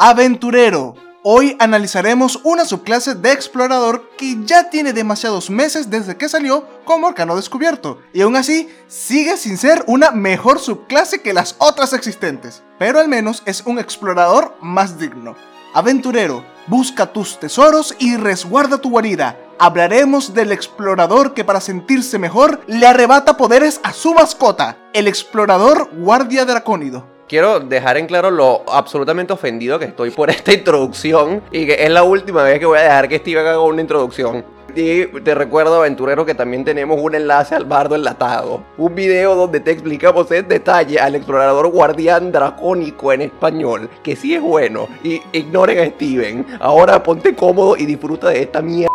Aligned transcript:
Aventurero. 0.00 0.94
Hoy 1.24 1.56
analizaremos 1.58 2.38
una 2.44 2.64
subclase 2.64 3.16
de 3.16 3.32
explorador 3.32 4.08
que 4.16 4.36
ya 4.44 4.70
tiene 4.70 4.92
demasiados 4.92 5.50
meses 5.50 5.90
desde 5.90 6.16
que 6.16 6.28
salió 6.28 6.64
como 6.84 7.08
arcano 7.08 7.34
descubierto, 7.34 7.98
y 8.12 8.20
aún 8.20 8.36
así 8.36 8.68
sigue 8.86 9.36
sin 9.36 9.58
ser 9.58 9.82
una 9.88 10.12
mejor 10.12 10.60
subclase 10.60 11.20
que 11.20 11.32
las 11.32 11.56
otras 11.58 11.92
existentes, 11.94 12.62
pero 12.78 13.00
al 13.00 13.08
menos 13.08 13.42
es 13.44 13.64
un 13.66 13.80
explorador 13.80 14.54
más 14.60 15.00
digno. 15.00 15.34
Aventurero, 15.74 16.44
busca 16.68 17.06
tus 17.06 17.40
tesoros 17.40 17.96
y 17.98 18.16
resguarda 18.16 18.78
tu 18.78 18.90
guarida. 18.90 19.36
Hablaremos 19.58 20.32
del 20.32 20.52
explorador 20.52 21.34
que 21.34 21.44
para 21.44 21.60
sentirse 21.60 22.20
mejor 22.20 22.60
le 22.68 22.86
arrebata 22.86 23.36
poderes 23.36 23.80
a 23.82 23.92
su 23.92 24.14
mascota, 24.14 24.76
el 24.92 25.08
explorador 25.08 25.90
guardia 25.92 26.44
dracónido. 26.44 27.17
Quiero 27.28 27.60
dejar 27.60 27.98
en 27.98 28.06
claro 28.06 28.30
lo 28.30 28.62
absolutamente 28.72 29.34
ofendido 29.34 29.78
que 29.78 29.84
estoy 29.84 30.10
por 30.10 30.30
esta 30.30 30.52
introducción 30.54 31.42
y 31.52 31.66
que 31.66 31.84
es 31.84 31.90
la 31.90 32.02
última 32.02 32.42
vez 32.42 32.58
que 32.58 32.64
voy 32.64 32.78
a 32.78 32.82
dejar 32.82 33.06
que 33.06 33.18
Steven 33.18 33.46
haga 33.46 33.60
una 33.60 33.82
introducción. 33.82 34.44
Y 34.74 35.06
te 35.06 35.34
recuerdo, 35.34 35.76
aventurero, 35.76 36.24
que 36.24 36.34
también 36.34 36.64
tenemos 36.64 36.98
un 37.02 37.14
enlace 37.14 37.54
al 37.54 37.64
bardo 37.64 37.96
enlatado. 37.96 38.62
Un 38.76 38.94
video 38.94 39.34
donde 39.34 39.60
te 39.60 39.72
explicamos 39.72 40.30
en 40.30 40.46
detalle 40.46 41.00
al 41.00 41.16
explorador 41.16 41.68
guardián 41.68 42.30
dracónico 42.32 43.12
en 43.12 43.22
español, 43.22 43.90
que 44.02 44.14
sí 44.14 44.34
es 44.34 44.40
bueno. 44.40 44.88
Y 45.02 45.20
ignoren 45.32 45.80
a 45.80 45.86
Steven. 45.86 46.46
Ahora 46.60 47.02
ponte 47.02 47.34
cómodo 47.34 47.76
y 47.76 47.86
disfruta 47.86 48.28
de 48.28 48.42
esta 48.42 48.62
mierda 48.62 48.92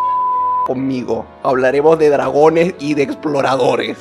conmigo. 0.66 1.26
Hablaremos 1.42 1.98
de 1.98 2.08
dragones 2.08 2.74
y 2.78 2.94
de 2.94 3.02
exploradores. 3.02 3.98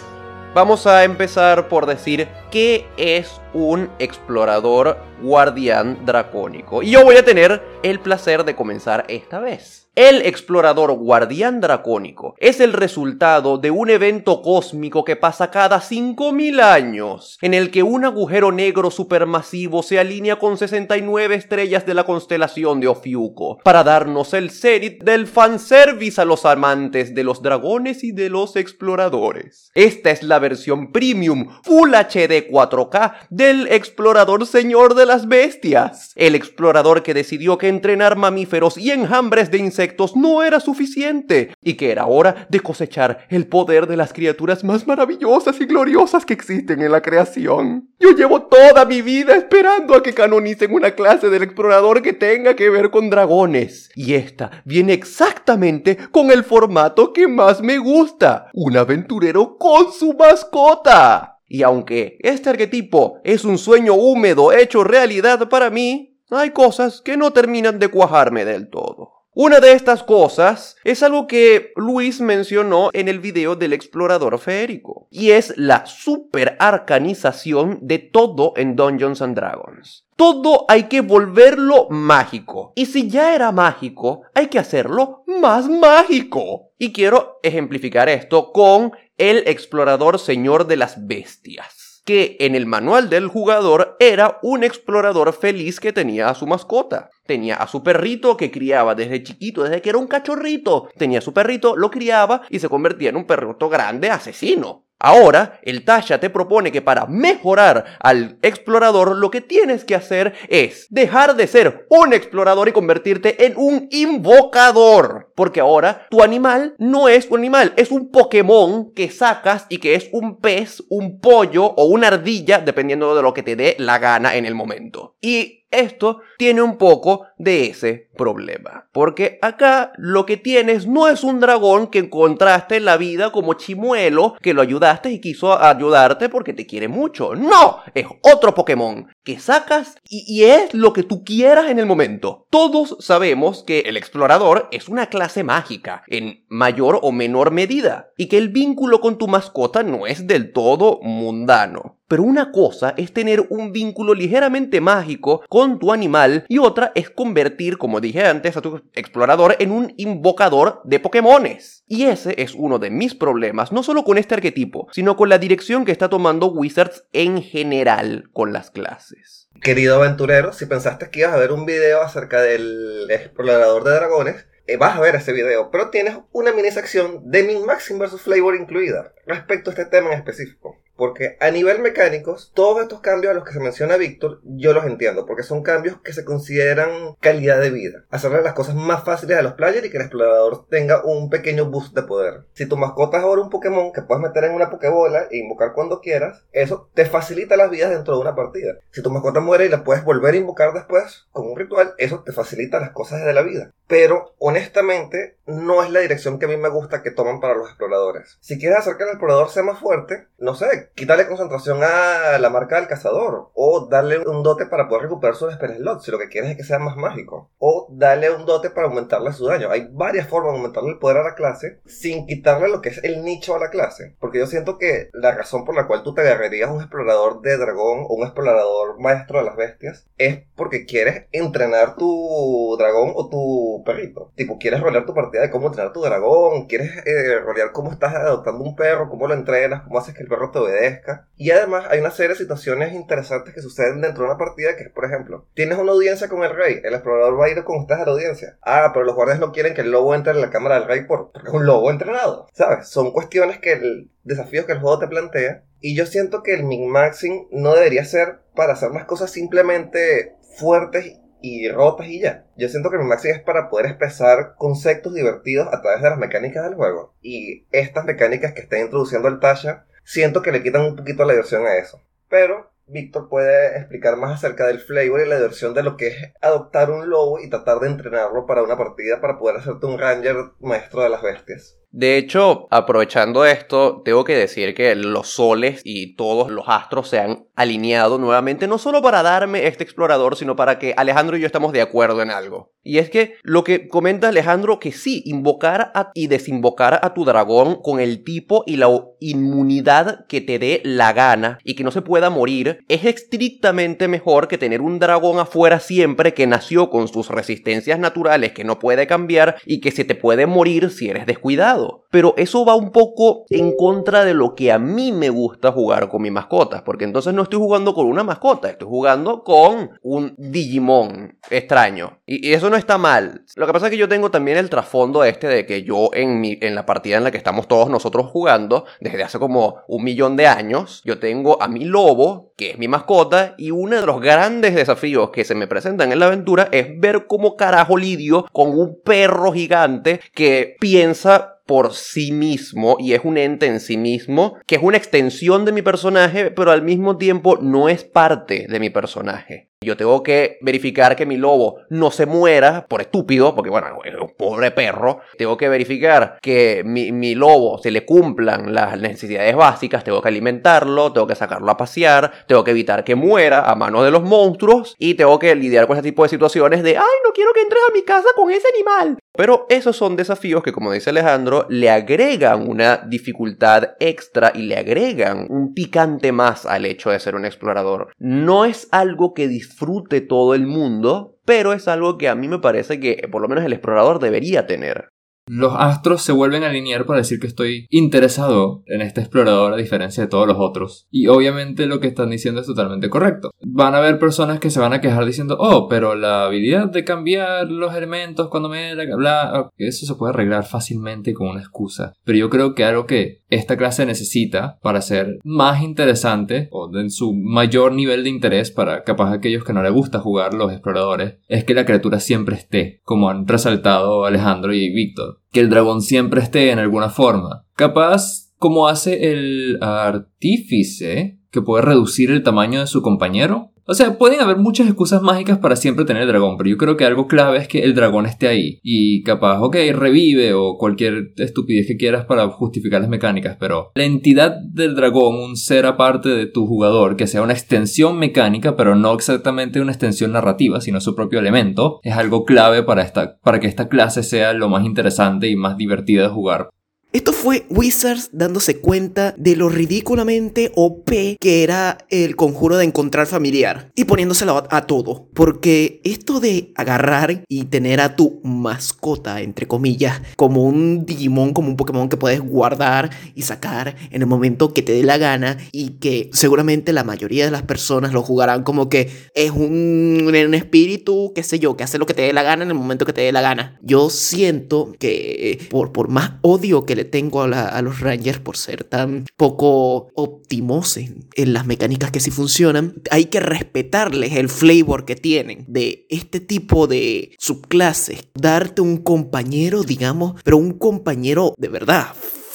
Vamos 0.53 0.85
a 0.85 1.03
empezar 1.03 1.67
por 1.67 1.87
decir 1.87 2.27
qué 2.51 2.85
es 2.95 3.41
un 3.55 3.89
explorador 3.97 4.99
guardián 5.19 6.05
dracónico. 6.05 6.83
Y 6.83 6.91
yo 6.91 7.03
voy 7.03 7.17
a 7.17 7.25
tener 7.25 7.63
el 7.81 7.99
placer 7.99 8.43
de 8.43 8.55
comenzar 8.55 9.03
esta 9.07 9.39
vez. 9.39 9.82
El 9.95 10.23
explorador 10.23 10.91
guardián 10.93 11.61
dracónico 11.61 12.33
es 12.39 12.59
el 12.59 12.73
resultado 12.73 13.59
de 13.59 13.69
un 13.69 13.91
evento 13.91 14.41
cósmico 14.41 15.03
que 15.03 15.15
pasa 15.15 15.51
cada 15.51 15.81
5000 15.81 16.61
años, 16.61 17.37
en 17.43 17.53
el 17.53 17.69
que 17.69 17.83
un 17.83 18.03
agujero 18.03 18.51
negro 18.51 18.89
supermasivo 18.89 19.83
se 19.83 19.99
alinea 19.99 20.39
con 20.39 20.57
69 20.57 21.35
estrellas 21.35 21.85
de 21.85 21.93
la 21.93 22.05
constelación 22.05 22.79
de 22.79 22.87
Ofiuco, 22.87 23.59
para 23.63 23.83
darnos 23.83 24.33
el 24.33 24.49
cenit 24.49 25.03
del 25.03 25.27
fanservice 25.27 26.19
a 26.19 26.25
los 26.25 26.43
amantes 26.47 27.13
de 27.13 27.23
los 27.23 27.43
dragones 27.43 28.03
y 28.03 28.13
de 28.13 28.31
los 28.31 28.55
exploradores. 28.55 29.69
Esta 29.75 30.09
es 30.09 30.23
la 30.23 30.39
versión 30.39 30.91
premium 30.91 31.49
Full 31.61 31.93
HD 31.93 32.49
4K 32.49 33.13
del 33.29 33.67
explorador 33.67 34.47
señor 34.47 34.95
de 34.95 35.05
las 35.05 35.27
bestias, 35.27 36.13
el 36.15 36.33
explorador 36.33 37.03
que 37.03 37.13
decidió 37.13 37.59
que 37.59 37.67
entrenar 37.67 38.15
mamíferos 38.15 38.79
y 38.79 38.89
enjambres 38.89 39.51
de 39.51 39.59
insectos 39.59 39.82
no 40.15 40.43
era 40.43 40.59
suficiente 40.59 41.53
y 41.61 41.73
que 41.73 41.91
era 41.91 42.05
hora 42.05 42.47
de 42.49 42.59
cosechar 42.59 43.25
el 43.29 43.47
poder 43.47 43.87
de 43.87 43.97
las 43.97 44.13
criaturas 44.13 44.63
más 44.63 44.87
maravillosas 44.87 45.59
y 45.59 45.65
gloriosas 45.65 46.25
que 46.25 46.33
existen 46.33 46.81
en 46.81 46.91
la 46.91 47.01
creación. 47.01 47.89
Yo 47.99 48.11
llevo 48.11 48.43
toda 48.43 48.85
mi 48.85 49.01
vida 49.01 49.35
esperando 49.35 49.95
a 49.95 50.03
que 50.03 50.13
canonicen 50.13 50.73
una 50.73 50.91
clase 50.91 51.29
del 51.29 51.43
explorador 51.43 52.01
que 52.01 52.13
tenga 52.13 52.55
que 52.55 52.69
ver 52.69 52.91
con 52.91 53.09
dragones. 53.09 53.89
Y 53.95 54.13
esta 54.13 54.51
viene 54.65 54.93
exactamente 54.93 55.97
con 56.11 56.31
el 56.31 56.43
formato 56.43 57.13
que 57.13 57.27
más 57.27 57.61
me 57.61 57.77
gusta. 57.77 58.49
Un 58.53 58.77
aventurero 58.77 59.57
con 59.57 59.91
su 59.91 60.13
mascota. 60.13 61.39
Y 61.47 61.61
aunque 61.61 62.17
este 62.21 62.49
arquetipo 62.49 63.19
es 63.23 63.45
un 63.45 63.57
sueño 63.57 63.93
húmedo 63.93 64.51
hecho 64.51 64.83
realidad 64.83 65.49
para 65.49 65.69
mí, 65.69 66.17
hay 66.31 66.49
cosas 66.49 67.01
que 67.01 67.15
no 67.15 67.31
terminan 67.31 67.79
de 67.79 67.89
cuajarme 67.89 68.43
del 68.43 68.69
todo. 68.69 69.12
Una 69.35 69.59
de 69.59 69.71
estas 69.71 70.03
cosas 70.03 70.75
es 70.83 71.01
algo 71.01 71.25
que 71.25 71.73
Luis 71.75 72.21
mencionó 72.21 72.91
en 72.93 73.07
el 73.07 73.19
video 73.19 73.55
del 73.55 73.73
explorador 73.73 74.37
feérico, 74.37 75.07
y 75.09 75.31
es 75.31 75.55
la 75.57 75.87
super 75.87 76.55
arcanización 76.59 77.79
de 77.81 77.97
todo 77.97 78.53
en 78.57 78.75
Dungeons 78.75 79.23
and 79.23 79.35
Dragons. 79.35 80.05
Todo 80.15 80.65
hay 80.67 80.83
que 80.83 81.01
volverlo 81.01 81.87
mágico. 81.89 82.73
Y 82.75 82.85
si 82.85 83.09
ya 83.09 83.33
era 83.33 83.51
mágico, 83.51 84.21
hay 84.35 84.47
que 84.47 84.59
hacerlo 84.59 85.23
más 85.25 85.67
mágico. 85.67 86.69
Y 86.77 86.93
quiero 86.93 87.39
ejemplificar 87.41 88.09
esto 88.09 88.51
con 88.51 88.91
el 89.17 89.39
explorador 89.47 90.19
señor 90.19 90.67
de 90.67 90.77
las 90.77 91.07
bestias 91.07 91.82
que 92.05 92.37
en 92.39 92.55
el 92.55 92.65
manual 92.65 93.09
del 93.09 93.27
jugador 93.27 93.95
era 93.99 94.39
un 94.41 94.63
explorador 94.63 95.33
feliz 95.33 95.79
que 95.79 95.93
tenía 95.93 96.29
a 96.29 96.35
su 96.35 96.45
mascota. 96.47 97.09
Tenía 97.25 97.55
a 97.55 97.67
su 97.67 97.83
perrito 97.83 98.35
que 98.35 98.51
criaba 98.51 98.95
desde 98.95 99.23
chiquito, 99.23 99.63
desde 99.63 99.81
que 99.81 99.89
era 99.89 99.97
un 99.97 100.07
cachorrito. 100.07 100.89
Tenía 100.97 101.19
a 101.19 101.21
su 101.21 101.33
perrito, 101.33 101.75
lo 101.77 101.89
criaba 101.89 102.41
y 102.49 102.59
se 102.59 102.69
convertía 102.69 103.09
en 103.09 103.15
un 103.15 103.25
perrito 103.25 103.69
grande 103.69 104.09
asesino. 104.09 104.82
Ahora, 105.05 105.59
el 105.63 105.83
Tasha 105.83 106.21
te 106.21 106.29
propone 106.29 106.71
que 106.71 106.81
para 106.81 107.07
mejorar 107.07 107.97
al 107.99 108.37
explorador 108.41 109.17
lo 109.17 109.29
que 109.31 109.41
tienes 109.41 109.83
que 109.83 109.95
hacer 109.95 110.33
es 110.47 110.87
dejar 110.89 111.35
de 111.35 111.45
ser 111.47 111.85
un 111.89 112.13
explorador 112.13 112.69
y 112.69 112.71
convertirte 112.71 113.45
en 113.45 113.53
un 113.57 113.89
invocador. 113.91 115.33
Porque 115.35 115.59
ahora 115.59 116.07
tu 116.09 116.23
animal 116.23 116.75
no 116.77 117.09
es 117.09 117.29
un 117.29 117.39
animal, 117.39 117.73
es 117.75 117.91
un 117.91 118.11
Pokémon 118.11 118.93
que 118.93 119.09
sacas 119.09 119.65
y 119.67 119.79
que 119.79 119.95
es 119.95 120.07
un 120.13 120.39
pez, 120.39 120.81
un 120.87 121.19
pollo 121.19 121.65
o 121.65 121.83
una 121.87 122.07
ardilla, 122.07 122.59
dependiendo 122.59 123.13
de 123.13 123.23
lo 123.23 123.33
que 123.33 123.43
te 123.43 123.57
dé 123.57 123.75
la 123.79 123.99
gana 123.99 124.35
en 124.35 124.45
el 124.45 124.55
momento. 124.55 125.17
Y 125.19 125.62
esto 125.73 126.21
tiene 126.37 126.61
un 126.61 126.77
poco 126.77 127.27
de 127.37 127.65
ese 127.65 128.09
problema. 128.15 128.87
Porque 128.91 129.39
acá 129.41 129.91
lo 129.97 130.25
que 130.25 130.37
tienes 130.37 130.87
no 130.87 131.07
es 131.07 131.23
un 131.23 131.39
dragón 131.39 131.87
que 131.87 131.99
encontraste 131.99 132.77
en 132.77 132.85
la 132.85 132.97
vida 132.97 133.31
como 133.31 133.55
chimuelo, 133.55 134.35
que 134.41 134.53
lo 134.53 134.61
ayudaste 134.61 135.11
y 135.11 135.19
quiso 135.19 135.61
ayudarte 135.61 136.29
porque 136.29 136.53
te 136.53 136.65
quiere 136.65 136.87
mucho. 136.87 137.35
No, 137.35 137.79
es 137.93 138.05
otro 138.21 138.53
Pokémon 138.53 139.07
que 139.23 139.39
sacas 139.39 139.95
y, 140.07 140.25
y, 140.27 140.43
es 140.43 140.73
lo 140.73 140.93
que 140.93 141.03
tú 141.03 141.23
quieras 141.23 141.69
en 141.69 141.79
el 141.79 141.85
momento. 141.85 142.45
Todos 142.49 142.97
sabemos 142.99 143.63
que 143.63 143.79
el 143.81 143.97
explorador 143.97 144.67
es 144.71 144.89
una 144.89 145.07
clase 145.07 145.43
mágica, 145.43 146.03
en 146.07 146.45
mayor 146.49 146.99
o 147.01 147.11
menor 147.11 147.51
medida, 147.51 148.11
y 148.17 148.27
que 148.27 148.37
el 148.37 148.49
vínculo 148.49 148.99
con 148.99 149.17
tu 149.17 149.27
mascota 149.27 149.83
no 149.83 150.05
es 150.07 150.27
del 150.27 150.51
todo 150.51 150.99
mundano. 151.01 151.97
Pero 152.13 152.21
una 152.21 152.51
cosa 152.51 152.93
es 152.95 153.11
tener 153.11 153.43
un 153.49 153.71
vínculo 153.71 154.13
ligeramente 154.13 154.79
mágico 154.79 155.43
con 155.49 155.79
tu 155.79 155.91
animal 155.91 156.45
y 156.47 156.59
otra 156.59 156.91
es 156.93 157.09
convertir, 157.09 157.79
como 157.79 158.01
dije 158.01 158.23
antes, 158.23 158.55
a 158.55 158.61
tu 158.61 158.83
explorador 158.93 159.55
en 159.57 159.71
un 159.71 159.95
invocador 159.97 160.81
de 160.83 160.99
Pokémones. 160.99 161.83
Y 161.87 162.03
ese 162.03 162.39
es 162.39 162.53
uno 162.53 162.77
de 162.77 162.91
mis 162.91 163.15
problemas, 163.15 163.71
no 163.71 163.81
solo 163.81 164.03
con 164.03 164.19
este 164.19 164.35
arquetipo, 164.35 164.89
sino 164.91 165.17
con 165.17 165.27
la 165.27 165.39
dirección 165.39 165.85
que 165.85 165.91
está 165.91 166.07
tomando 166.07 166.51
Wizards 166.51 167.05
en 167.13 167.41
general 167.41 168.29
con 168.31 168.53
las 168.53 168.69
clases. 168.69 169.49
Querido 169.59 169.95
aventurero, 169.95 170.53
si 170.53 170.67
pensaste 170.67 171.09
que 171.09 171.21
ibas 171.21 171.33
a 171.33 171.37
ver 171.37 171.51
un 171.51 171.65
video 171.65 172.03
acerca 172.03 172.43
del 172.43 173.09
explorador 173.09 173.85
de 173.85 173.91
dragones, 173.95 174.45
eh, 174.67 174.77
vas 174.77 174.95
a 174.95 175.01
ver 175.01 175.15
ese 175.15 175.33
video, 175.33 175.71
pero 175.71 175.89
tienes 175.89 176.15
una 176.31 176.53
mini 176.53 176.69
sección 176.69 177.31
de 177.31 177.41
Min 177.41 177.65
Maxim 177.65 177.97
vs 177.97 178.21
Flavor 178.21 178.55
incluida 178.55 179.15
respecto 179.25 179.71
a 179.71 179.73
este 179.73 179.85
tema 179.85 180.09
en 180.09 180.19
específico. 180.19 180.82
Porque 181.03 181.35
a 181.41 181.51
nivel 181.51 181.79
mecánico, 181.79 182.37
todos 182.53 182.81
estos 182.81 183.01
cambios 183.01 183.31
a 183.31 183.33
los 183.33 183.43
que 183.43 183.51
se 183.51 183.59
menciona 183.59 183.97
Víctor, 183.97 184.39
yo 184.45 184.71
los 184.71 184.85
entiendo, 184.85 185.25
porque 185.25 185.43
son 185.43 185.61
cambios 185.61 185.97
que 186.01 186.13
se 186.13 186.23
consideran 186.23 187.17
calidad 187.19 187.59
de 187.59 187.71
vida. 187.71 188.05
Hacerle 188.09 188.41
las 188.41 188.53
cosas 188.53 188.75
más 188.75 189.03
fáciles 189.03 189.37
a 189.37 189.41
los 189.41 189.55
players 189.55 189.85
y 189.85 189.89
que 189.89 189.97
el 189.97 190.03
explorador 190.03 190.65
tenga 190.69 191.03
un 191.03 191.29
pequeño 191.29 191.65
boost 191.65 191.93
de 191.93 192.03
poder. 192.03 192.45
Si 192.53 192.67
tu 192.67 192.77
mascota 192.77 193.17
es 193.17 193.23
ahora 193.25 193.41
un 193.41 193.49
Pokémon 193.49 193.91
que 193.91 194.01
puedes 194.01 194.23
meter 194.23 194.45
en 194.45 194.53
una 194.53 194.69
Pokébola 194.69 195.27
e 195.29 195.39
invocar 195.39 195.73
cuando 195.73 195.99
quieras, 195.99 196.45
eso 196.53 196.89
te 196.93 197.03
facilita 197.03 197.57
las 197.57 197.69
vidas 197.69 197.89
dentro 197.89 198.15
de 198.15 198.21
una 198.21 198.33
partida. 198.33 198.75
Si 198.91 199.03
tu 199.03 199.09
mascota 199.09 199.41
muere 199.41 199.65
y 199.65 199.69
la 199.69 199.83
puedes 199.83 200.05
volver 200.05 200.35
a 200.35 200.37
invocar 200.37 200.71
después 200.71 201.27
con 201.33 201.47
un 201.47 201.57
ritual, 201.57 201.95
eso 201.97 202.23
te 202.23 202.31
facilita 202.31 202.79
las 202.79 202.91
cosas 202.91 203.25
de 203.25 203.33
la 203.33 203.41
vida. 203.41 203.71
Pero 203.87 204.35
honestamente, 204.39 205.35
no 205.45 205.83
es 205.83 205.89
la 205.89 205.99
dirección 205.99 206.39
que 206.39 206.45
a 206.45 206.49
mí 206.49 206.57
me 206.57 206.69
gusta 206.69 207.03
que 207.03 207.11
toman 207.11 207.39
para 207.39 207.55
los 207.55 207.67
exploradores. 207.67 208.37
Si 208.41 208.57
quieres 208.57 208.79
hacer 208.79 208.97
que 208.97 209.03
el 209.03 209.09
explorador 209.09 209.49
sea 209.49 209.63
más 209.63 209.79
fuerte, 209.79 210.27
no 210.37 210.55
sé, 210.55 210.91
quítale 210.95 211.27
concentración 211.27 211.79
a 211.83 212.37
la 212.39 212.49
marca 212.49 212.77
del 212.77 212.87
cazador. 212.87 213.49
O 213.53 213.87
darle 213.87 214.19
un 214.19 214.43
dote 214.43 214.65
para 214.65 214.87
poder 214.87 215.03
recuperar 215.03 215.35
su 215.35 215.49
spell 215.51 215.77
slot, 215.77 216.01
si 216.01 216.11
lo 216.11 216.19
que 216.19 216.29
quieres 216.29 216.51
es 216.51 216.57
que 216.57 216.63
sea 216.63 216.79
más 216.79 216.95
mágico. 216.95 217.49
O 217.57 217.87
darle 217.91 218.31
un 218.31 218.45
dote 218.45 218.69
para 218.69 218.87
aumentarle 218.87 219.33
su 219.33 219.45
daño. 219.45 219.69
Hay 219.69 219.89
varias 219.91 220.27
formas 220.27 220.53
de 220.53 220.59
aumentarle 220.59 220.91
el 220.91 220.99
poder 220.99 221.17
a 221.17 221.23
la 221.23 221.35
clase 221.35 221.81
sin 221.85 222.25
quitarle 222.25 222.69
lo 222.69 222.81
que 222.81 222.89
es 222.89 223.03
el 223.03 223.23
nicho 223.23 223.55
a 223.55 223.59
la 223.59 223.69
clase. 223.69 224.15
Porque 224.19 224.39
yo 224.39 224.47
siento 224.47 224.77
que 224.77 225.09
la 225.13 225.31
razón 225.31 225.65
por 225.65 225.75
la 225.75 225.87
cual 225.87 226.03
tú 226.03 226.13
te 226.13 226.21
agarrarías 226.21 226.69
un 226.69 226.81
explorador 226.81 227.41
de 227.41 227.57
dragón 227.57 228.05
o 228.07 228.15
un 228.15 228.23
explorador 228.23 228.99
maestro 228.99 229.39
de 229.39 229.45
las 229.45 229.55
bestias 229.55 230.07
es 230.17 230.43
porque 230.55 230.85
quieres 230.85 231.25
entrenar 231.31 231.95
tu 231.95 232.75
dragón 232.77 233.11
o 233.15 233.29
tu 233.29 233.83
perrito. 233.85 234.31
Tipo, 234.35 234.57
quieres 234.57 234.81
rolear 234.81 235.05
tu 235.05 235.13
partida 235.13 235.32
partida 235.33 235.41
de 235.41 235.51
cómo 235.51 235.67
entrenar 235.67 235.93
tu 235.93 236.01
dragón, 236.01 236.67
quieres 236.67 236.91
eh, 237.05 237.39
rolear 237.39 237.71
cómo 237.71 237.91
estás 237.91 238.13
adoptando 238.13 238.63
un 238.63 238.75
perro, 238.75 239.09
cómo 239.09 239.27
lo 239.27 239.33
entrenas, 239.33 239.81
cómo 239.83 239.97
haces 239.97 240.13
que 240.13 240.21
el 240.21 240.29
perro 240.29 240.51
te 240.51 240.59
obedezca. 240.59 241.27
Y 241.35 241.51
además 241.51 241.85
hay 241.89 241.99
una 241.99 242.11
serie 242.11 242.29
de 242.29 242.35
situaciones 242.35 242.93
interesantes 242.93 243.53
que 243.53 243.61
suceden 243.61 244.01
dentro 244.01 244.23
de 244.23 244.29
una 244.29 244.37
partida 244.37 244.75
que 244.75 244.83
es, 244.83 244.89
por 244.89 245.05
ejemplo, 245.05 245.47
tienes 245.55 245.77
una 245.79 245.91
audiencia 245.91 246.29
con 246.29 246.43
el 246.43 246.55
rey, 246.55 246.81
el 246.83 246.93
explorador 246.93 247.39
va 247.39 247.45
a 247.45 247.49
ir 247.49 247.63
con 247.63 247.79
ustedes 247.79 248.01
a 248.01 248.05
la 248.05 248.11
audiencia. 248.11 248.57
Ah, 248.61 248.91
pero 248.93 249.05
los 249.05 249.15
guardias 249.15 249.39
no 249.39 249.51
quieren 249.51 249.73
que 249.73 249.81
el 249.81 249.91
lobo 249.91 250.13
entre 250.13 250.33
en 250.33 250.41
la 250.41 250.51
cámara 250.51 250.75
del 250.75 250.87
rey 250.87 251.05
por, 251.05 251.31
porque 251.31 251.47
es 251.47 251.53
un 251.53 251.65
lobo 251.65 251.89
entrenado. 251.89 252.47
¿Sabes? 252.53 252.87
Son 252.87 253.11
cuestiones 253.11 253.59
que 253.59 253.73
el 253.73 254.11
desafío 254.23 254.65
que 254.65 254.73
el 254.73 254.79
juego 254.79 254.99
te 254.99 255.07
plantea. 255.07 255.63
Y 255.79 255.95
yo 255.95 256.05
siento 256.05 256.43
que 256.43 256.53
el 256.53 256.63
min-maxing 256.63 257.47
no 257.51 257.73
debería 257.73 258.05
ser 258.05 258.39
para 258.55 258.73
hacer 258.73 258.91
las 258.91 259.05
cosas 259.05 259.31
simplemente 259.31 260.37
fuertes 260.57 261.17
y 261.43 261.69
rotas 261.69 262.07
y 262.07 262.21
ya. 262.21 262.45
Yo 262.55 262.69
siento 262.69 262.89
que 262.89 262.95
el 262.95 263.03
maxi 263.03 263.27
es 263.27 263.41
para 263.41 263.69
poder 263.69 263.87
expresar 263.87 264.55
conceptos 264.57 265.13
divertidos 265.13 265.67
a 265.71 265.81
través 265.81 266.01
de 266.01 266.09
las 266.09 266.17
mecánicas 266.17 266.63
del 266.63 266.75
juego. 266.75 267.13
Y 267.21 267.67
estas 267.71 268.05
mecánicas 268.05 268.53
que 268.53 268.61
está 268.61 268.79
introduciendo 268.79 269.27
el 269.27 269.41
Tasha, 269.41 269.85
siento 270.05 270.41
que 270.41 270.53
le 270.53 270.63
quitan 270.63 270.83
un 270.83 270.95
poquito 270.95 271.25
la 271.25 271.33
diversión 271.33 271.67
a 271.67 271.75
eso. 271.75 272.01
Pero 272.29 272.71
Víctor 272.87 273.27
puede 273.27 273.77
explicar 273.77 274.15
más 274.15 274.31
acerca 274.31 274.67
del 274.67 274.79
flavor 274.79 275.19
y 275.19 275.27
la 275.27 275.35
diversión 275.35 275.73
de 275.73 275.83
lo 275.83 275.97
que 275.97 276.07
es 276.07 276.33
adoptar 276.41 276.89
un 276.91 277.09
lobo 277.09 277.41
y 277.41 277.49
tratar 277.49 277.79
de 277.79 277.89
entrenarlo 277.89 278.45
para 278.45 278.63
una 278.63 278.77
partida 278.77 279.19
para 279.19 279.37
poder 279.37 279.57
hacerte 279.57 279.85
un 279.85 279.99
ranger 279.99 280.37
maestro 280.61 281.03
de 281.03 281.09
las 281.09 281.21
bestias. 281.21 281.77
De 281.93 282.17
hecho, 282.17 282.67
aprovechando 282.71 283.45
esto, 283.45 284.01
tengo 284.03 284.23
que 284.23 284.35
decir 284.35 284.73
que 284.73 284.95
los 284.95 285.27
soles 285.27 285.79
y 285.83 286.15
todos 286.15 286.49
los 286.49 286.65
astros 286.67 287.07
se 287.07 287.19
han 287.19 287.45
alineado 287.55 288.17
nuevamente, 288.17 288.67
no 288.67 288.79
solo 288.79 289.03
para 289.03 289.21
darme 289.21 289.67
este 289.67 289.83
explorador, 289.83 290.35
sino 290.35 290.55
para 290.55 290.79
que 290.79 290.95
Alejandro 290.97 291.37
y 291.37 291.41
yo 291.41 291.45
estamos 291.45 291.71
de 291.71 291.81
acuerdo 291.81 292.23
en 292.23 292.31
algo. 292.31 292.71
Y 292.81 292.97
es 292.97 293.11
que 293.11 293.35
lo 293.43 293.63
que 293.63 293.87
comenta 293.87 294.29
Alejandro, 294.29 294.79
que 294.79 294.91
sí, 294.91 295.21
invocar 295.25 295.91
y 296.15 296.27
desinvocar 296.27 296.99
a 297.03 297.13
tu 297.13 297.25
dragón 297.25 297.79
con 297.81 297.99
el 297.99 298.23
tipo 298.23 298.63
y 298.65 298.77
la 298.77 298.89
inmunidad 299.19 300.25
que 300.27 300.41
te 300.41 300.57
dé 300.57 300.81
la 300.83 301.13
gana 301.13 301.59
y 301.63 301.75
que 301.75 301.83
no 301.83 301.91
se 301.91 302.01
pueda 302.01 302.31
morir, 302.31 302.79
es 302.87 303.05
estrictamente 303.05 304.07
mejor 304.07 304.47
que 304.47 304.57
tener 304.57 304.81
un 304.81 304.97
dragón 304.97 305.39
afuera 305.39 305.79
siempre 305.79 306.33
que 306.33 306.47
nació 306.47 306.89
con 306.89 307.07
sus 307.07 307.29
resistencias 307.29 307.99
naturales 307.99 308.51
que 308.51 308.63
no 308.63 308.79
puede 308.79 309.05
cambiar 309.05 309.57
y 309.65 309.79
que 309.79 309.91
se 309.91 310.05
te 310.05 310.15
puede 310.15 310.47
morir 310.47 310.89
si 310.89 311.09
eres 311.09 311.27
descuidado. 311.27 311.82
Pero 312.09 312.35
eso 312.37 312.63
va 312.63 312.75
un 312.75 312.91
poco 312.91 313.45
en 313.49 313.75
contra 313.75 314.23
de 314.23 314.33
lo 314.33 314.53
que 314.53 314.71
a 314.71 314.77
mí 314.77 315.11
me 315.11 315.29
gusta 315.29 315.71
jugar 315.71 316.09
con 316.09 316.21
mis 316.21 316.31
mascotas, 316.31 316.83
porque 316.83 317.05
entonces 317.05 317.33
no 317.33 317.43
estoy 317.43 317.59
jugando 317.59 317.93
con 317.93 318.05
una 318.05 318.23
mascota, 318.23 318.69
estoy 318.69 318.87
jugando 318.87 319.43
con 319.43 319.91
un 320.01 320.35
Digimon 320.37 321.39
extraño. 321.49 322.19
Y, 322.25 322.53
eso 322.53 322.69
no 322.69 322.75
está 322.75 322.97
mal. 322.97 323.43
Lo 323.55 323.65
que 323.65 323.73
pasa 323.73 323.87
es 323.87 323.91
que 323.91 323.97
yo 323.97 324.07
tengo 324.07 324.29
también 324.29 324.57
el 324.57 324.69
trasfondo 324.69 325.23
este 325.23 325.47
de 325.47 325.65
que 325.65 325.83
yo 325.83 326.11
en, 326.13 326.39
mi, 326.39 326.57
en 326.61 326.75
la 326.75 326.85
partida 326.85 327.17
en 327.17 327.23
la 327.23 327.31
que 327.31 327.37
estamos 327.37 327.67
todos 327.67 327.89
nosotros 327.89 328.27
jugando, 328.27 328.85
desde 328.99 329.23
hace 329.23 329.39
como 329.39 329.77
un 329.87 330.03
millón 330.03 330.35
de 330.35 330.47
años, 330.47 331.01
yo 331.05 331.19
tengo 331.19 331.61
a 331.61 331.67
mi 331.67 331.83
lobo, 331.83 332.53
que 332.55 332.71
es 332.71 332.77
mi 332.77 332.87
mascota, 332.87 333.55
y 333.57 333.71
uno 333.71 333.99
de 333.99 334.05
los 334.05 334.21
grandes 334.21 334.75
desafíos 334.75 335.31
que 335.31 335.45
se 335.45 335.55
me 335.55 335.67
presentan 335.67 336.11
en 336.11 336.19
la 336.19 336.27
aventura 336.27 336.69
es 336.71 336.87
ver 336.99 337.25
cómo 337.27 337.55
carajo 337.55 337.97
lidio 337.97 338.45
con 338.51 338.69
un 338.77 339.01
perro 339.03 339.51
gigante 339.51 340.19
que 340.33 340.75
piensa 340.79 341.52
por 341.65 341.93
sí 341.93 342.31
mismo 342.31 342.97
y 342.99 343.13
es 343.13 343.21
un 343.23 343.37
ente 343.37 343.67
en 343.67 343.79
sí 343.79 343.97
mismo, 343.97 344.57
que 344.65 344.75
es 344.75 344.83
una 344.83 344.97
extensión 344.97 345.65
de 345.65 345.71
mi 345.71 345.81
personaje, 345.81 346.51
pero 346.51 346.71
al 346.71 346.81
mismo 346.81 347.17
tiempo 347.17 347.57
no 347.57 347.89
es 347.89 348.03
parte 348.03 348.67
de 348.69 348.79
mi 348.79 348.89
personaje. 348.89 349.69
Yo 349.83 349.97
tengo 349.97 350.23
que 350.23 350.57
verificar 350.61 351.15
que 351.15 351.25
mi 351.25 351.37
lobo 351.37 351.81
no 351.89 352.11
se 352.11 352.25
muera 352.25 352.85
por 352.87 353.01
estúpido, 353.01 353.55
porque 353.55 353.69
bueno, 353.69 353.87
es 354.03 354.15
un 354.15 354.33
pobre 354.37 354.71
perro. 354.71 355.19
Tengo 355.37 355.57
que 355.57 355.69
verificar 355.69 356.37
que 356.41 356.83
mi, 356.85 357.11
mi, 357.11 357.35
lobo 357.35 357.77
se 357.77 357.91
le 357.91 358.05
cumplan 358.05 358.73
las 358.73 358.99
necesidades 358.99 359.55
básicas. 359.55 360.03
Tengo 360.03 360.21
que 360.21 360.29
alimentarlo, 360.29 361.11
tengo 361.11 361.27
que 361.27 361.35
sacarlo 361.35 361.71
a 361.71 361.77
pasear, 361.77 362.31
tengo 362.47 362.63
que 362.63 362.71
evitar 362.71 363.03
que 363.03 363.15
muera 363.15 363.69
a 363.69 363.75
manos 363.75 364.03
de 364.03 364.11
los 364.11 364.23
monstruos 364.23 364.95
y 364.97 365.15
tengo 365.15 365.39
que 365.39 365.55
lidiar 365.55 365.87
con 365.87 365.97
ese 365.97 366.03
tipo 366.03 366.23
de 366.23 366.29
situaciones 366.29 366.83
de, 366.83 366.97
ay, 366.97 367.17
no 367.25 367.33
quiero 367.33 367.53
que 367.53 367.61
entres 367.61 367.81
a 367.87 367.93
mi 367.93 368.03
casa 368.03 368.27
con 368.35 368.51
ese 368.51 368.67
animal. 368.73 369.17
Pero 369.35 369.65
esos 369.69 369.97
son 369.97 370.15
desafíos 370.15 370.61
que, 370.61 370.71
como 370.71 370.91
dice 370.91 371.09
Alejandro, 371.09 371.65
le 371.69 371.89
agregan 371.89 372.69
una 372.69 372.97
dificultad 372.97 373.95
extra 373.99 374.51
y 374.53 374.63
le 374.63 374.77
agregan 374.77 375.47
un 375.49 375.73
picante 375.73 376.31
más 376.31 376.67
al 376.67 376.85
hecho 376.85 377.09
de 377.09 377.19
ser 377.19 377.35
un 377.35 377.45
explorador. 377.45 378.13
No 378.19 378.65
es 378.65 378.87
algo 378.91 379.33
que 379.33 379.47
disfrute 379.73 380.21
todo 380.21 380.53
el 380.53 380.67
mundo, 380.67 381.37
pero 381.45 381.73
es 381.73 381.87
algo 381.87 382.17
que 382.17 382.29
a 382.29 382.35
mí 382.35 382.47
me 382.47 382.59
parece 382.59 382.99
que 382.99 383.27
por 383.31 383.41
lo 383.41 383.47
menos 383.47 383.65
el 383.65 383.73
explorador 383.73 384.19
debería 384.19 384.67
tener. 384.67 385.09
Los 385.45 385.73
astros 385.77 386.21
se 386.21 386.31
vuelven 386.31 386.63
a 386.63 386.69
alinear 386.69 387.05
para 387.05 387.19
decir 387.19 387.37
que 387.37 387.47
estoy 387.47 387.85
interesado 387.89 388.81
en 388.85 389.01
este 389.01 389.19
explorador 389.19 389.73
a 389.73 389.77
diferencia 389.77 390.23
de 390.23 390.29
todos 390.29 390.47
los 390.47 390.55
otros. 390.57 391.07
Y 391.11 391.27
obviamente 391.27 391.85
lo 391.85 391.99
que 391.99 392.07
están 392.07 392.29
diciendo 392.29 392.61
es 392.61 392.67
totalmente 392.67 393.09
correcto. 393.09 393.51
Van 393.61 393.93
a 393.93 393.97
haber 393.97 394.19
personas 394.19 394.61
que 394.61 394.69
se 394.69 394.79
van 394.79 394.93
a 394.93 395.01
quejar 395.01 395.25
diciendo, 395.25 395.57
oh, 395.59 395.89
pero 395.89 396.15
la 396.15 396.45
habilidad 396.45 396.87
de 396.87 397.03
cambiar 397.03 397.69
los 397.69 397.93
elementos 397.93 398.47
cuando 398.47 398.69
me 398.69 398.95
bla, 399.17 399.69
eso 399.77 400.05
se 400.05 400.15
puede 400.15 400.33
arreglar 400.33 400.63
fácilmente 400.63 401.33
con 401.33 401.49
una 401.49 401.59
excusa. 401.59 402.13
Pero 402.23 402.37
yo 402.37 402.49
creo 402.49 402.73
que 402.73 402.85
algo 402.85 403.05
que 403.05 403.41
esta 403.53 403.77
clase 403.77 404.05
necesita 404.05 404.79
para 404.81 405.01
ser 405.01 405.39
más 405.43 405.81
interesante 405.81 406.67
o 406.71 406.89
en 406.97 407.09
su 407.09 407.33
mayor 407.33 407.93
nivel 407.93 408.23
de 408.23 408.29
interés 408.29 408.71
para 408.71 409.03
capaz 409.03 409.31
aquellos 409.31 409.63
que 409.63 409.73
no 409.73 409.83
les 409.83 409.93
gusta 409.93 410.19
jugar 410.19 410.53
los 410.53 410.71
exploradores 410.71 411.35
es 411.47 411.63
que 411.63 411.73
la 411.73 411.85
criatura 411.85 412.19
siempre 412.19 412.55
esté, 412.55 413.01
como 413.03 413.29
han 413.29 413.47
resaltado 413.47 414.25
Alejandro 414.25 414.73
y 414.73 414.93
Víctor 414.93 415.43
que 415.53 415.59
el 415.59 415.69
dragón 415.69 416.01
siempre 416.01 416.41
esté 416.41 416.71
en 416.71 416.79
alguna 416.79 417.09
forma. 417.09 417.65
Capaz 417.75 418.51
como 418.57 418.87
hace 418.87 419.31
el 419.31 419.77
artífice, 419.81 421.39
que 421.51 421.61
puede 421.61 421.83
reducir 421.83 422.31
el 422.31 422.43
tamaño 422.43 422.79
de 422.79 422.87
su 422.87 423.01
compañero. 423.01 423.72
O 423.85 423.93
sea, 423.93 424.17
pueden 424.17 424.39
haber 424.39 424.57
muchas 424.57 424.87
excusas 424.87 425.21
mágicas 425.21 425.57
para 425.57 425.75
siempre 425.75 426.05
tener 426.05 426.23
el 426.23 426.29
dragón, 426.29 426.55
pero 426.57 426.69
yo 426.69 426.77
creo 426.77 426.95
que 426.95 427.03
algo 427.03 427.27
clave 427.27 427.57
es 427.57 427.67
que 427.67 427.83
el 427.83 427.93
dragón 427.93 428.25
esté 428.25 428.47
ahí. 428.47 428.79
Y 428.81 429.23
capaz, 429.23 429.59
ok, 429.59 429.75
revive 429.93 430.53
o 430.53 430.77
cualquier 430.77 431.33
estupidez 431.35 431.87
que 431.87 431.97
quieras 431.97 432.25
para 432.25 432.47
justificar 432.47 433.01
las 433.01 433.09
mecánicas, 433.09 433.57
pero 433.59 433.91
la 433.95 434.05
entidad 434.05 434.55
del 434.71 434.95
dragón, 434.95 435.35
un 435.35 435.57
ser 435.57 435.85
aparte 435.85 436.29
de 436.29 436.45
tu 436.45 436.65
jugador, 436.65 437.17
que 437.17 437.27
sea 437.27 437.41
una 437.41 437.53
extensión 437.53 438.17
mecánica, 438.17 438.77
pero 438.77 438.95
no 438.95 439.13
exactamente 439.13 439.81
una 439.81 439.91
extensión 439.91 440.31
narrativa, 440.31 440.79
sino 440.79 441.01
su 441.01 441.13
propio 441.13 441.39
elemento, 441.39 441.99
es 442.03 442.13
algo 442.13 442.45
clave 442.45 442.83
para, 442.83 443.03
esta, 443.03 443.37
para 443.39 443.59
que 443.59 443.67
esta 443.67 443.89
clase 443.89 444.23
sea 444.23 444.53
lo 444.53 444.69
más 444.69 444.85
interesante 444.85 445.49
y 445.49 445.57
más 445.57 445.75
divertida 445.75 446.23
de 446.23 446.29
jugar. 446.29 446.69
Esto 447.13 447.31
fue 447.31 447.67
Wizards 447.69 448.29
dándose 448.31 448.79
cuenta 448.79 449.35
de 449.37 449.55
lo 449.55 449.69
ridículamente 449.69 450.71
OP 450.73 451.11
que 451.39 451.63
era 451.63 451.99
el 452.09 452.35
conjuro 452.35 452.77
de 452.77 452.85
encontrar 452.85 453.27
familiar 453.27 453.91
y 453.93 454.05
poniéndoselo 454.05 454.65
a, 454.67 454.87
todo. 454.87 455.27
Porque 455.35 456.01
esto 456.03 456.39
de 456.39 456.71
agarrar 456.73 457.43
y 457.47 457.65
tener 457.65 458.01
a 458.01 458.15
tu 458.15 458.41
mascota, 458.43 459.41
entre 459.41 459.67
comillas, 459.67 460.23
como 460.35 460.63
un 460.63 461.05
Digimon, 461.05 461.53
como 461.53 461.67
un 461.67 461.77
Pokémon 461.77 462.09
que 462.09 462.17
puedes 462.17 462.41
guardar 462.41 463.11
y 463.35 463.43
sacar 463.43 463.95
en 464.09 464.23
el 464.23 464.27
momento 464.27 464.73
que 464.73 464.81
te 464.81 464.93
dé 464.93 465.03
la 465.03 465.19
gana 465.19 465.59
y 465.71 465.99
que 465.99 466.31
seguramente 466.33 466.93
la 466.93 467.03
mayoría 467.03 467.45
de 467.45 467.51
las 467.51 467.61
personas 467.61 468.11
lo 468.11 468.23
jugarán 468.23 468.63
como 468.63 468.89
que 468.89 469.11
es 469.35 469.51
un, 469.51 470.23
un 470.25 470.53
espíritu, 470.55 471.31
qué 471.35 471.43
sé 471.43 471.59
yo, 471.59 471.77
que 471.77 471.83
hace 471.83 471.99
lo 471.99 472.07
que 472.07 472.15
te 472.15 472.23
dé 472.23 472.33
la 472.33 472.41
gana 472.41 472.63
en 472.63 472.71
el 472.71 472.75
momento 472.75 473.05
que 473.05 473.13
te 473.13 473.21
dé 473.21 473.31
la 473.31 473.41
gana. 473.41 473.77
Yo 473.83 474.09
siento 474.09 474.95
que 474.97 475.59
por, 475.69 475.91
por 475.91 476.07
más 476.07 476.33
odio 476.41 476.87
que 476.87 476.95
le 476.95 477.02
tengo 477.03 477.43
a, 477.43 477.81
los 477.81 477.99
Rangers 477.99 478.39
por 478.39 478.57
ser 478.57 478.83
tan 478.83 479.25
poco 479.37 480.09
óptimos 480.15 480.97
en, 480.97 481.27
en, 481.35 481.53
las 481.53 481.65
mecánicas 481.65 482.11
que 482.11 482.19
sí 482.19 482.31
funcionan, 482.31 482.95
hay 483.11 483.25
que 483.25 483.39
respetarles 483.39 484.33
el 484.33 484.49
flavor 484.49 485.05
que 485.05 485.15
tienen 485.15 485.65
de 485.67 486.05
este 486.09 486.39
tipo 486.39 486.87
de 486.87 487.35
subclases. 487.39 488.27
Darte 488.33 488.81
un 488.81 488.97
compañero, 488.97 489.83
digamos, 489.83 490.41
pero 490.43 490.57
un 490.57 490.73
compañero 490.73 491.53
de 491.57 491.67
verdad 491.67 492.07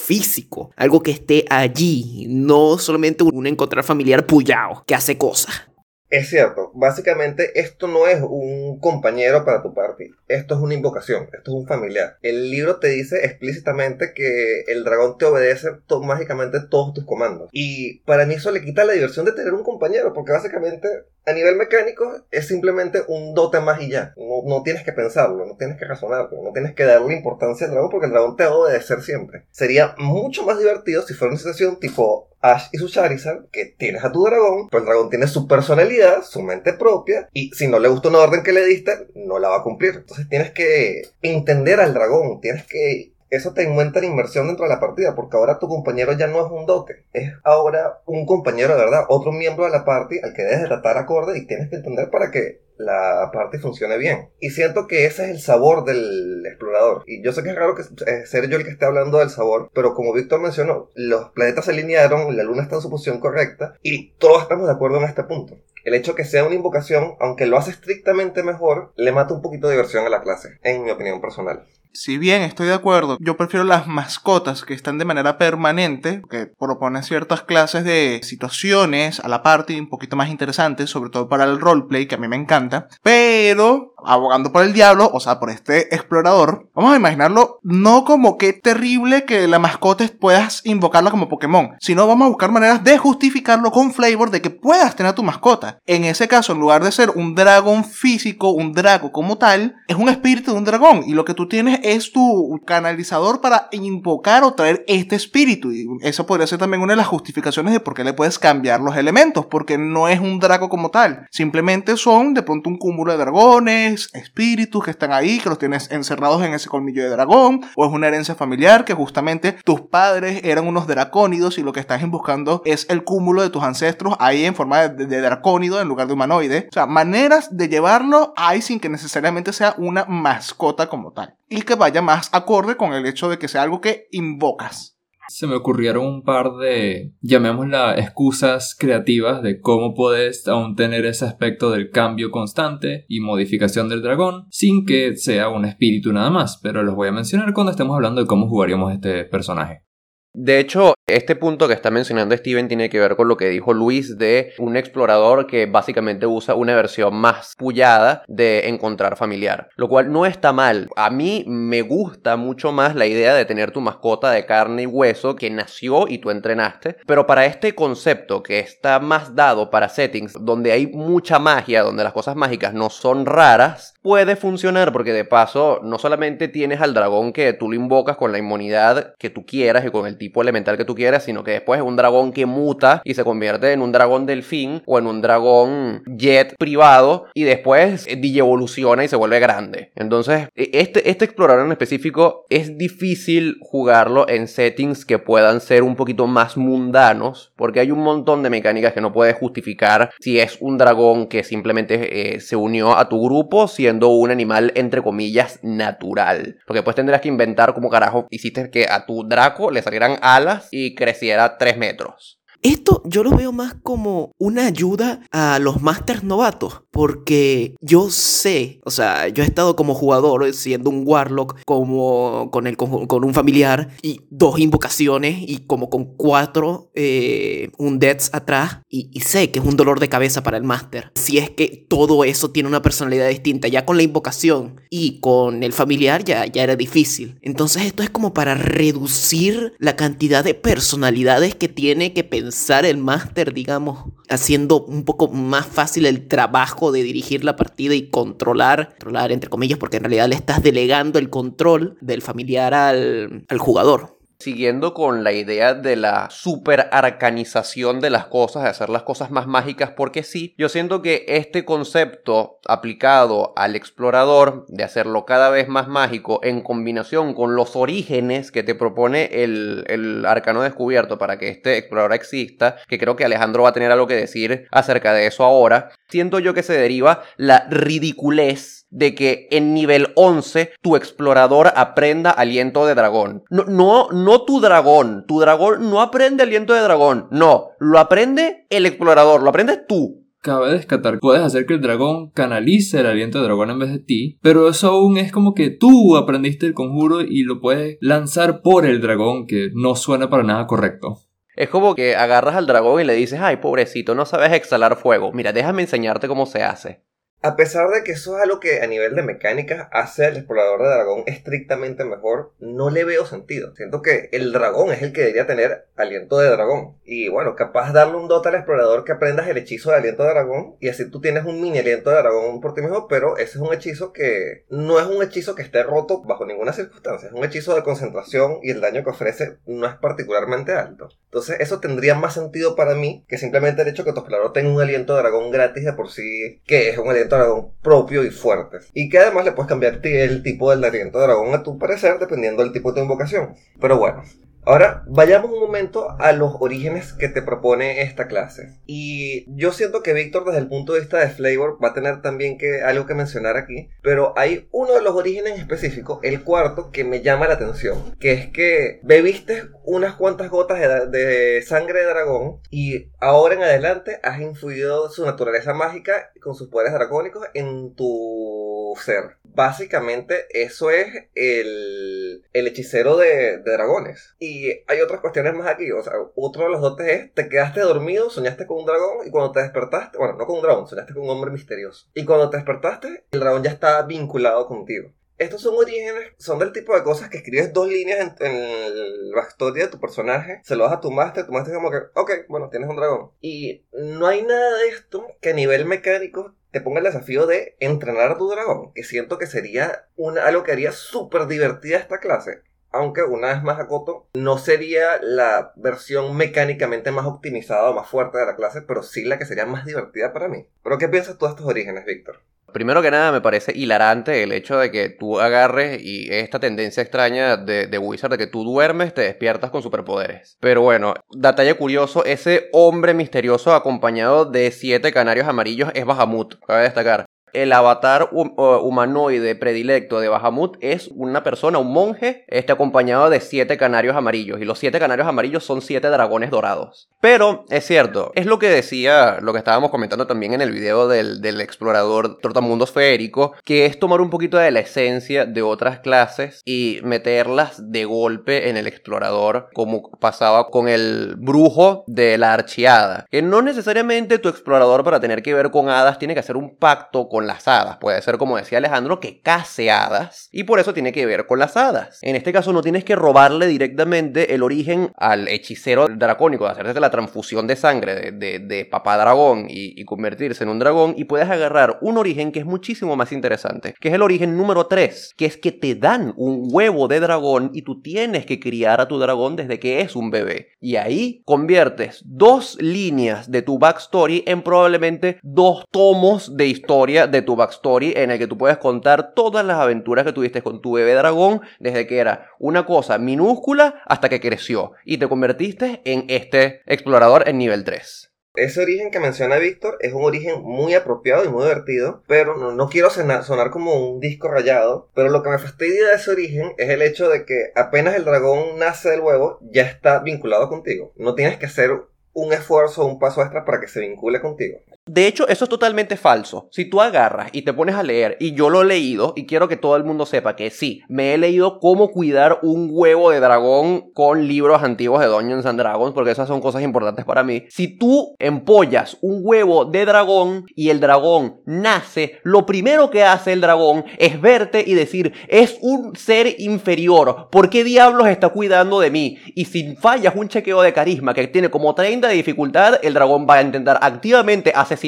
físico, 0.09 0.71
algo 0.75 1.03
que 1.03 1.11
esté 1.11 1.45
allí, 1.51 2.25
no 2.27 2.79
solamente 2.79 3.23
un 3.23 3.45
encontrar 3.45 3.83
familiar 3.83 4.25
puyao 4.25 4.83
que 4.87 4.95
hace 4.95 5.19
cosas. 5.19 5.68
Es 6.09 6.29
cierto, 6.29 6.71
básicamente 6.73 7.59
esto 7.59 7.87
no 7.87 8.07
es 8.07 8.19
un 8.21 8.79
compañero 8.79 9.45
para 9.45 9.61
tu 9.61 9.75
party, 9.75 10.11
esto 10.27 10.55
es 10.55 10.61
una 10.61 10.73
invocación, 10.73 11.29
esto 11.33 11.51
es 11.51 11.55
un 11.55 11.67
familiar. 11.67 12.17
El 12.23 12.49
libro 12.49 12.77
te 12.77 12.87
dice 12.87 13.25
explícitamente 13.25 14.13
que 14.15 14.61
el 14.67 14.83
dragón 14.83 15.19
te 15.19 15.25
obedece 15.25 15.69
mágicamente 16.01 16.61
todos 16.67 16.95
tus 16.95 17.05
comandos. 17.05 17.49
Y 17.51 17.99
para 17.99 18.25
mí 18.25 18.33
eso 18.33 18.49
le 18.51 18.63
quita 18.63 18.85
la 18.85 18.93
diversión 18.93 19.25
de 19.25 19.33
tener 19.33 19.53
un 19.53 19.63
compañero, 19.63 20.11
porque 20.13 20.31
básicamente 20.31 20.87
a 21.29 21.33
nivel 21.33 21.55
mecánico 21.55 22.25
es 22.31 22.47
simplemente 22.47 23.01
un 23.07 23.33
dote 23.33 23.59
más 23.59 23.81
y 23.81 23.89
ya. 23.89 24.13
No, 24.17 24.43
no 24.45 24.63
tienes 24.63 24.83
que 24.83 24.93
pensarlo, 24.93 25.45
no 25.45 25.55
tienes 25.55 25.77
que 25.77 25.85
razonarlo, 25.85 26.41
no 26.43 26.51
tienes 26.51 26.73
que 26.73 26.85
darle 26.85 27.13
importancia 27.13 27.67
al 27.67 27.71
dragón 27.73 27.89
porque 27.89 28.07
el 28.07 28.11
dragón 28.11 28.35
te 28.35 28.43
a 28.43 28.53
obedecer 28.53 29.01
siempre. 29.01 29.43
Sería 29.51 29.95
mucho 29.97 30.43
más 30.43 30.57
divertido 30.59 31.03
si 31.03 31.13
fuera 31.13 31.31
una 31.31 31.39
situación 31.39 31.79
tipo 31.79 32.29
Ash 32.41 32.67
y 32.71 32.77
su 32.77 32.89
Charizard, 32.89 33.49
que 33.51 33.65
tienes 33.65 34.03
a 34.03 34.11
tu 34.11 34.23
dragón, 34.23 34.69
pero 34.69 34.79
el 34.79 34.85
dragón 34.85 35.09
tiene 35.09 35.27
su 35.27 35.47
personalidad, 35.47 36.23
su 36.23 36.41
mente 36.41 36.73
propia, 36.73 37.29
y 37.33 37.51
si 37.51 37.67
no 37.67 37.79
le 37.79 37.89
gusta 37.89 38.09
una 38.09 38.19
orden 38.19 38.43
que 38.43 38.53
le 38.53 38.65
diste, 38.65 39.07
no 39.15 39.39
la 39.39 39.49
va 39.49 39.57
a 39.57 39.63
cumplir. 39.63 39.95
Entonces 39.95 40.27
tienes 40.29 40.51
que 40.51 41.03
entender 41.21 41.79
al 41.79 41.93
dragón, 41.93 42.39
tienes 42.39 42.65
que 42.65 43.11
eso 43.29 43.53
te 43.53 43.65
la 43.65 44.05
inversión 44.05 44.47
dentro 44.47 44.65
de 44.65 44.73
la 44.73 44.79
partida, 44.79 45.15
porque 45.15 45.37
ahora 45.37 45.59
tu 45.59 45.67
compañero 45.67 46.13
ya 46.13 46.27
no 46.27 46.45
es 46.45 46.51
un 46.51 46.65
dote, 46.65 47.05
es 47.13 47.31
ahora 47.43 48.01
un 48.05 48.25
compañero 48.25 48.75
de 48.75 48.83
verdad, 48.83 49.05
otro 49.09 49.31
miembro 49.31 49.65
de 49.65 49.71
la 49.71 49.85
party 49.85 50.19
al 50.23 50.33
que 50.33 50.43
debes 50.43 50.61
de 50.61 50.67
tratar 50.67 50.97
acorde 50.97 51.37
y 51.37 51.45
tienes 51.45 51.69
que 51.69 51.77
entender 51.77 52.09
para 52.09 52.31
que 52.31 52.61
la 52.77 53.29
party 53.33 53.57
funcione 53.57 53.97
bien. 53.97 54.29
Y 54.39 54.51
siento 54.51 54.87
que 54.87 55.05
ese 55.05 55.25
es 55.25 55.29
el 55.31 55.41
sabor 55.41 55.83
del 55.83 56.43
explorador. 56.45 57.03
Y 57.05 57.21
yo 57.21 57.33
sé 57.33 57.43
que 57.43 57.49
es 57.49 57.55
raro 57.55 57.75
que 57.75 57.81
eh, 57.81 58.25
ser 58.25 58.49
yo 58.49 58.57
el 58.57 58.63
que 58.63 58.71
esté 58.71 58.85
hablando 58.85 59.19
del 59.19 59.29
sabor, 59.29 59.69
pero 59.73 59.93
como 59.93 60.13
Víctor 60.13 60.39
mencionó, 60.39 60.89
los 60.95 61.29
planetas 61.31 61.65
se 61.65 61.71
alinearon, 61.71 62.35
la 62.35 62.43
luna 62.43 62.63
está 62.63 62.75
en 62.75 62.81
su 62.81 62.89
posición 62.89 63.19
correcta 63.19 63.73
y 63.83 64.11
todos 64.13 64.43
estamos 64.43 64.65
de 64.65 64.73
acuerdo 64.73 64.97
en 64.97 65.03
este 65.03 65.23
punto. 65.23 65.57
El 65.83 65.93
hecho 65.93 66.15
que 66.15 66.25
sea 66.25 66.45
una 66.45 66.55
invocación, 66.55 67.15
aunque 67.19 67.45
lo 67.45 67.57
hace 67.57 67.71
estrictamente 67.71 68.43
mejor, 68.43 68.91
le 68.95 69.11
mata 69.11 69.33
un 69.33 69.41
poquito 69.41 69.67
de 69.67 69.73
diversión 69.73 70.05
a 70.05 70.09
la 70.09 70.21
clase, 70.21 70.59
en 70.63 70.83
mi 70.83 70.91
opinión 70.91 71.21
personal. 71.21 71.65
Si 71.91 72.19
bien 72.19 72.43
estoy 72.43 72.67
de 72.67 72.75
acuerdo, 72.75 73.17
yo 73.19 73.35
prefiero 73.35 73.63
las 73.63 73.87
mascotas 73.87 74.63
que 74.63 74.75
están 74.75 74.99
de 74.99 75.05
manera 75.05 75.39
permanente, 75.39 76.21
que 76.29 76.45
proponen 76.45 77.01
ciertas 77.03 77.41
clases 77.41 77.83
de 77.83 78.21
situaciones 78.23 79.19
a 79.19 79.27
la 79.27 79.41
parte 79.41 79.79
un 79.79 79.89
poquito 79.89 80.15
más 80.15 80.29
interesantes, 80.29 80.89
sobre 80.91 81.09
todo 81.09 81.27
para 81.27 81.45
el 81.45 81.59
roleplay, 81.59 82.07
que 82.07 82.15
a 82.15 82.19
mí 82.19 82.27
me 82.27 82.35
encanta. 82.35 82.87
Pero, 83.01 83.95
abogando 84.05 84.51
por 84.51 84.63
el 84.63 84.73
diablo, 84.73 85.09
o 85.11 85.19
sea, 85.19 85.39
por 85.39 85.49
este 85.49 85.93
explorador, 85.95 86.69
vamos 86.75 86.93
a 86.93 86.97
imaginarlo 86.97 87.59
no 87.63 88.05
como 88.05 88.37
que 88.37 88.53
terrible 88.53 89.25
que 89.25 89.47
la 89.47 89.59
mascota 89.59 90.05
puedas 90.19 90.61
invocarla 90.65 91.11
como 91.11 91.27
Pokémon, 91.27 91.71
sino 91.79 92.07
vamos 92.07 92.27
a 92.27 92.29
buscar 92.29 92.51
maneras 92.51 92.83
de 92.83 92.97
justificarlo 92.97 93.71
con 93.71 93.93
flavor 93.93 94.29
de 94.29 94.41
que 94.41 94.51
puedas 94.51 94.95
tener 94.95 95.11
a 95.11 95.15
tu 95.15 95.23
mascota. 95.23 95.79
En 95.87 96.03
ese 96.03 96.27
caso, 96.27 96.53
en 96.53 96.59
lugar 96.59 96.83
de 96.83 96.91
ser 96.91 97.09
un 97.09 97.33
dragón 97.33 97.83
físico, 97.83 98.51
un 98.51 98.73
drago 98.73 99.11
como 99.11 99.37
tal, 99.37 99.75
es 99.87 99.95
un 99.95 100.09
espíritu 100.09 100.51
de 100.51 100.57
un 100.57 100.65
dragón 100.65 101.03
y 101.05 101.13
lo 101.13 101.25
que 101.25 101.33
tú 101.33 101.47
tienes 101.47 101.78
es 101.83 102.11
tu 102.11 102.59
canalizador 102.65 103.41
para 103.41 103.67
invocar 103.71 104.43
o 104.43 104.53
traer 104.53 104.83
este 104.87 105.15
espíritu. 105.15 105.71
Y 105.71 105.87
eso 106.01 106.25
podría 106.25 106.47
ser 106.47 106.59
también 106.59 106.81
una 106.81 106.93
de 106.93 106.97
las 106.97 107.07
justificaciones 107.07 107.73
de 107.73 107.79
por 107.79 107.93
qué 107.93 108.03
le 108.03 108.13
puedes 108.13 108.39
cambiar 108.39 108.81
los 108.81 108.95
elementos, 108.95 109.45
porque 109.45 109.77
no 109.77 110.07
es 110.07 110.19
un 110.19 110.39
drago 110.39 110.69
como 110.69 110.89
tal. 110.89 111.27
Simplemente 111.31 111.97
son 111.97 112.33
de 112.33 112.43
pronto 112.43 112.69
un 112.69 112.77
cúmulo 112.77 113.11
de 113.11 113.17
dragones, 113.17 114.09
espíritus 114.13 114.83
que 114.83 114.91
están 114.91 115.11
ahí, 115.11 115.39
que 115.39 115.49
los 115.49 115.59
tienes 115.59 115.91
encerrados 115.91 116.43
en 116.43 116.53
ese 116.53 116.69
colmillo 116.69 117.03
de 117.03 117.09
dragón, 117.09 117.61
o 117.75 117.85
es 117.85 117.91
una 117.91 118.07
herencia 118.07 118.35
familiar 118.35 118.85
que 118.85 118.93
justamente 118.93 119.53
tus 119.63 119.81
padres 119.81 120.41
eran 120.43 120.67
unos 120.67 120.87
dracónidos 120.87 121.57
y 121.57 121.63
lo 121.63 121.73
que 121.73 121.79
estás 121.79 121.99
buscando 122.09 122.61
es 122.65 122.87
el 122.89 123.03
cúmulo 123.03 123.41
de 123.41 123.49
tus 123.49 123.63
ancestros 123.63 124.15
ahí 124.19 124.45
en 124.45 124.55
forma 124.55 124.87
de, 124.87 125.05
de 125.05 125.21
dracónido 125.21 125.81
en 125.81 125.87
lugar 125.87 126.07
de 126.07 126.13
humanoide. 126.13 126.67
O 126.69 126.73
sea, 126.73 126.85
maneras 126.85 127.55
de 127.55 127.67
llevarlo 127.67 128.33
hay 128.35 128.61
sin 128.61 128.79
que 128.79 128.89
necesariamente 128.89 129.53
sea 129.53 129.75
una 129.77 130.05
mascota 130.05 130.87
como 130.87 131.11
tal. 131.11 131.38
Y 131.49 131.63
que 131.63 131.75
vaya 131.75 132.01
más 132.01 132.29
acorde 132.31 132.77
con 132.77 132.93
el 132.93 133.05
hecho 133.05 133.29
de 133.29 133.39
que 133.39 133.47
sea 133.47 133.63
algo 133.63 133.81
que 133.81 134.07
invocas. 134.11 134.99
Se 135.29 135.45
me 135.45 135.55
ocurrieron 135.55 136.07
un 136.07 136.23
par 136.23 136.55
de, 136.55 137.13
llamémosla, 137.21 137.95
excusas 137.95 138.75
creativas 138.77 139.43
de 139.43 139.61
cómo 139.61 139.93
puedes 139.93 140.47
aún 140.47 140.75
tener 140.75 141.05
ese 141.05 141.25
aspecto 141.25 141.69
del 141.69 141.91
cambio 141.91 142.31
constante 142.31 143.05
y 143.07 143.19
modificación 143.19 143.89
del 143.89 144.01
dragón 144.01 144.47
sin 144.49 144.85
que 144.87 145.15
sea 145.17 145.49
un 145.49 145.65
espíritu 145.65 146.11
nada 146.13 146.31
más, 146.31 146.59
pero 146.63 146.81
los 146.81 146.95
voy 146.95 147.09
a 147.09 147.11
mencionar 147.11 147.53
cuando 147.53 147.71
estemos 147.71 147.95
hablando 147.95 148.21
de 148.21 148.27
cómo 148.27 148.47
jugaríamos 148.47 148.91
este 148.91 149.23
personaje. 149.25 149.83
De 150.33 150.59
hecho, 150.59 150.93
este 151.07 151.35
punto 151.35 151.67
que 151.67 151.73
está 151.73 151.89
mencionando 151.89 152.37
Steven 152.37 152.67
tiene 152.67 152.89
que 152.89 152.99
ver 152.99 153.15
con 153.15 153.27
lo 153.27 153.35
que 153.35 153.49
dijo 153.49 153.73
Luis 153.73 154.17
de 154.17 154.53
un 154.59 154.77
explorador 154.77 155.47
que 155.47 155.65
básicamente 155.65 156.27
usa 156.27 156.53
una 156.53 156.75
versión 156.75 157.15
más 157.15 157.55
pullada 157.57 158.23
de 158.27 158.67
encontrar 158.69 159.17
familiar, 159.17 159.69
lo 159.75 159.89
cual 159.89 160.11
no 160.11 160.27
está 160.27 160.53
mal. 160.53 160.87
A 160.95 161.09
mí 161.09 161.45
me 161.47 161.81
gusta 161.81 162.37
mucho 162.37 162.71
más 162.71 162.95
la 162.95 163.07
idea 163.07 163.33
de 163.33 163.45
tener 163.45 163.71
tu 163.71 163.81
mascota 163.81 164.29
de 164.29 164.45
carne 164.45 164.83
y 164.83 164.85
hueso 164.85 165.35
que 165.35 165.49
nació 165.49 166.07
y 166.07 166.19
tú 166.19 166.29
entrenaste, 166.29 166.97
pero 167.07 167.25
para 167.25 167.47
este 167.47 167.73
concepto 167.73 168.43
que 168.43 168.59
está 168.59 168.99
más 168.99 169.33
dado 169.35 169.71
para 169.71 169.89
settings 169.89 170.33
donde 170.39 170.71
hay 170.71 170.87
mucha 170.87 171.39
magia, 171.39 171.81
donde 171.81 172.03
las 172.03 172.13
cosas 172.13 172.35
mágicas 172.35 172.75
no 172.75 172.91
son 172.91 173.25
raras, 173.25 173.95
puede 174.01 174.35
funcionar 174.35 174.91
porque 174.91 175.13
de 175.13 175.25
paso 175.25 175.79
no 175.83 175.99
solamente 175.99 176.47
tienes 176.47 176.81
al 176.81 176.93
dragón 176.93 177.33
que 177.33 177.53
tú 177.53 177.69
lo 177.69 177.75
invocas 177.75 178.17
con 178.17 178.31
la 178.31 178.37
inmunidad 178.37 179.15
que 179.17 179.29
tú 179.29 179.45
quieras 179.45 179.85
y 179.85 179.91
con 179.91 180.07
el 180.07 180.17
tipo 180.17 180.41
elemental 180.41 180.77
que 180.77 180.85
tú 180.85 180.95
quieras, 180.95 181.23
sino 181.23 181.43
que 181.43 181.51
después 181.51 181.79
es 181.79 181.85
un 181.85 181.95
dragón 181.95 182.31
que 182.31 182.45
muta 182.45 183.01
y 183.03 183.13
se 183.13 183.23
convierte 183.23 183.73
en 183.73 183.81
un 183.81 183.91
dragón 183.91 184.25
delfín 184.25 184.81
o 184.85 184.99
en 184.99 185.07
un 185.07 185.21
dragón 185.21 186.03
jet 186.17 186.55
privado 186.57 187.27
y 187.33 187.43
después 187.43 188.07
evoluciona 188.07 189.03
y 189.03 189.07
se 189.07 189.15
vuelve 189.15 189.39
grande. 189.39 189.91
Entonces, 189.95 190.47
e, 190.55 190.69
este, 190.73 191.09
este 191.09 191.25
explorador 191.25 191.65
en 191.65 191.71
específico 191.71 192.45
es 192.49 192.77
difícil 192.77 193.57
jugarlo 193.61 194.27
en 194.27 194.47
settings 194.47 195.05
que 195.05 195.19
puedan 195.19 195.61
ser 195.61 195.83
un 195.83 195.95
poquito 195.95 196.27
más 196.27 196.57
mundanos 196.57 197.53
porque 197.55 197.79
hay 197.79 197.91
un 197.91 197.99
montón 197.99 198.43
de 198.43 198.49
mecánicas 198.49 198.93
que 198.93 199.01
no 199.01 199.13
puedes 199.13 199.35
justificar 199.35 200.11
si 200.19 200.39
es 200.39 200.57
un 200.59 200.77
dragón 200.77 201.27
que 201.27 201.43
simplemente 201.43 202.35
eh, 202.35 202.39
se 202.39 202.55
unió 202.55 202.97
a 202.97 203.09
tu 203.09 203.23
grupo, 203.23 203.67
un 204.07 204.31
animal 204.31 204.71
entre 204.75 205.01
comillas 205.01 205.59
natural. 205.61 206.57
Porque 206.65 206.79
después 206.79 206.95
tendrás 206.95 207.21
que 207.21 207.27
inventar 207.27 207.73
cómo 207.73 207.89
carajo 207.89 208.27
hiciste 208.29 208.71
que 208.71 208.87
a 208.89 209.05
tu 209.05 209.27
Draco 209.27 209.69
le 209.69 209.81
salieran 209.81 210.17
alas 210.21 210.69
y 210.71 210.95
creciera 210.95 211.57
3 211.57 211.77
metros. 211.77 212.38
Esto 212.61 213.01
yo 213.05 213.23
lo 213.23 213.31
veo 213.31 213.53
más 213.53 213.75
como 213.83 214.33
una 214.37 214.65
ayuda 214.65 215.21
a 215.31 215.59
los 215.59 215.81
masters 215.81 216.23
novatos, 216.23 216.81
porque 216.91 217.75
yo 217.79 218.09
sé, 218.09 218.81
o 218.83 218.91
sea, 218.91 219.29
yo 219.29 219.43
he 219.43 219.45
estado 219.45 219.77
como 219.77 219.95
jugador 219.95 220.53
siendo 220.53 220.89
un 220.89 221.03
warlock, 221.05 221.61
como 221.65 222.49
con, 222.51 222.67
el, 222.67 222.75
con 222.75 223.23
un 223.23 223.33
familiar, 223.33 223.89
y 224.01 224.21
dos 224.29 224.59
invocaciones, 224.59 225.37
y 225.39 225.59
como 225.59 225.89
con 225.89 226.15
cuatro 226.15 226.91
eh, 226.95 227.71
un 227.77 227.99
atrás, 228.31 228.79
y, 228.89 229.19
sé 229.21 229.51
que 229.51 229.59
es 229.59 229.65
un 229.65 229.75
dolor 229.75 229.99
de 229.99 230.09
cabeza 230.09 230.41
para 230.41 230.57
el 230.57 230.63
máster. 230.63 231.11
Si 231.15 231.37
es 231.37 231.49
que 231.49 231.85
todo 231.87 232.23
eso 232.23 232.49
tiene 232.51 232.69
una 232.69 232.81
personalidad 232.81 233.29
distinta, 233.29 233.67
ya 233.67 233.85
con 233.85 233.97
la 233.97 234.03
invocación 234.03 234.81
y 234.89 235.19
con 235.19 235.63
el 235.63 235.73
familiar 235.73 236.23
ya, 236.23 236.45
ya 236.45 236.63
era 236.63 236.75
difícil. 236.75 237.37
Entonces 237.41 237.83
esto 237.83 238.01
es 238.03 238.09
como 238.09 238.33
para 238.33 238.55
reducir 238.55 239.73
la 239.77 239.95
cantidad 239.95 240.43
de 240.43 240.55
personalidades 240.55 241.55
que 241.55 241.67
tiene 241.67 242.13
que 242.13 242.23
pensar 242.23 242.48
el 242.85 242.97
máster, 242.97 243.53
digamos, 243.53 244.05
haciendo 244.29 244.83
un 244.83 245.03
poco 245.03 245.27
más 245.27 245.65
fácil 245.65 246.05
el 246.05 246.27
trabajo 246.27 246.91
de 246.91 247.03
dirigir 247.03 247.43
la 247.43 247.55
partida 247.55 247.95
y 247.95 248.09
controlar, 248.09 248.89
controlar 248.89 249.31
entre 249.31 249.49
comillas, 249.49 249.79
porque 249.79 249.97
en 249.97 250.03
realidad 250.03 250.27
le 250.27 250.35
estás 250.35 250.61
delegando 250.61 251.19
el 251.19 251.29
control 251.29 251.97
del 252.01 252.21
familiar 252.21 252.73
al, 252.73 253.45
al 253.47 253.57
jugador. 253.57 254.18
Siguiendo 254.41 254.93
con 254.93 255.25
la 255.25 255.33
idea 255.33 255.73
de 255.73 255.97
la 255.97 256.29
super 256.29 256.87
arcanización 256.93 257.99
de 257.99 258.09
las 258.09 258.27
cosas, 258.27 258.63
de 258.63 258.69
hacer 258.69 258.87
las 258.87 259.03
cosas 259.03 259.31
más 259.31 259.47
mágicas 259.47 259.91
porque 259.97 260.23
sí, 260.23 260.55
yo 260.57 260.69
siento 260.69 261.01
que 261.01 261.25
este 261.27 261.65
concepto 261.65 262.61
aplicado 262.65 263.51
al 263.57 263.75
explorador, 263.75 264.65
de 264.69 264.85
hacerlo 264.85 265.25
cada 265.25 265.49
vez 265.49 265.67
más 265.67 265.89
mágico, 265.89 266.39
en 266.41 266.61
combinación 266.61 267.33
con 267.33 267.57
los 267.57 267.75
orígenes 267.75 268.53
que 268.53 268.63
te 268.63 268.75
propone 268.75 269.43
el, 269.43 269.83
el 269.87 270.25
arcano 270.25 270.61
descubierto 270.61 271.17
para 271.17 271.37
que 271.37 271.49
este 271.49 271.77
explorador 271.77 272.13
exista, 272.13 272.77
que 272.87 272.97
creo 272.97 273.17
que 273.17 273.25
Alejandro 273.25 273.63
va 273.63 273.69
a 273.69 273.73
tener 273.73 273.91
algo 273.91 274.07
que 274.07 274.15
decir 274.15 274.67
acerca 274.71 275.11
de 275.11 275.27
eso 275.27 275.43
ahora, 275.43 275.91
siento 276.09 276.39
yo 276.39 276.53
que 276.53 276.63
se 276.63 276.73
deriva 276.73 277.23
la 277.37 277.67
ridiculez 277.69 278.87
de 278.89 279.15
que 279.15 279.47
en 279.51 279.73
nivel 279.73 280.07
11 280.15 280.71
tu 280.81 280.95
explorador 280.95 281.71
aprenda 281.75 282.31
aliento 282.31 282.85
de 282.85 282.95
dragón. 282.95 283.43
No, 283.49 283.65
no, 283.65 284.09
no 284.11 284.43
tu 284.43 284.59
dragón. 284.59 285.25
Tu 285.27 285.39
dragón 285.39 285.89
no 285.89 286.01
aprende 286.01 286.43
aliento 286.43 286.73
de 286.73 286.81
dragón. 286.81 287.27
No, 287.31 287.69
lo 287.79 287.99
aprende 287.99 288.65
el 288.69 288.85
explorador, 288.85 289.43
lo 289.43 289.49
aprendes 289.49 289.85
tú. 289.87 290.25
Cabe 290.41 290.71
descartar, 290.71 291.19
puedes 291.19 291.43
hacer 291.43 291.65
que 291.65 291.73
el 291.73 291.81
dragón 291.81 292.29
canalice 292.31 293.01
el 293.01 293.07
aliento 293.07 293.39
de 293.39 293.43
dragón 293.43 293.71
en 293.71 293.79
vez 293.79 293.91
de 293.91 293.99
ti, 293.99 294.39
pero 294.41 294.69
eso 294.69 294.87
aún 294.87 295.17
es 295.17 295.33
como 295.33 295.53
que 295.53 295.69
tú 295.69 296.15
aprendiste 296.15 296.65
el 296.65 296.73
conjuro 296.73 297.19
y 297.19 297.43
lo 297.43 297.59
puedes 297.59 297.97
lanzar 297.99 298.61
por 298.61 298.85
el 298.85 299.01
dragón, 299.01 299.47
que 299.47 299.69
no 299.73 299.95
suena 299.95 300.29
para 300.29 300.43
nada 300.43 300.65
correcto. 300.65 301.17
Es 301.59 301.67
como 301.67 301.93
que 301.93 302.15
agarras 302.15 302.55
al 302.55 302.67
dragón 302.67 303.01
y 303.01 303.03
le 303.03 303.11
dices, 303.15 303.41
ay, 303.41 303.57
pobrecito, 303.57 304.15
no 304.15 304.25
sabes 304.25 304.53
exhalar 304.53 304.95
fuego. 304.95 305.33
Mira, 305.33 305.51
déjame 305.51 305.81
enseñarte 305.81 306.29
cómo 306.29 306.45
se 306.45 306.63
hace. 306.63 307.03
A 307.41 307.55
pesar 307.55 307.89
de 307.89 308.03
que 308.03 308.11
eso 308.11 308.35
es 308.35 308.43
algo 308.43 308.59
que 308.59 308.81
a 308.81 308.87
nivel 308.87 309.15
de 309.15 309.23
mecánica 309.23 309.89
hace 309.93 310.25
al 310.25 310.35
explorador 310.35 310.81
de 310.81 310.89
dragón 310.89 311.23
estrictamente 311.25 312.03
mejor, 312.03 312.51
no 312.59 312.89
le 312.89 313.05
veo 313.05 313.25
sentido. 313.25 313.73
Siento 313.75 314.01
que 314.01 314.27
el 314.33 314.51
dragón 314.51 314.91
es 314.91 315.01
el 315.03 315.13
que 315.13 315.21
debería 315.21 315.47
tener 315.47 315.87
aliento 315.95 316.37
de 316.37 316.49
dragón. 316.49 316.97
Y 317.05 317.29
bueno, 317.29 317.55
capaz 317.55 317.93
darle 317.93 318.17
un 318.17 318.27
dote 318.27 318.49
al 318.49 318.55
explorador 318.55 319.05
que 319.05 319.13
aprendas 319.13 319.47
el 319.47 319.57
hechizo 319.57 319.91
de 319.91 319.97
aliento 319.97 320.23
de 320.23 320.29
dragón 320.31 320.75
y 320.81 320.89
así 320.89 321.09
tú 321.09 321.21
tienes 321.21 321.45
un 321.45 321.61
mini 321.61 321.79
aliento 321.79 322.09
de 322.09 322.17
dragón 322.17 322.59
por 322.59 322.73
ti 322.73 322.81
mismo, 322.81 323.07
pero 323.07 323.37
ese 323.37 323.57
es 323.57 323.63
un 323.63 323.73
hechizo 323.73 324.11
que 324.11 324.65
no 324.69 324.99
es 324.99 325.05
un 325.05 325.23
hechizo 325.23 325.55
que 325.55 325.61
esté 325.61 325.81
roto 325.83 326.21
bajo 326.23 326.45
ninguna 326.45 326.73
circunstancia. 326.73 327.29
Es 327.29 327.33
un 327.33 327.45
hechizo 327.45 327.73
de 327.73 327.83
concentración 327.83 328.59
y 328.63 328.71
el 328.71 328.81
daño 328.81 329.01
que 329.03 329.11
ofrece 329.11 329.59
no 329.65 329.87
es 329.87 329.95
particularmente 329.95 330.73
alto. 330.73 331.07
Entonces 331.25 331.57
eso 331.61 331.79
tendría 331.79 332.15
más 332.15 332.33
sentido 332.33 332.75
para 332.75 332.95
mí 332.95 333.23
que 333.29 333.37
simplemente 333.37 333.81
el 333.81 333.87
hecho 333.87 334.03
que 334.03 334.11
tu 334.11 334.19
explorador 334.19 334.51
tenga 334.51 334.69
un 334.69 334.81
aliento 334.81 335.15
de 335.15 335.21
dragón 335.21 335.51
gratis 335.51 335.85
de 335.85 335.93
por 335.93 336.11
sí, 336.11 336.61
que 336.65 336.89
es 336.89 336.97
un 336.97 337.09
aliento 337.09 337.28
dragón 337.37 337.71
propio 337.81 338.23
y 338.23 338.29
fuerte. 338.29 338.79
Y 338.93 339.09
que 339.09 339.19
además 339.19 339.45
le 339.45 339.51
puedes 339.53 339.69
cambiar 339.69 339.99
el 340.03 340.43
tipo 340.43 340.69
del 340.71 340.83
aliento 340.83 341.19
dragón 341.19 341.53
a 341.53 341.63
tu 341.63 341.77
parecer 341.77 342.19
dependiendo 342.19 342.63
del 342.63 342.73
tipo 342.73 342.91
de 342.91 343.01
invocación. 343.01 343.55
Pero 343.79 343.97
bueno, 343.97 344.23
Ahora, 344.65 345.03
vayamos 345.07 345.51
un 345.51 345.59
momento 345.59 346.15
a 346.19 346.31
los 346.31 346.55
orígenes 346.59 347.13
que 347.13 347.29
te 347.29 347.41
propone 347.41 348.01
esta 348.01 348.27
clase. 348.27 348.77
Y 348.85 349.45
yo 349.55 349.71
siento 349.71 350.03
que 350.03 350.13
Víctor, 350.13 350.45
desde 350.45 350.59
el 350.59 350.67
punto 350.67 350.93
de 350.93 350.99
vista 350.99 351.17
de 351.17 351.29
Flavor, 351.29 351.77
va 351.83 351.89
a 351.89 351.93
tener 351.93 352.21
también 352.21 352.57
que, 352.57 352.81
algo 352.81 353.05
que 353.05 353.15
mencionar 353.15 353.57
aquí. 353.57 353.89
Pero 354.01 354.33
hay 354.37 354.67
uno 354.71 354.93
de 354.93 355.01
los 355.01 355.15
orígenes 355.15 355.59
específicos, 355.59 356.19
el 356.23 356.43
cuarto, 356.43 356.91
que 356.91 357.03
me 357.03 357.21
llama 357.21 357.47
la 357.47 357.55
atención. 357.55 358.15
Que 358.19 358.33
es 358.33 358.47
que 358.47 358.99
bebiste 359.03 359.63
unas 359.85 360.15
cuantas 360.15 360.49
gotas 360.49 360.79
de 361.11 361.63
sangre 361.65 362.01
de 362.01 362.05
dragón 362.05 362.59
y 362.69 363.09
ahora 363.19 363.55
en 363.55 363.63
adelante 363.63 364.19
has 364.23 364.39
influido 364.39 365.09
su 365.09 365.25
naturaleza 365.25 365.73
mágica 365.73 366.31
con 366.41 366.53
sus 366.53 366.69
poderes 366.69 366.93
dragónicos 366.93 367.47
en 367.53 367.95
tu 367.95 368.68
ser. 368.95 369.37
Básicamente 369.43 370.45
eso 370.51 370.91
es 370.91 371.07
el, 371.35 372.43
el 372.53 372.67
hechicero 372.67 373.17
de, 373.17 373.59
dragones. 373.59 374.35
Y 374.39 374.69
hay 374.87 375.01
otras 375.01 375.21
cuestiones 375.21 375.53
más 375.53 375.67
aquí. 375.67 375.91
O 375.91 376.03
sea, 376.03 376.13
otro 376.35 376.63
de 376.63 376.69
los 376.69 376.81
dotes 376.81 377.07
es, 377.07 377.33
te 377.33 377.49
quedaste 377.49 377.81
dormido, 377.81 378.29
soñaste 378.29 378.65
con 378.65 378.79
un 378.79 378.85
dragón 378.85 379.27
y 379.27 379.31
cuando 379.31 379.51
te 379.51 379.61
despertaste, 379.61 380.17
bueno, 380.17 380.35
no 380.35 380.45
con 380.45 380.57
un 380.57 380.61
dragón, 380.61 380.87
soñaste 380.87 381.13
con 381.13 381.23
un 381.23 381.29
hombre 381.29 381.51
misterioso. 381.51 382.07
Y 382.13 382.25
cuando 382.25 382.49
te 382.49 382.57
despertaste, 382.57 383.25
el 383.31 383.39
dragón 383.39 383.63
ya 383.63 383.71
está 383.71 384.01
vinculado 384.03 384.67
contigo. 384.67 385.11
Estos 385.39 385.61
son 385.61 385.75
orígenes, 385.75 386.33
son 386.37 386.59
del 386.59 386.73
tipo 386.73 386.93
de 386.93 387.01
cosas 387.01 387.29
que 387.29 387.37
escribes 387.37 387.71
dos 387.71 387.87
líneas 387.87 388.19
en, 388.19 388.45
en 388.45 389.31
la 389.31 389.47
historia 389.47 389.85
de 389.85 389.89
tu 389.89 389.97
personaje, 389.97 390.59
se 390.65 390.75
lo 390.75 390.83
das 390.83 390.91
a 390.91 390.99
tu 390.99 391.11
máster, 391.11 391.45
tu 391.45 391.53
máster 391.53 391.73
como 391.73 391.91
que, 391.91 391.99
ok, 392.13 392.31
bueno, 392.49 392.69
tienes 392.69 392.89
un 392.89 392.97
dragón. 392.97 393.31
Y 393.39 393.85
no 393.93 394.27
hay 394.27 394.41
nada 394.41 394.77
de 394.79 394.89
esto 394.89 395.25
que 395.39 395.51
a 395.51 395.53
nivel 395.53 395.85
mecánico 395.85 396.55
te 396.71 396.81
ponga 396.81 396.99
el 396.99 397.05
desafío 397.05 397.45
de 397.45 397.75
entrenar 397.79 398.31
a 398.31 398.37
tu 398.37 398.49
dragón, 398.49 398.91
que 398.93 399.03
siento 399.03 399.37
que 399.37 399.47
sería 399.47 400.07
una, 400.15 400.45
algo 400.45 400.63
que 400.63 400.71
haría 400.71 400.91
súper 400.91 401.47
divertida 401.47 401.97
esta 401.97 402.19
clase. 402.19 402.61
Aunque 402.91 403.21
una 403.21 403.49
vez 403.49 403.61
más 403.61 403.79
acoto, 403.79 404.27
no 404.33 404.57
sería 404.57 405.21
la 405.21 405.73
versión 405.75 406.35
mecánicamente 406.35 407.11
más 407.11 407.27
optimizada 407.27 407.89
o 407.89 407.93
más 407.93 408.09
fuerte 408.09 408.39
de 408.39 408.47
la 408.47 408.55
clase, 408.55 408.81
pero 408.81 409.03
sí 409.03 409.25
la 409.25 409.37
que 409.37 409.45
sería 409.45 409.67
más 409.67 409.85
divertida 409.85 410.33
para 410.33 410.47
mí. 410.47 410.67
¿Pero 410.83 410.97
qué 410.97 411.07
piensas 411.07 411.37
tú 411.37 411.45
de 411.45 411.51
estos 411.51 411.67
orígenes, 411.67 412.05
Víctor? 412.05 412.41
Primero 412.71 413.01
que 413.01 413.11
nada, 413.11 413.31
me 413.31 413.41
parece 413.41 413.71
hilarante 413.75 414.43
el 414.43 414.51
hecho 414.51 414.77
de 414.77 414.91
que 414.91 415.09
tú 415.09 415.39
agarres 415.39 416.01
y 416.01 416.31
esta 416.31 416.59
tendencia 416.59 417.01
extraña 417.01 417.57
de, 417.57 417.97
Wizard 417.97 418.31
de 418.31 418.37
que 418.37 418.47
tú 418.47 418.63
duermes, 418.63 419.13
te 419.13 419.21
despiertas 419.21 419.71
con 419.71 419.81
superpoderes. 419.81 420.57
Pero 420.59 420.81
bueno, 420.81 421.13
detalle 421.29 421.73
curioso, 421.75 422.23
ese 422.25 422.69
hombre 422.71 423.13
misterioso 423.13 423.73
acompañado 423.73 424.45
de 424.45 424.71
siete 424.71 425.11
canarios 425.11 425.47
amarillos 425.47 425.89
es 425.93 426.05
Bahamut, 426.05 426.59
cabe 426.65 426.83
destacar. 426.83 427.25
El 427.53 427.71
avatar 427.73 428.29
humanoide 428.31 429.55
predilecto 429.55 430.19
de 430.19 430.29
Bahamut 430.29 430.77
es 430.81 431.09
una 431.13 431.43
persona, 431.43 431.77
un 431.77 431.91
monje, 431.91 432.45
este, 432.47 432.71
acompañado 432.71 433.29
de 433.29 433.41
siete 433.41 433.77
canarios 433.77 434.15
amarillos. 434.15 434.61
Y 434.61 434.65
los 434.65 434.79
siete 434.79 434.99
canarios 434.99 435.27
amarillos 435.27 435.63
son 435.63 435.81
siete 435.81 436.09
dragones 436.09 436.51
dorados. 436.51 437.09
Pero 437.21 437.65
es 437.69 437.85
cierto, 437.85 438.31
es 438.35 438.45
lo 438.45 438.59
que 438.59 438.69
decía, 438.69 439.39
lo 439.41 439.51
que 439.51 439.57
estábamos 439.57 439.91
comentando 439.91 440.25
también 440.25 440.53
en 440.53 440.61
el 440.61 440.71
video 440.71 441.07
del, 441.07 441.59
explorador 441.59 442.37
Trotamundo 442.39 442.85
Esférico, 442.85 443.53
que 443.65 443.85
es 443.85 443.99
tomar 443.99 444.21
un 444.21 444.29
poquito 444.29 444.57
de 444.57 444.71
la 444.71 444.79
esencia 444.79 445.45
de 445.45 445.61
otras 445.61 445.99
clases 445.99 446.61
y 446.63 446.99
meterlas 447.03 447.91
de 447.91 448.05
golpe 448.05 448.69
en 448.69 448.77
el 448.77 448.87
explorador, 448.87 449.69
como 449.73 450.09
pasaba 450.19 450.67
con 450.67 450.87
el 450.87 451.35
brujo 451.37 452.03
de 452.07 452.37
la 452.37 452.53
archiada. 452.53 453.25
Que 453.29 453.41
no 453.41 453.61
necesariamente 453.61 454.39
tu 454.39 454.47
explorador 454.47 455.03
para 455.03 455.19
tener 455.19 455.43
que 455.43 455.53
ver 455.53 455.71
con 455.71 455.89
hadas 455.89 456.19
tiene 456.19 456.33
que 456.33 456.39
hacer 456.39 456.55
un 456.55 456.77
pacto 456.77 457.27
con 457.27 457.38
las 457.47 457.67
hadas. 457.67 457.97
Puede 457.97 458.21
ser, 458.21 458.37
como 458.37 458.57
decía 458.57 458.77
Alejandro, 458.77 459.19
que 459.19 459.41
case 459.41 459.91
hadas. 459.91 460.49
Y 460.51 460.63
por 460.63 460.79
eso 460.79 460.93
tiene 460.93 461.11
que 461.11 461.25
ver 461.25 461.45
con 461.45 461.59
las 461.59 461.77
hadas. 461.77 462.19
En 462.21 462.35
este 462.35 462.53
caso 462.53 462.73
no 462.73 462.81
tienes 462.81 463.03
que 463.03 463.15
robarle 463.15 463.67
directamente 463.67 464.53
el 464.53 464.63
origen 464.63 465.11
al 465.17 465.47
hechicero 465.47 466.07
dracónico, 466.07 466.65
de 466.65 466.71
hacerte 466.71 466.99
la 466.99 467.11
transfusión 467.11 467.67
de 467.67 467.75
sangre 467.75 468.31
de, 468.31 468.87
papá 468.89 469.17
dragón 469.17 469.65
y, 469.69 469.99
y, 469.99 470.05
convertirse 470.05 470.63
en 470.63 470.69
un 470.69 470.79
dragón. 470.79 471.13
Y 471.17 471.25
puedes 471.25 471.49
agarrar 471.49 471.97
un 472.01 472.17
origen 472.17 472.51
que 472.51 472.59
es 472.59 472.65
muchísimo 472.65 473.15
más 473.15 473.31
interesante, 473.31 473.93
que 473.99 474.09
es 474.09 474.13
el 474.13 474.21
origen 474.21 474.57
número 474.57 474.87
3, 474.87 475.33
que 475.37 475.45
es 475.45 475.57
que 475.57 475.71
te 475.71 475.95
dan 475.95 476.33
un 476.37 476.67
huevo 476.71 477.07
de 477.07 477.19
dragón 477.19 477.71
y 477.73 477.83
tú 477.83 478.01
tienes 478.01 478.45
que 478.45 478.59
criar 478.59 479.01
a 479.01 479.07
tu 479.07 479.19
dragón 479.19 479.55
desde 479.55 479.79
que 479.79 480.01
es 480.01 480.15
un 480.15 480.31
bebé. 480.31 480.69
Y 480.79 480.95
ahí 480.95 481.41
conviertes 481.45 482.21
dos 482.25 482.77
líneas 482.81 483.51
de 483.51 483.61
tu 483.61 483.79
backstory 483.79 484.43
en 484.45 484.61
probablemente 484.61 485.39
dos 485.43 485.85
tomos 485.91 486.55
de 486.55 486.67
historia 486.67 487.27
de 487.31 487.41
tu 487.41 487.55
backstory 487.55 488.13
en 488.15 488.31
el 488.31 488.39
que 488.39 488.47
tú 488.47 488.57
puedes 488.57 488.77
contar 488.77 489.33
todas 489.33 489.65
las 489.65 489.77
aventuras 489.77 490.25
que 490.25 490.33
tuviste 490.33 490.61
con 490.61 490.81
tu 490.81 490.93
bebé 490.93 491.13
dragón 491.13 491.61
desde 491.79 492.07
que 492.07 492.19
era 492.19 492.49
una 492.59 492.85
cosa 492.85 493.17
minúscula 493.17 494.01
hasta 494.05 494.29
que 494.29 494.39
creció 494.39 494.93
y 495.05 495.17
te 495.17 495.27
convertiste 495.27 496.01
en 496.05 496.25
este 496.27 496.81
explorador 496.85 497.47
en 497.47 497.57
nivel 497.57 497.83
3. 497.83 498.29
Ese 498.55 498.81
origen 498.81 499.11
que 499.11 499.19
menciona 499.19 499.57
Víctor 499.57 499.97
es 500.01 500.11
un 500.11 500.23
origen 500.23 500.63
muy 500.63 500.93
apropiado 500.95 501.45
y 501.45 501.49
muy 501.49 501.63
divertido, 501.63 502.23
pero 502.27 502.57
no, 502.57 502.71
no 502.71 502.89
quiero 502.89 503.09
sonar, 503.09 503.69
como 503.69 504.09
un 504.09 504.19
disco 504.19 504.47
rayado, 504.47 505.09
pero 505.13 505.29
lo 505.29 505.43
que 505.43 505.49
me 505.49 505.59
fastidia 505.59 506.07
de 506.07 506.15
ese 506.15 506.31
origen 506.31 506.73
es 506.77 506.89
el 506.89 507.01
hecho 507.01 507.29
de 507.29 507.45
que 507.45 507.71
apenas 507.75 508.15
el 508.15 508.25
dragón 508.25 508.79
nace 508.79 509.11
del 509.11 509.21
huevo, 509.21 509.59
ya 509.61 509.83
está 509.83 510.19
vinculado 510.19 510.67
contigo. 510.67 511.13
No 511.15 511.35
tienes 511.35 511.57
que 511.57 511.67
hacer 511.67 511.91
un 512.33 512.53
esfuerzo 512.53 513.05
un 513.05 513.19
paso 513.19 513.41
extra 513.41 513.65
para 513.65 513.79
que 513.79 513.87
se 513.87 514.01
vincule 514.01 514.41
contigo. 514.41 514.79
De 515.11 515.25
hecho, 515.25 515.47
eso 515.47 515.63
es 515.63 515.69
totalmente 515.71 516.17
falso. 516.17 516.67
Si 516.71 516.87
tú 516.87 517.01
agarras 517.01 517.49
y 517.51 517.63
te 517.63 517.73
pones 517.73 517.95
a 517.95 518.03
leer, 518.03 518.37
y 518.39 518.53
yo 518.53 518.69
lo 518.69 518.83
he 518.83 518.85
leído, 518.85 519.33
y 519.35 519.47
quiero 519.47 519.67
que 519.67 519.75
todo 519.75 519.95
el 519.95 520.03
mundo 520.03 520.27
sepa 520.27 520.55
que 520.55 520.69
sí, 520.69 521.01
me 521.09 521.33
he 521.33 521.39
leído 521.39 521.79
cómo 521.79 522.11
cuidar 522.11 522.59
un 522.61 522.89
huevo 522.91 523.31
de 523.31 523.39
dragón 523.39 524.11
con 524.13 524.47
libros 524.47 524.83
antiguos 524.83 525.19
de 525.19 525.25
Dungeons 525.25 525.65
and 525.65 525.79
Dragons, 525.79 526.13
porque 526.13 526.29
esas 526.29 526.47
son 526.47 526.61
cosas 526.61 526.83
importantes 526.83 527.25
para 527.25 527.41
mí. 527.41 527.63
Si 527.69 527.97
tú 527.97 528.35
empollas 528.37 529.17
un 529.21 529.41
huevo 529.43 529.85
de 529.85 530.05
dragón 530.05 530.65
y 530.75 530.91
el 530.91 530.99
dragón 530.99 531.61
nace, 531.65 532.37
lo 532.43 532.67
primero 532.67 533.09
que 533.09 533.23
hace 533.23 533.51
el 533.51 533.61
dragón 533.61 534.05
es 534.19 534.39
verte 534.39 534.83
y 534.85 534.93
decir, 534.93 535.33
es 535.47 535.79
un 535.81 536.15
ser 536.15 536.53
inferior, 536.59 537.47
¿por 537.49 537.71
qué 537.71 537.83
diablos 537.83 538.27
está 538.27 538.49
cuidando 538.49 538.99
de 538.99 539.09
mí? 539.09 539.39
Y 539.55 539.65
si 539.65 539.95
fallas 539.95 540.35
un 540.35 540.49
chequeo 540.49 540.83
de 540.83 540.93
carisma 540.93 541.33
que 541.33 541.47
tiene 541.47 541.71
como 541.71 541.95
30 541.95 542.27
de 542.27 542.35
dificultad, 542.35 542.99
el 543.01 543.15
dragón 543.15 543.47
va 543.49 543.55
a 543.55 543.63
intentar 543.63 543.97
activamente 544.03 544.71
hacer 544.75 544.98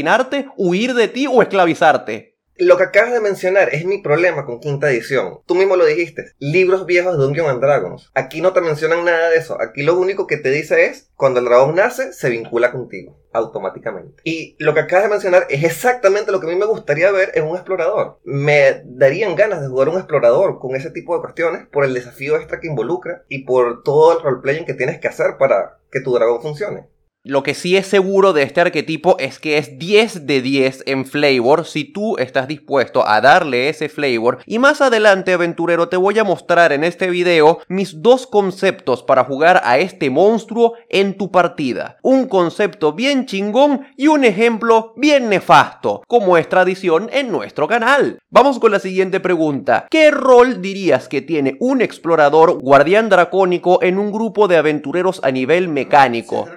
huir 0.57 0.93
de 0.93 1.07
ti 1.07 1.27
o 1.27 1.41
esclavizarte. 1.41 2.31
Lo 2.57 2.77
que 2.77 2.83
acabas 2.83 3.11
de 3.11 3.21
mencionar 3.21 3.73
es 3.73 3.85
mi 3.85 4.03
problema 4.03 4.45
con 4.45 4.59
quinta 4.59 4.91
edición. 4.91 5.39
Tú 5.47 5.55
mismo 5.55 5.77
lo 5.77 5.85
dijiste. 5.85 6.33
Libros 6.37 6.85
viejos 6.85 7.17
de 7.17 7.23
Dungeons 7.23 7.49
and 7.49 7.59
Dragons. 7.59 8.11
Aquí 8.13 8.39
no 8.39 8.53
te 8.53 8.61
mencionan 8.61 9.03
nada 9.03 9.29
de 9.29 9.37
eso. 9.37 9.59
Aquí 9.59 9.81
lo 9.81 9.97
único 9.97 10.27
que 10.27 10.37
te 10.37 10.51
dice 10.51 10.85
es, 10.85 11.09
cuando 11.15 11.39
el 11.39 11.45
dragón 11.45 11.73
nace, 11.73 12.13
se 12.13 12.29
vincula 12.29 12.71
contigo. 12.71 13.17
Automáticamente. 13.33 14.21
Y 14.25 14.57
lo 14.59 14.75
que 14.75 14.81
acabas 14.81 15.05
de 15.05 15.09
mencionar 15.09 15.47
es 15.49 15.63
exactamente 15.63 16.31
lo 16.31 16.39
que 16.39 16.45
a 16.45 16.49
mí 16.51 16.55
me 16.55 16.67
gustaría 16.67 17.09
ver 17.09 17.31
en 17.33 17.45
un 17.45 17.55
explorador. 17.55 18.19
Me 18.25 18.83
darían 18.85 19.35
ganas 19.35 19.61
de 19.61 19.67
jugar 19.67 19.89
un 19.89 19.95
explorador 19.95 20.59
con 20.59 20.75
ese 20.75 20.91
tipo 20.91 21.15
de 21.15 21.21
cuestiones 21.21 21.65
por 21.71 21.83
el 21.83 21.95
desafío 21.95 22.35
extra 22.35 22.59
que 22.59 22.67
involucra 22.67 23.23
y 23.27 23.45
por 23.45 23.81
todo 23.81 24.15
el 24.15 24.23
roleplaying 24.23 24.65
que 24.65 24.75
tienes 24.75 24.99
que 24.99 25.07
hacer 25.07 25.37
para 25.39 25.79
que 25.91 26.01
tu 26.01 26.13
dragón 26.13 26.43
funcione. 26.43 26.87
Lo 27.23 27.43
que 27.43 27.53
sí 27.53 27.77
es 27.77 27.85
seguro 27.85 28.33
de 28.33 28.41
este 28.41 28.61
arquetipo 28.61 29.15
es 29.19 29.37
que 29.37 29.59
es 29.59 29.77
10 29.77 30.25
de 30.25 30.41
10 30.41 30.83
en 30.87 31.05
flavor 31.05 31.65
si 31.65 31.83
tú 31.83 32.17
estás 32.17 32.47
dispuesto 32.47 33.07
a 33.07 33.21
darle 33.21 33.69
ese 33.69 33.89
flavor. 33.89 34.39
Y 34.47 34.57
más 34.57 34.81
adelante, 34.81 35.31
aventurero, 35.31 35.87
te 35.87 35.97
voy 35.97 36.17
a 36.17 36.23
mostrar 36.23 36.71
en 36.71 36.83
este 36.83 37.11
video 37.11 37.59
mis 37.67 38.01
dos 38.01 38.25
conceptos 38.25 39.03
para 39.03 39.23
jugar 39.23 39.61
a 39.63 39.77
este 39.77 40.09
monstruo 40.09 40.73
en 40.89 41.15
tu 41.15 41.29
partida. 41.29 41.99
Un 42.01 42.27
concepto 42.27 42.93
bien 42.93 43.27
chingón 43.27 43.85
y 43.95 44.07
un 44.07 44.23
ejemplo 44.23 44.93
bien 44.97 45.29
nefasto, 45.29 46.01
como 46.07 46.37
es 46.37 46.49
tradición 46.49 47.07
en 47.13 47.31
nuestro 47.31 47.67
canal. 47.67 48.17
Vamos 48.31 48.57
con 48.57 48.71
la 48.71 48.79
siguiente 48.79 49.19
pregunta. 49.19 49.85
¿Qué 49.91 50.09
rol 50.09 50.59
dirías 50.59 51.07
que 51.07 51.21
tiene 51.21 51.55
un 51.59 51.83
explorador 51.83 52.59
guardián 52.59 53.09
dracónico 53.09 53.83
en 53.83 53.99
un 53.99 54.11
grupo 54.11 54.47
de 54.47 54.57
aventureros 54.57 55.19
a 55.23 55.29
nivel 55.29 55.67
mecánico? 55.67 56.47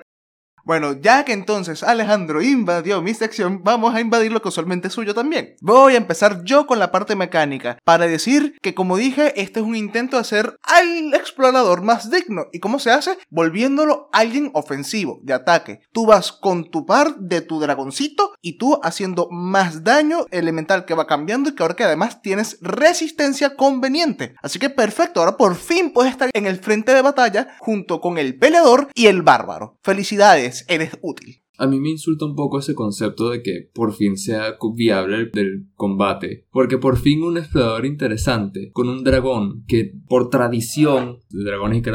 Bueno, 0.64 0.94
ya 0.94 1.26
que 1.26 1.34
entonces 1.34 1.82
Alejandro 1.82 2.40
invadió 2.40 3.02
mi 3.02 3.12
sección, 3.12 3.60
vamos 3.62 3.94
a 3.94 4.00
invadir 4.00 4.32
lo 4.32 4.40
que 4.40 4.48
usualmente 4.48 4.88
es 4.88 4.94
suyo 4.94 5.14
también. 5.14 5.56
Voy 5.60 5.92
a 5.92 5.98
empezar 5.98 6.42
yo 6.44 6.66
con 6.66 6.78
la 6.78 6.90
parte 6.90 7.16
mecánica, 7.16 7.78
para 7.84 8.06
decir 8.06 8.56
que 8.62 8.74
como 8.74 8.96
dije, 8.96 9.38
este 9.40 9.60
es 9.60 9.66
un 9.66 9.76
intento 9.76 10.16
de 10.16 10.22
hacer 10.22 10.58
al 10.62 11.12
explorador 11.12 11.82
más 11.82 12.10
digno. 12.10 12.46
¿Y 12.50 12.60
cómo 12.60 12.78
se 12.78 12.90
hace? 12.90 13.18
Volviéndolo 13.28 14.08
alguien 14.12 14.50
ofensivo, 14.54 15.20
de 15.22 15.34
ataque. 15.34 15.80
Tú 15.92 16.06
vas 16.06 16.32
con 16.32 16.70
tu 16.70 16.86
par 16.86 17.16
de 17.16 17.42
tu 17.42 17.60
dragoncito 17.60 18.32
y 18.40 18.56
tú 18.56 18.80
haciendo 18.82 19.28
más 19.30 19.84
daño 19.84 20.24
elemental 20.30 20.86
que 20.86 20.94
va 20.94 21.06
cambiando 21.06 21.50
y 21.50 21.54
que 21.54 21.62
ahora 21.62 21.76
que 21.76 21.84
además 21.84 22.22
tienes 22.22 22.56
resistencia 22.62 23.54
conveniente. 23.54 24.34
Así 24.42 24.58
que 24.58 24.70
perfecto, 24.70 25.20
ahora 25.20 25.36
por 25.36 25.56
fin 25.56 25.92
puedes 25.92 26.12
estar 26.12 26.30
en 26.32 26.46
el 26.46 26.58
frente 26.58 26.94
de 26.94 27.02
batalla 27.02 27.48
junto 27.58 28.00
con 28.00 28.16
el 28.16 28.38
peleador 28.38 28.88
y 28.94 29.08
el 29.08 29.20
bárbaro. 29.20 29.78
Felicidades 29.82 30.53
eres 30.68 30.98
útil. 31.02 31.42
A 31.56 31.66
mí 31.66 31.78
me 31.78 31.90
insulta 31.90 32.24
un 32.24 32.34
poco 32.34 32.58
ese 32.58 32.74
concepto 32.74 33.30
de 33.30 33.42
que 33.42 33.70
por 33.72 33.92
fin 33.94 34.16
sea 34.16 34.56
viable 34.74 35.30
el, 35.34 35.68
combate, 35.74 36.46
porque 36.50 36.78
por 36.78 36.98
fin 36.98 37.22
un 37.22 37.38
explorador 37.38 37.86
interesante 37.86 38.70
con 38.72 38.88
un 38.88 39.04
dragón 39.04 39.64
que 39.68 39.92
por 40.08 40.30
tradición 40.30 41.20
de 41.30 41.44
dragones 41.44 41.78
y 41.84 41.90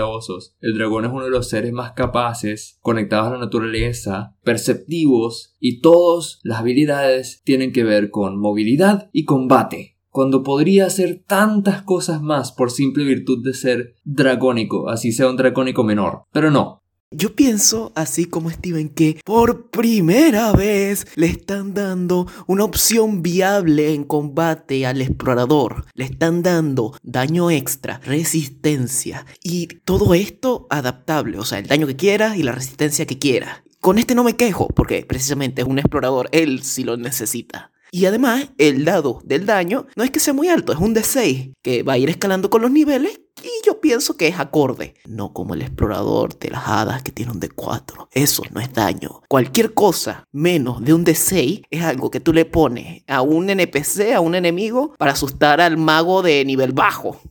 el 0.62 0.74
dragón 0.78 1.06
es 1.06 1.12
uno 1.12 1.26
de 1.26 1.32
los 1.32 1.50
seres 1.50 1.74
más 1.74 1.92
capaces, 1.92 2.78
conectados 2.82 3.28
a 3.28 3.32
la 3.32 3.40
naturaleza, 3.40 4.36
perceptivos 4.44 5.56
y 5.60 5.82
todas 5.82 6.40
las 6.44 6.60
habilidades 6.60 7.42
tienen 7.44 7.74
que 7.74 7.84
ver 7.84 8.12
con 8.12 8.40
movilidad 8.40 9.10
y 9.12 9.26
combate 9.26 10.00
cuando 10.12 10.44
podría 10.44 10.88
hacer 10.88 11.24
tantas 11.26 11.84
cosas 11.84 12.22
más 12.22 12.52
por 12.52 12.72
simple 12.72 13.04
virtud 13.04 13.44
de 13.44 13.54
ser 13.54 13.96
dragónico, 14.04 14.90
así 14.90 15.12
sea 15.12 15.30
un 15.30 15.38
dragónico 15.38 15.84
menor. 15.84 16.24
Pero 16.32 16.52
no, 16.52 16.79
yo 17.12 17.36
pienso, 17.36 17.92
así 17.96 18.26
como 18.26 18.52
Steven, 18.52 18.90
que 18.90 19.20
por 19.26 19.72
primera 19.72 20.52
vez 20.52 21.08
le 21.16 21.26
están 21.26 21.74
dando 21.74 22.28
una 22.46 22.64
opción 22.64 23.24
viable 23.24 23.96
en 23.96 24.04
combate 24.04 24.86
al 24.86 25.02
explorador. 25.02 25.86
Le 25.96 26.06
están 26.06 26.44
dando 26.44 26.96
daño 27.02 27.50
extra, 27.50 28.00
resistencia 28.06 29.26
y 29.42 29.68
todo 29.86 30.14
esto 30.14 30.68
adaptable, 30.70 31.40
o 31.40 31.46
sea, 31.46 31.58
el 31.58 31.68
daño 31.68 31.88
que 31.88 31.96
quiera 31.96 32.38
y 32.38 32.44
la 32.44 32.52
resistencia 32.52 33.08
que 33.08 33.18
quiera. 33.18 33.64
Con 33.82 33.98
este 33.98 34.14
no 34.14 34.24
me 34.24 34.36
quejo, 34.36 34.68
porque 34.68 35.04
precisamente 35.04 35.62
es 35.64 35.68
un 35.68 35.80
explorador, 35.80 36.30
él 36.32 36.62
sí 36.62 36.84
lo 36.84 36.96
necesita. 36.96 37.72
Y 37.92 38.06
además, 38.06 38.50
el 38.58 38.86
dado 38.86 39.22
del 39.24 39.46
daño 39.46 39.88
no 39.96 40.04
es 40.04 40.12
que 40.12 40.20
sea 40.20 40.34
muy 40.34 40.48
alto, 40.50 40.74
es 40.74 40.80
un 40.80 40.96
D6, 40.96 41.54
que 41.62 41.84
va 41.84 41.94
a 41.94 41.98
ir 41.98 42.10
escalando 42.10 42.50
con 42.50 42.62
los 42.62 42.72
niveles 42.72 43.20
y 43.44 43.66
yo 43.66 43.80
pienso 43.80 44.18
que 44.18 44.28
es 44.28 44.40
acorde. 44.40 44.96
No 45.06 45.34
como 45.34 45.54
el 45.54 45.62
explorador 45.62 46.38
de 46.38 46.50
las 46.50 46.68
hadas 46.68 47.04
que 47.04 47.12
tiene 47.12 47.32
un 47.32 47.40
D4. 47.40 48.10
Eso 48.12 48.44
no 48.52 48.60
es 48.60 48.74
daño. 48.74 49.22
Cualquier 49.30 49.74
cosa 49.74 50.28
menos 50.32 50.84
de 50.84 50.94
un 50.94 51.06
D6 51.06 51.64
es 51.70 51.84
algo 51.84 52.12
que 52.12 52.20
tú 52.20 52.34
le 52.34 52.46
pones 52.46 53.04
a 53.08 53.22
un 53.22 53.50
NPC, 53.50 54.14
a 54.16 54.20
un 54.20 54.36
enemigo, 54.36 54.94
para 54.98 55.14
asustar 55.14 55.62
al 55.62 55.78
mago 55.78 56.22
de 56.22 56.44
nivel 56.46 56.74
bajo. 56.74 57.22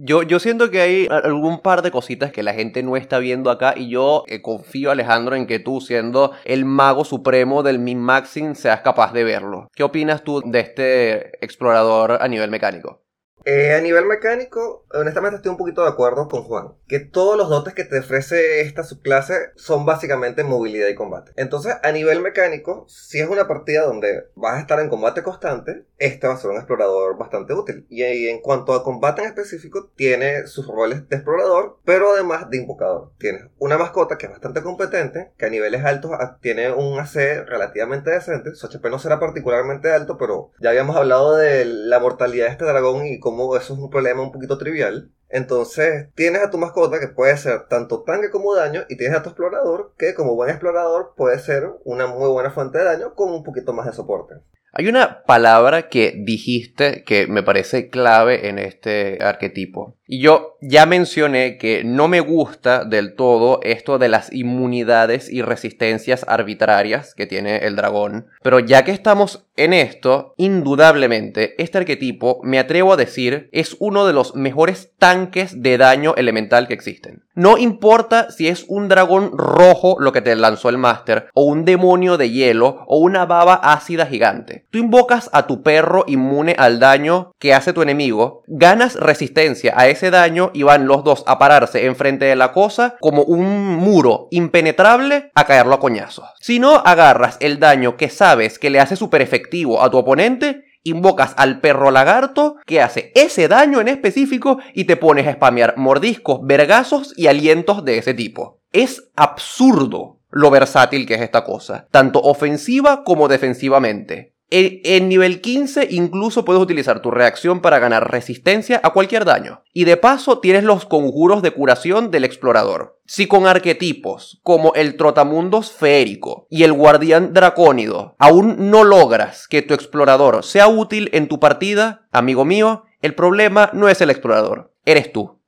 Yo, 0.00 0.22
yo 0.22 0.38
siento 0.38 0.70
que 0.70 0.80
hay 0.80 1.08
algún 1.10 1.60
par 1.60 1.82
de 1.82 1.90
cositas 1.90 2.30
que 2.30 2.44
la 2.44 2.54
gente 2.54 2.84
no 2.84 2.96
está 2.96 3.18
viendo 3.18 3.50
acá 3.50 3.74
y 3.76 3.90
yo 3.90 4.22
eh, 4.28 4.40
confío, 4.42 4.92
Alejandro, 4.92 5.34
en 5.34 5.46
que 5.46 5.58
tú, 5.58 5.80
siendo 5.80 6.32
el 6.44 6.64
mago 6.64 7.04
supremo 7.04 7.64
del 7.64 7.80
min-maxing, 7.80 8.54
seas 8.54 8.80
capaz 8.82 9.12
de 9.12 9.24
verlo. 9.24 9.68
¿Qué 9.74 9.82
opinas 9.82 10.22
tú 10.22 10.40
de 10.44 10.60
este 10.60 11.44
explorador 11.44 12.18
a 12.20 12.28
nivel 12.28 12.50
mecánico? 12.50 13.07
Eh, 13.50 13.72
a 13.72 13.80
nivel 13.80 14.04
mecánico, 14.04 14.84
honestamente 14.92 15.36
estoy 15.36 15.50
un 15.50 15.56
poquito 15.56 15.80
de 15.82 15.88
acuerdo 15.88 16.28
con 16.28 16.42
Juan. 16.42 16.74
Que 16.86 17.00
todos 17.00 17.34
los 17.34 17.48
dotes 17.48 17.72
que 17.72 17.84
te 17.84 18.00
ofrece 18.00 18.60
esta 18.60 18.84
subclase 18.84 19.52
son 19.56 19.86
básicamente 19.86 20.44
movilidad 20.44 20.88
y 20.88 20.94
combate. 20.94 21.32
Entonces, 21.36 21.76
a 21.82 21.90
nivel 21.90 22.20
mecánico, 22.20 22.84
si 22.88 23.20
es 23.20 23.26
una 23.26 23.48
partida 23.48 23.86
donde 23.86 24.26
vas 24.34 24.56
a 24.56 24.60
estar 24.60 24.78
en 24.80 24.90
combate 24.90 25.22
constante, 25.22 25.86
este 25.96 26.26
va 26.26 26.34
a 26.34 26.36
ser 26.36 26.50
un 26.50 26.58
explorador 26.58 27.16
bastante 27.16 27.54
útil. 27.54 27.86
Y, 27.88 28.02
en 28.02 28.42
cuanto 28.42 28.74
a 28.74 28.84
combate 28.84 29.22
en 29.22 29.28
específico, 29.28 29.90
tiene 29.96 30.46
sus 30.46 30.66
roles 30.66 31.08
de 31.08 31.16
explorador, 31.16 31.78
pero 31.86 32.12
además 32.12 32.50
de 32.50 32.58
invocador. 32.58 33.12
Tienes 33.16 33.44
una 33.58 33.78
mascota 33.78 34.18
que 34.18 34.26
es 34.26 34.32
bastante 34.32 34.62
competente, 34.62 35.32
que 35.38 35.46
a 35.46 35.50
niveles 35.50 35.86
altos 35.86 36.10
tiene 36.42 36.70
un 36.70 37.00
AC 37.00 37.46
relativamente 37.46 38.10
decente. 38.10 38.54
Su 38.54 38.66
HP 38.66 38.90
no 38.90 38.98
será 38.98 39.18
particularmente 39.18 39.90
alto, 39.90 40.18
pero 40.18 40.50
ya 40.60 40.68
habíamos 40.68 40.96
hablado 40.96 41.34
de 41.34 41.64
la 41.64 41.98
mortalidad 41.98 42.44
de 42.44 42.52
este 42.52 42.66
dragón 42.66 43.06
y 43.06 43.18
eso 43.56 43.74
es 43.74 43.78
un 43.78 43.90
problema 43.90 44.22
un 44.22 44.32
poquito 44.32 44.58
trivial. 44.58 45.10
Entonces, 45.28 46.08
tienes 46.14 46.42
a 46.42 46.50
tu 46.50 46.58
mascota 46.58 46.98
que 47.00 47.08
puede 47.08 47.36
ser 47.36 47.68
tanto 47.68 48.02
tanque 48.02 48.30
como 48.30 48.54
daño, 48.54 48.84
y 48.88 48.96
tienes 48.96 49.18
a 49.18 49.22
tu 49.22 49.30
explorador 49.30 49.92
que, 49.98 50.14
como 50.14 50.34
buen 50.34 50.50
explorador, 50.50 51.14
puede 51.16 51.38
ser 51.38 51.70
una 51.84 52.06
muy 52.06 52.28
buena 52.28 52.50
fuente 52.50 52.78
de 52.78 52.84
daño 52.84 53.14
con 53.14 53.30
un 53.30 53.44
poquito 53.44 53.72
más 53.72 53.86
de 53.86 53.92
soporte. 53.92 54.36
Hay 54.72 54.88
una 54.88 55.24
palabra 55.24 55.88
que 55.88 56.14
dijiste 56.16 57.04
que 57.04 57.26
me 57.26 57.42
parece 57.42 57.88
clave 57.88 58.48
en 58.48 58.58
este 58.58 59.18
arquetipo. 59.22 59.97
Y 60.10 60.20
yo 60.20 60.56
ya 60.62 60.86
mencioné 60.86 61.58
que 61.58 61.84
no 61.84 62.08
me 62.08 62.20
gusta 62.20 62.84
del 62.84 63.14
todo 63.14 63.60
esto 63.62 63.98
de 63.98 64.08
las 64.08 64.32
inmunidades 64.32 65.30
y 65.30 65.42
resistencias 65.42 66.24
arbitrarias 66.26 67.14
que 67.14 67.26
tiene 67.26 67.58
el 67.58 67.76
dragón. 67.76 68.26
Pero 68.42 68.58
ya 68.58 68.84
que 68.84 68.90
estamos 68.90 69.44
en 69.58 69.74
esto, 69.74 70.34
indudablemente 70.38 71.60
este 71.62 71.78
arquetipo, 71.78 72.40
me 72.42 72.58
atrevo 72.58 72.94
a 72.94 72.96
decir, 72.96 73.50
es 73.52 73.76
uno 73.80 74.06
de 74.06 74.12
los 74.14 74.34
mejores 74.34 74.92
tanques 74.98 75.60
de 75.62 75.76
daño 75.76 76.14
elemental 76.16 76.68
que 76.68 76.74
existen. 76.74 77.24
No 77.34 77.58
importa 77.58 78.30
si 78.30 78.48
es 78.48 78.64
un 78.68 78.88
dragón 78.88 79.32
rojo 79.36 79.96
lo 80.00 80.12
que 80.12 80.22
te 80.22 80.34
lanzó 80.36 80.68
el 80.68 80.78
máster, 80.78 81.28
o 81.34 81.42
un 81.44 81.64
demonio 81.64 82.16
de 82.16 82.30
hielo, 82.30 82.84
o 82.86 82.98
una 82.98 83.26
baba 83.26 83.54
ácida 83.54 84.06
gigante. 84.06 84.64
Tú 84.70 84.78
invocas 84.78 85.28
a 85.32 85.46
tu 85.46 85.62
perro 85.62 86.04
inmune 86.06 86.54
al 86.56 86.78
daño 86.78 87.32
que 87.38 87.52
hace 87.52 87.72
tu 87.72 87.82
enemigo, 87.82 88.44
ganas 88.46 88.94
resistencia 88.94 89.74
a 89.76 89.88
ese 89.88 89.97
daño 90.02 90.50
y 90.54 90.62
van 90.62 90.86
los 90.86 91.04
dos 91.04 91.24
a 91.26 91.38
pararse 91.38 91.86
enfrente 91.86 92.24
de 92.24 92.36
la 92.36 92.52
cosa 92.52 92.96
como 93.00 93.22
un 93.22 93.76
muro 93.76 94.28
impenetrable 94.30 95.30
a 95.34 95.44
caerlo 95.44 95.74
a 95.74 95.80
coñazos. 95.80 96.26
Si 96.40 96.58
no 96.58 96.76
agarras 96.76 97.36
el 97.40 97.58
daño 97.58 97.96
que 97.96 98.08
sabes 98.08 98.58
que 98.58 98.70
le 98.70 98.80
hace 98.80 98.96
súper 98.96 99.20
efectivo 99.20 99.82
a 99.82 99.90
tu 99.90 99.98
oponente, 99.98 100.64
invocas 100.84 101.34
al 101.36 101.60
perro 101.60 101.90
lagarto 101.90 102.56
que 102.66 102.80
hace 102.80 103.12
ese 103.14 103.48
daño 103.48 103.80
en 103.80 103.88
específico 103.88 104.58
y 104.74 104.84
te 104.84 104.96
pones 104.96 105.26
a 105.26 105.34
spamear 105.34 105.76
mordiscos, 105.76 106.40
vergazos 106.42 107.14
y 107.16 107.26
alientos 107.26 107.84
de 107.84 107.98
ese 107.98 108.14
tipo. 108.14 108.60
Es 108.72 109.10
absurdo 109.16 110.20
lo 110.30 110.50
versátil 110.50 111.06
que 111.06 111.14
es 111.14 111.22
esta 111.22 111.44
cosa, 111.44 111.88
tanto 111.90 112.20
ofensiva 112.20 113.02
como 113.04 113.28
defensivamente. 113.28 114.34
En, 114.50 115.08
nivel 115.08 115.42
15 115.42 115.88
incluso 115.90 116.44
puedes 116.44 116.62
utilizar 116.62 117.02
tu 117.02 117.10
reacción 117.10 117.60
para 117.60 117.78
ganar 117.78 118.10
resistencia 118.10 118.80
a 118.82 118.90
cualquier 118.90 119.24
daño. 119.24 119.62
Y 119.74 119.84
de 119.84 119.96
paso 119.96 120.38
tienes 120.38 120.64
los 120.64 120.86
conjuros 120.86 121.42
de 121.42 121.50
curación 121.50 122.10
del 122.10 122.24
explorador. 122.24 122.98
Si 123.04 123.26
con 123.26 123.46
arquetipos 123.46 124.40
como 124.42 124.72
el 124.74 124.96
trotamundos 124.96 125.72
feérico 125.72 126.46
y 126.48 126.62
el 126.62 126.72
guardián 126.72 127.34
dracónido 127.34 128.16
aún 128.18 128.70
no 128.70 128.84
logras 128.84 129.48
que 129.48 129.62
tu 129.62 129.74
explorador 129.74 130.44
sea 130.44 130.68
útil 130.68 131.10
en 131.12 131.28
tu 131.28 131.40
partida, 131.40 132.08
amigo 132.10 132.44
mío, 132.44 132.84
el 133.02 133.14
problema 133.14 133.70
no 133.74 133.88
es 133.88 134.00
el 134.00 134.10
explorador, 134.10 134.74
eres 134.84 135.12
tú. 135.12 135.38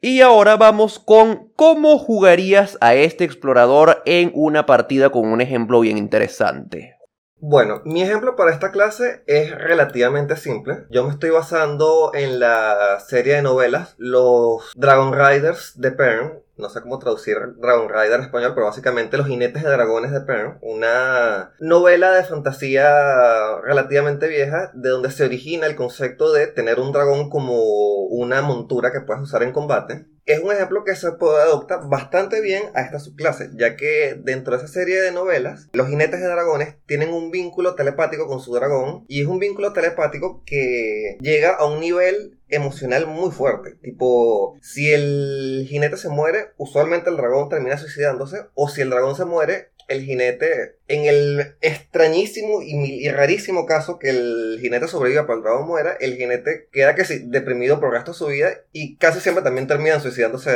Y 0.00 0.20
ahora 0.20 0.56
vamos 0.56 0.98
con 0.98 1.50
cómo 1.56 1.98
jugarías 1.98 2.76
a 2.80 2.94
este 2.94 3.24
explorador 3.24 4.02
en 4.04 4.30
una 4.34 4.66
partida 4.66 5.10
con 5.10 5.26
un 5.26 5.40
ejemplo 5.40 5.80
bien 5.80 5.98
interesante. 5.98 6.95
Bueno, 7.38 7.82
mi 7.84 8.02
ejemplo 8.02 8.34
para 8.34 8.50
esta 8.50 8.72
clase 8.72 9.22
es 9.26 9.50
relativamente 9.50 10.36
simple. 10.36 10.86
Yo 10.90 11.04
me 11.04 11.12
estoy 11.12 11.30
basando 11.30 12.10
en 12.14 12.40
la 12.40 12.98
serie 13.06 13.34
de 13.34 13.42
novelas 13.42 13.94
Los 13.98 14.72
Dragon 14.74 15.12
Riders 15.12 15.78
de 15.78 15.92
Pern, 15.92 16.42
no 16.56 16.70
sé 16.70 16.80
cómo 16.80 16.98
traducir 16.98 17.36
Dragon 17.58 17.90
Rider 17.90 18.14
en 18.14 18.22
español, 18.22 18.52
pero 18.54 18.66
básicamente 18.66 19.18
Los 19.18 19.26
jinetes 19.26 19.62
de 19.62 19.70
dragones 19.70 20.12
de 20.12 20.22
Pern, 20.22 20.58
una 20.62 21.52
novela 21.60 22.10
de 22.12 22.24
fantasía 22.24 23.60
relativamente 23.62 24.28
vieja, 24.28 24.70
de 24.72 24.88
donde 24.88 25.10
se 25.10 25.24
origina 25.24 25.66
el 25.66 25.76
concepto 25.76 26.32
de 26.32 26.46
tener 26.46 26.80
un 26.80 26.90
dragón 26.90 27.28
como 27.28 27.60
una 28.06 28.40
montura 28.40 28.92
que 28.92 29.02
puedes 29.02 29.22
usar 29.22 29.42
en 29.42 29.52
combate 29.52 30.06
es 30.26 30.40
un 30.40 30.52
ejemplo 30.52 30.84
que 30.84 30.96
se 30.96 31.12
puede 31.12 31.40
adoptar 31.40 31.88
bastante 31.88 32.40
bien 32.40 32.64
a 32.74 32.82
esta 32.82 32.98
subclase, 32.98 33.50
ya 33.54 33.76
que 33.76 34.18
dentro 34.18 34.56
de 34.56 34.64
esa 34.64 34.72
serie 34.72 35.00
de 35.00 35.12
novelas, 35.12 35.68
los 35.72 35.88
jinetes 35.88 36.20
de 36.20 36.26
dragones 36.26 36.74
tienen 36.86 37.12
un 37.12 37.30
vínculo 37.30 37.76
telepático 37.76 38.26
con 38.26 38.40
su 38.40 38.52
dragón, 38.52 39.04
y 39.08 39.22
es 39.22 39.28
un 39.28 39.38
vínculo 39.38 39.72
telepático 39.72 40.42
que 40.44 41.16
llega 41.20 41.54
a 41.54 41.66
un 41.66 41.80
nivel 41.80 42.35
emocional 42.48 43.06
muy 43.06 43.30
fuerte. 43.30 43.76
Tipo, 43.82 44.56
si 44.62 44.92
el 44.92 45.66
jinete 45.68 45.96
se 45.96 46.08
muere, 46.08 46.52
usualmente 46.56 47.10
el 47.10 47.16
dragón 47.16 47.48
termina 47.48 47.78
suicidándose, 47.78 48.42
o 48.54 48.68
si 48.68 48.82
el 48.82 48.90
dragón 48.90 49.16
se 49.16 49.24
muere, 49.24 49.70
el 49.88 50.02
jinete, 50.02 50.76
en 50.88 51.04
el 51.04 51.56
extrañísimo 51.60 52.60
y, 52.62 53.08
rarísimo 53.08 53.66
caso 53.66 53.98
que 53.98 54.10
el 54.10 54.58
jinete 54.60 54.88
sobreviva 54.88 55.26
pero 55.26 55.38
el 55.38 55.44
dragón 55.44 55.66
muera, 55.66 55.96
el 56.00 56.16
jinete 56.16 56.68
queda 56.72 56.94
que 56.94 57.04
deprimido 57.24 57.78
por 57.78 57.90
el 57.90 57.94
resto 57.94 58.12
de 58.12 58.18
su 58.18 58.26
vida 58.26 58.50
y 58.72 58.96
casi 58.96 59.20
siempre 59.20 59.44
también 59.44 59.66
terminan 59.66 60.00
suicidándose 60.00 60.50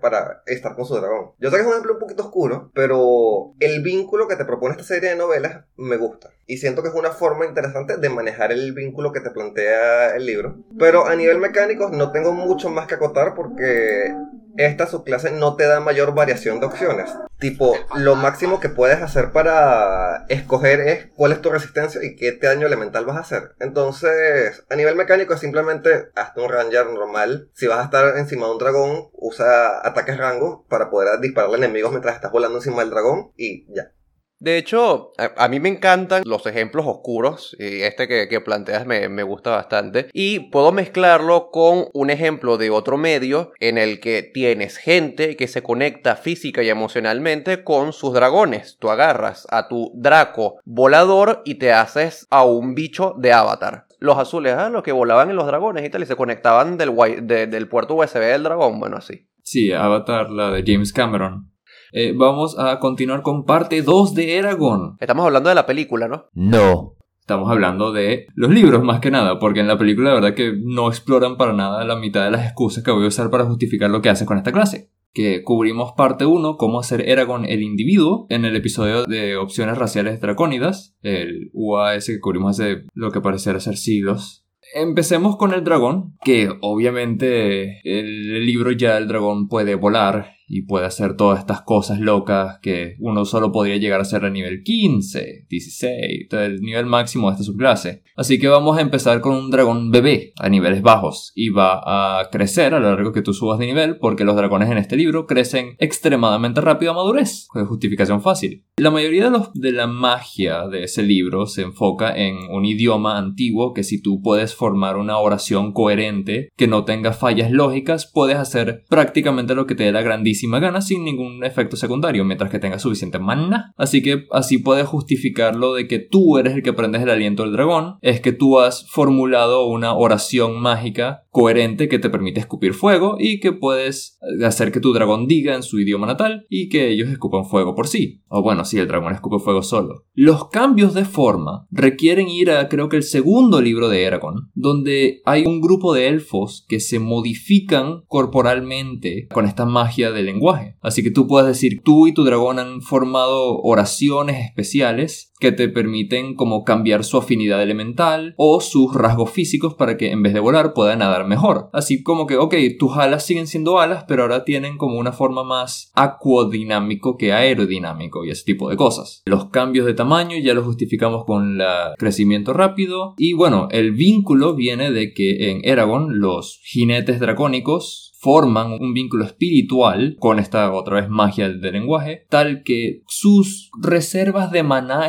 para 0.00 0.42
estar 0.46 0.74
con 0.74 0.86
su 0.86 0.94
dragón. 0.94 1.32
Yo 1.38 1.50
sé 1.50 1.56
que 1.56 1.62
es 1.62 1.66
un 1.66 1.72
ejemplo 1.72 1.94
un 1.94 2.00
poquito 2.00 2.24
oscuro, 2.24 2.70
pero 2.74 3.54
el 3.60 3.82
vínculo 3.82 4.28
que 4.28 4.36
te 4.36 4.44
propone 4.44 4.72
esta 4.72 4.84
serie 4.84 5.10
de 5.10 5.16
novelas 5.16 5.64
me 5.76 5.96
gusta. 5.96 6.30
Y 6.46 6.58
siento 6.58 6.82
que 6.82 6.88
es 6.88 6.94
una 6.94 7.10
forma 7.10 7.44
interesante 7.44 7.96
de 7.96 8.08
manejar 8.08 8.52
el 8.52 8.72
vínculo 8.72 9.12
que 9.12 9.20
te 9.20 9.30
plantea 9.30 10.14
el 10.14 10.26
libro. 10.26 10.58
Pero 10.78 11.06
a 11.06 11.16
nivel 11.16 11.38
mecánico 11.38 11.90
no 11.90 12.12
tengo 12.12 12.32
mucho 12.32 12.70
más 12.70 12.86
que 12.86 12.94
acotar 12.94 13.34
porque 13.34 14.14
esta 14.56 14.86
subclase 14.86 15.30
no 15.32 15.56
te 15.56 15.66
da 15.66 15.80
mayor 15.80 16.14
variación 16.14 16.60
de 16.60 16.66
opciones. 16.66 17.10
Tipo, 17.38 17.74
lo 17.94 18.16
máximo 18.16 18.60
que 18.60 18.68
puedes 18.68 19.02
hacer 19.02 19.32
para 19.32 20.24
escoger 20.28 20.80
es 20.80 21.06
cuál 21.14 21.32
es 21.32 21.42
tu 21.42 21.50
resistencia 21.50 22.02
y 22.02 22.16
qué 22.16 22.38
daño 22.40 22.66
elemental 22.66 23.04
vas 23.04 23.16
a 23.16 23.20
hacer. 23.20 23.54
Entonces, 23.60 24.64
a 24.70 24.76
nivel 24.76 24.96
mecánico 24.96 25.34
es 25.34 25.40
simplemente 25.40 26.08
hazte 26.14 26.40
un 26.40 26.48
ranger 26.48 26.86
normal. 26.86 27.50
Si 27.52 27.66
vas 27.66 27.80
a 27.80 27.84
estar 27.84 28.16
encima 28.16 28.46
de 28.46 28.52
un 28.52 28.58
dragón, 28.58 29.08
usa 29.12 29.86
ataques 29.86 30.16
rango 30.16 30.64
para 30.68 30.90
poder 30.90 31.20
dispararle 31.20 31.56
a 31.56 31.58
enemigos 31.58 31.90
mientras 31.90 32.14
estás 32.14 32.32
volando 32.32 32.58
encima 32.58 32.80
del 32.80 32.90
dragón 32.90 33.32
y 33.36 33.66
ya. 33.74 33.92
De 34.38 34.58
hecho, 34.58 35.12
a, 35.16 35.48
mí 35.48 35.60
me 35.60 35.70
encantan 35.70 36.22
los 36.26 36.46
ejemplos 36.46 36.84
oscuros 36.86 37.56
y 37.58 37.82
este 37.82 38.06
que, 38.06 38.40
planteas 38.40 38.86
me, 38.86 39.22
gusta 39.22 39.50
bastante. 39.50 40.08
Y 40.12 40.50
puedo 40.50 40.72
mezclarlo 40.72 41.50
con 41.50 41.86
un 41.94 42.10
ejemplo 42.10 42.58
de 42.58 42.70
otro 42.70 42.98
medio 42.98 43.52
en 43.60 43.78
el 43.78 43.98
que 43.98 44.22
tienes 44.22 44.76
gente 44.76 45.36
que 45.36 45.48
se 45.48 45.62
conecta 45.62 46.16
física 46.16 46.62
y 46.62 46.68
emocionalmente 46.68 47.64
con 47.64 47.92
sus 47.92 48.12
dragones. 48.12 48.76
Tú 48.78 48.90
agarras 48.90 49.46
a 49.50 49.68
tu 49.68 49.90
Draco 49.94 50.60
volador 50.64 51.42
y 51.44 51.54
te 51.54 51.72
haces 51.72 52.26
a 52.30 52.44
un 52.44 52.74
bicho 52.74 53.14
de 53.18 53.32
avatar. 53.32 53.86
Los 53.98 54.18
azules, 54.18 54.54
ah, 54.56 54.68
los 54.68 54.82
que 54.82 54.92
volaban 54.92 55.30
en 55.30 55.36
los 55.36 55.46
dragones 55.46 55.84
y 55.84 55.88
tal, 55.88 56.02
y 56.02 56.06
se 56.06 56.16
conectaban 56.16 56.76
del, 56.76 56.94
del 57.26 57.68
puerto 57.68 57.94
USB 57.94 58.20
del 58.20 58.42
dragón, 58.42 58.78
bueno, 58.78 58.98
así. 58.98 59.26
Sí, 59.42 59.72
Avatar, 59.72 60.28
la 60.28 60.50
de 60.50 60.64
James 60.66 60.92
Cameron. 60.92 61.55
Eh, 61.92 62.12
vamos 62.16 62.58
a 62.58 62.78
continuar 62.78 63.22
con 63.22 63.44
parte 63.44 63.82
2 63.82 64.14
de 64.14 64.36
Eragon. 64.36 64.96
Estamos 65.00 65.26
hablando 65.26 65.48
de 65.48 65.54
la 65.54 65.66
película, 65.66 66.08
¿no? 66.08 66.26
No. 66.34 66.94
Estamos 67.20 67.50
hablando 67.50 67.92
de 67.92 68.26
los 68.36 68.50
libros 68.50 68.84
más 68.84 69.00
que 69.00 69.10
nada, 69.10 69.40
porque 69.40 69.60
en 69.60 69.66
la 69.66 69.76
película 69.76 70.10
la 70.10 70.14
verdad 70.14 70.34
que 70.34 70.52
no 70.56 70.88
exploran 70.88 71.36
para 71.36 71.52
nada 71.52 71.84
la 71.84 71.96
mitad 71.96 72.24
de 72.24 72.30
las 72.30 72.44
excusas 72.44 72.84
que 72.84 72.92
voy 72.92 73.04
a 73.04 73.08
usar 73.08 73.30
para 73.30 73.46
justificar 73.46 73.90
lo 73.90 74.00
que 74.00 74.10
hace 74.10 74.26
con 74.26 74.38
esta 74.38 74.52
clase. 74.52 74.90
Que 75.12 75.42
cubrimos 75.42 75.92
parte 75.96 76.24
1, 76.24 76.56
cómo 76.56 76.78
hacer 76.78 77.08
Eragon 77.08 77.44
el 77.44 77.62
individuo, 77.62 78.26
en 78.28 78.44
el 78.44 78.54
episodio 78.54 79.06
de 79.06 79.36
opciones 79.36 79.76
raciales 79.76 80.20
dracónidas, 80.20 80.94
el 81.02 81.50
UAS 81.52 82.06
que 82.06 82.20
cubrimos 82.20 82.60
hace 82.60 82.84
lo 82.94 83.10
que 83.10 83.20
parecerá 83.20 83.58
ser 83.58 83.76
siglos. 83.76 84.44
Empecemos 84.74 85.36
con 85.36 85.52
el 85.52 85.64
dragón, 85.64 86.16
que 86.22 86.50
obviamente 86.60 87.80
el 87.82 88.44
libro 88.44 88.72
ya 88.72 88.98
el 88.98 89.08
dragón 89.08 89.48
puede 89.48 89.74
volar 89.74 90.35
y 90.48 90.62
puede 90.62 90.86
hacer 90.86 91.16
todas 91.16 91.40
estas 91.40 91.62
cosas 91.62 91.98
locas 91.98 92.58
que 92.60 92.96
uno 93.00 93.24
solo 93.24 93.50
podría 93.50 93.76
llegar 93.76 93.98
a 93.98 94.02
hacer 94.02 94.24
a 94.24 94.30
nivel 94.30 94.62
15, 94.62 95.46
16, 95.48 96.28
el 96.30 96.60
nivel 96.60 96.86
máximo 96.86 97.28
de 97.28 97.32
esta 97.32 97.44
subclase. 97.44 98.02
Así 98.16 98.38
que 98.38 98.48
vamos 98.48 98.78
a 98.78 98.80
empezar 98.80 99.20
con 99.20 99.34
un 99.34 99.50
dragón 99.50 99.90
bebé 99.90 100.32
a 100.38 100.48
niveles 100.48 100.82
bajos 100.82 101.32
y 101.34 101.50
va 101.50 102.20
a 102.20 102.30
crecer 102.30 102.74
a 102.74 102.80
lo 102.80 102.90
largo 102.90 103.12
que 103.12 103.22
tú 103.22 103.34
subas 103.34 103.58
de 103.58 103.66
nivel 103.66 103.98
porque 103.98 104.24
los 104.24 104.36
dragones 104.36 104.70
en 104.70 104.78
este 104.78 104.96
libro 104.96 105.26
crecen 105.26 105.76
extremadamente 105.78 106.60
rápido 106.60 106.92
a 106.92 106.94
madurez, 106.94 107.48
de 107.54 107.64
justificación 107.64 108.22
fácil. 108.22 108.64
La 108.76 108.90
mayoría 108.90 109.30
de, 109.30 109.38
de 109.54 109.72
la 109.72 109.86
magia 109.86 110.68
de 110.68 110.84
ese 110.84 111.02
libro 111.02 111.46
se 111.46 111.62
enfoca 111.62 112.14
en 112.14 112.36
un 112.50 112.64
idioma 112.64 113.18
antiguo 113.18 113.72
que 113.74 113.82
si 113.82 114.00
tú 114.00 114.20
puedes 114.22 114.54
formar 114.54 114.96
una 114.96 115.18
oración 115.18 115.72
coherente 115.72 116.50
que 116.56 116.68
no 116.68 116.84
tenga 116.84 117.12
fallas 117.12 117.50
lógicas, 117.50 118.06
puedes 118.06 118.36
hacer 118.36 118.84
prácticamente 118.88 119.54
lo 119.54 119.66
que 119.66 119.74
te 119.74 119.84
dé 119.84 119.92
la 119.92 120.02
grandísima 120.02 120.35
sin 120.36 121.04
ningún 121.04 121.44
efecto 121.44 121.76
secundario, 121.76 122.24
mientras 122.24 122.50
que 122.50 122.58
tengas 122.58 122.82
suficiente 122.82 123.18
mana. 123.18 123.72
Así 123.76 124.02
que 124.02 124.26
así 124.32 124.58
puedes 124.58 124.86
justificar 124.86 125.56
lo 125.56 125.74
de 125.74 125.86
que 125.86 125.98
tú 125.98 126.38
eres 126.38 126.54
el 126.54 126.62
que 126.62 126.70
aprendes 126.70 127.02
el 127.02 127.10
aliento 127.10 127.42
del 127.42 127.52
dragón, 127.52 127.96
es 128.02 128.20
que 128.20 128.32
tú 128.32 128.60
has 128.60 128.88
formulado 128.90 129.66
una 129.66 129.94
oración 129.94 130.60
mágica 130.60 131.22
coherente 131.30 131.88
que 131.88 131.98
te 131.98 132.08
permite 132.08 132.40
escupir 132.40 132.72
fuego 132.72 133.16
y 133.18 133.40
que 133.40 133.52
puedes 133.52 134.18
hacer 134.42 134.72
que 134.72 134.80
tu 134.80 134.92
dragón 134.92 135.26
diga 135.26 135.54
en 135.54 135.62
su 135.62 135.78
idioma 135.78 136.06
natal 136.06 136.46
y 136.48 136.68
que 136.68 136.88
ellos 136.88 137.10
escupan 137.10 137.44
fuego 137.44 137.74
por 137.74 137.88
sí. 137.88 138.22
O 138.28 138.42
bueno, 138.42 138.64
si 138.64 138.78
el 138.78 138.88
dragón 138.88 139.12
escupe 139.12 139.38
fuego 139.38 139.62
solo. 139.62 140.06
Los 140.14 140.48
cambios 140.48 140.94
de 140.94 141.04
forma 141.04 141.66
requieren 141.70 142.28
ir 142.28 142.50
a 142.50 142.68
creo 142.68 142.88
que 142.88 142.96
el 142.96 143.02
segundo 143.02 143.60
libro 143.60 143.88
de 143.88 144.04
Eragon, 144.04 144.50
donde 144.54 145.20
hay 145.24 145.44
un 145.44 145.60
grupo 145.60 145.92
de 145.92 146.08
elfos 146.08 146.64
que 146.68 146.80
se 146.80 146.98
modifican 146.98 148.02
corporalmente 148.06 149.28
con 149.32 149.44
esta 149.44 149.66
magia 149.66 150.12
del 150.12 150.25
lenguaje. 150.26 150.76
Así 150.82 151.02
que 151.02 151.10
tú 151.10 151.26
puedes 151.26 151.48
decir, 151.48 151.82
tú 151.82 152.06
y 152.06 152.12
tu 152.14 152.24
dragón 152.24 152.58
han 152.58 152.82
formado 152.82 153.58
oraciones 153.62 154.44
especiales 154.44 155.32
que 155.38 155.52
te 155.52 155.68
permiten 155.68 156.34
como 156.34 156.64
cambiar 156.64 157.04
su 157.04 157.18
afinidad 157.18 157.62
elemental 157.62 158.34
o 158.36 158.60
sus 158.60 158.94
rasgos 158.94 159.30
físicos 159.30 159.74
para 159.74 159.96
que 159.96 160.10
en 160.10 160.22
vez 160.22 160.34
de 160.34 160.40
volar 160.40 160.72
pueda 160.72 160.96
nadar 160.96 161.26
mejor. 161.26 161.68
Así 161.72 162.02
como 162.02 162.26
que, 162.26 162.36
ok, 162.36 162.54
tus 162.78 162.96
alas 162.96 163.24
siguen 163.24 163.46
siendo 163.46 163.78
alas, 163.78 164.04
pero 164.08 164.22
ahora 164.22 164.44
tienen 164.44 164.76
como 164.78 164.98
una 164.98 165.12
forma 165.12 165.44
más 165.44 165.90
acuodinámico 165.94 167.16
que 167.16 167.32
aerodinámico 167.32 168.24
y 168.24 168.30
ese 168.30 168.44
tipo 168.44 168.68
de 168.68 168.76
cosas. 168.76 169.22
Los 169.26 169.46
cambios 169.46 169.86
de 169.86 169.94
tamaño 169.94 170.36
ya 170.38 170.54
los 170.54 170.64
justificamos 170.64 171.24
con 171.24 171.60
el 171.60 171.66
crecimiento 171.98 172.52
rápido 172.52 173.14
y 173.16 173.32
bueno, 173.32 173.68
el 173.70 173.92
vínculo 173.92 174.54
viene 174.54 174.90
de 174.90 175.12
que 175.12 175.50
en 175.50 175.60
Eragon 175.64 176.20
los 176.20 176.60
jinetes 176.62 177.20
dracónicos 177.20 178.12
forman 178.18 178.72
un 178.72 178.92
vínculo 178.92 179.24
espiritual 179.24 180.16
con 180.18 180.38
esta 180.38 180.72
otra 180.72 181.00
vez 181.00 181.08
magia 181.08 181.48
del 181.48 181.72
lenguaje, 181.72 182.26
tal 182.28 182.62
que 182.64 183.02
sus 183.06 183.70
reservas 183.80 184.50
de 184.50 184.62
maná 184.62 185.08